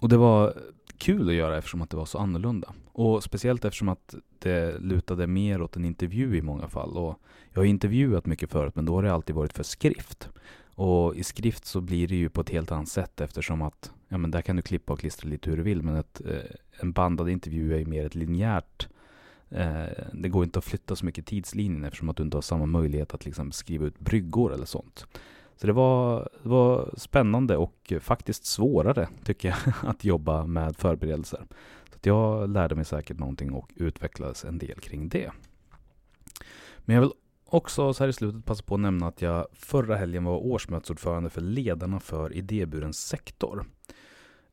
[0.00, 0.54] Och det var
[0.98, 2.74] kul att göra eftersom att det var så annorlunda.
[2.92, 6.96] Och speciellt eftersom att det lutade mer åt en intervju i många fall.
[6.96, 7.20] Och
[7.52, 10.28] jag har intervjuat mycket förut men då har det alltid varit för skrift.
[10.74, 14.18] Och i skrift så blir det ju på ett helt annat sätt eftersom att ja,
[14.18, 16.92] men där kan du klippa och klistra lite hur du vill men ett, eh, en
[16.92, 18.97] bandad intervju är ju mer ett linjärt Eh,
[19.50, 22.66] Eh, det går inte att flytta så mycket tidslinjen eftersom att du inte har samma
[22.66, 25.06] möjlighet att liksom skriva ut bryggor eller sånt.
[25.56, 29.58] Så det var, det var spännande och faktiskt svårare tycker jag
[29.90, 31.46] att jobba med förberedelser.
[31.90, 35.30] Så jag lärde mig säkert någonting och utvecklades en del kring det.
[36.78, 37.12] Men jag vill
[37.46, 41.30] också så här i slutet passa på att nämna att jag förra helgen var årsmötesordförande
[41.30, 43.64] för ledarna för idéburen sektor.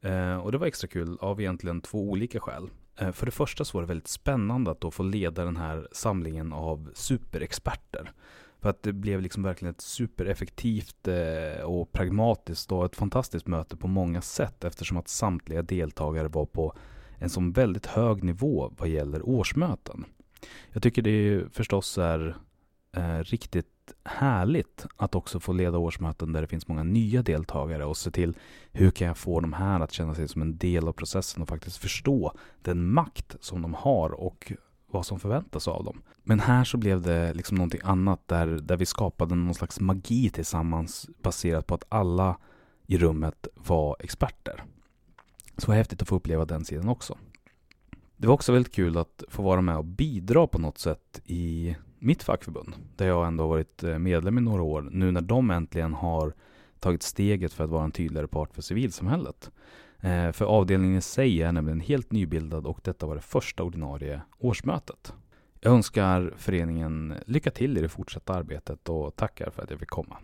[0.02, 2.70] Eh, och det var extra kul av egentligen två olika skäl.
[3.00, 5.88] Eh, för det första så var det väldigt spännande att då få leda den här
[5.92, 8.12] samlingen av superexperter.
[8.62, 13.78] För att det blev liksom verkligen ett supereffektivt eh, och pragmatiskt och ett fantastiskt möte
[13.78, 16.74] på många sätt eftersom att samtliga deltagare var på
[17.20, 20.06] en sån väldigt hög nivå vad gäller årsmöten.
[20.72, 22.36] Jag tycker det förstås är
[22.96, 27.98] eh, riktigt härligt att också få leda årsmöten där det finns många nya deltagare och
[27.98, 28.38] se till
[28.72, 31.50] hur kan jag få de här att känna sig som en del av processen och
[31.50, 34.54] faktiskt förstå den makt som de har och
[34.88, 36.02] vad som förväntas av dem.
[36.24, 40.30] Men här så blev det liksom någonting annat där, där vi skapade någon slags magi
[40.30, 42.38] tillsammans baserat på att alla
[42.88, 44.64] i rummet var experter.
[45.58, 47.18] Så häftigt att få uppleva den sidan också.
[48.18, 51.76] Det var också väldigt kul att få vara med och bidra på något sätt i
[52.06, 55.94] mitt fackförbund, där jag ändå varit eh, medlem i några år, nu när de äntligen
[55.94, 56.34] har
[56.80, 59.52] tagit steget för att vara en tydligare part för civilsamhället.
[60.00, 64.22] Eh, för avdelningen i sig är nämligen helt nybildad och detta var det första ordinarie
[64.40, 65.14] årsmötet.
[65.60, 69.90] Jag önskar föreningen lycka till i det fortsatta arbetet och tackar för att jag fick
[69.90, 70.18] komma.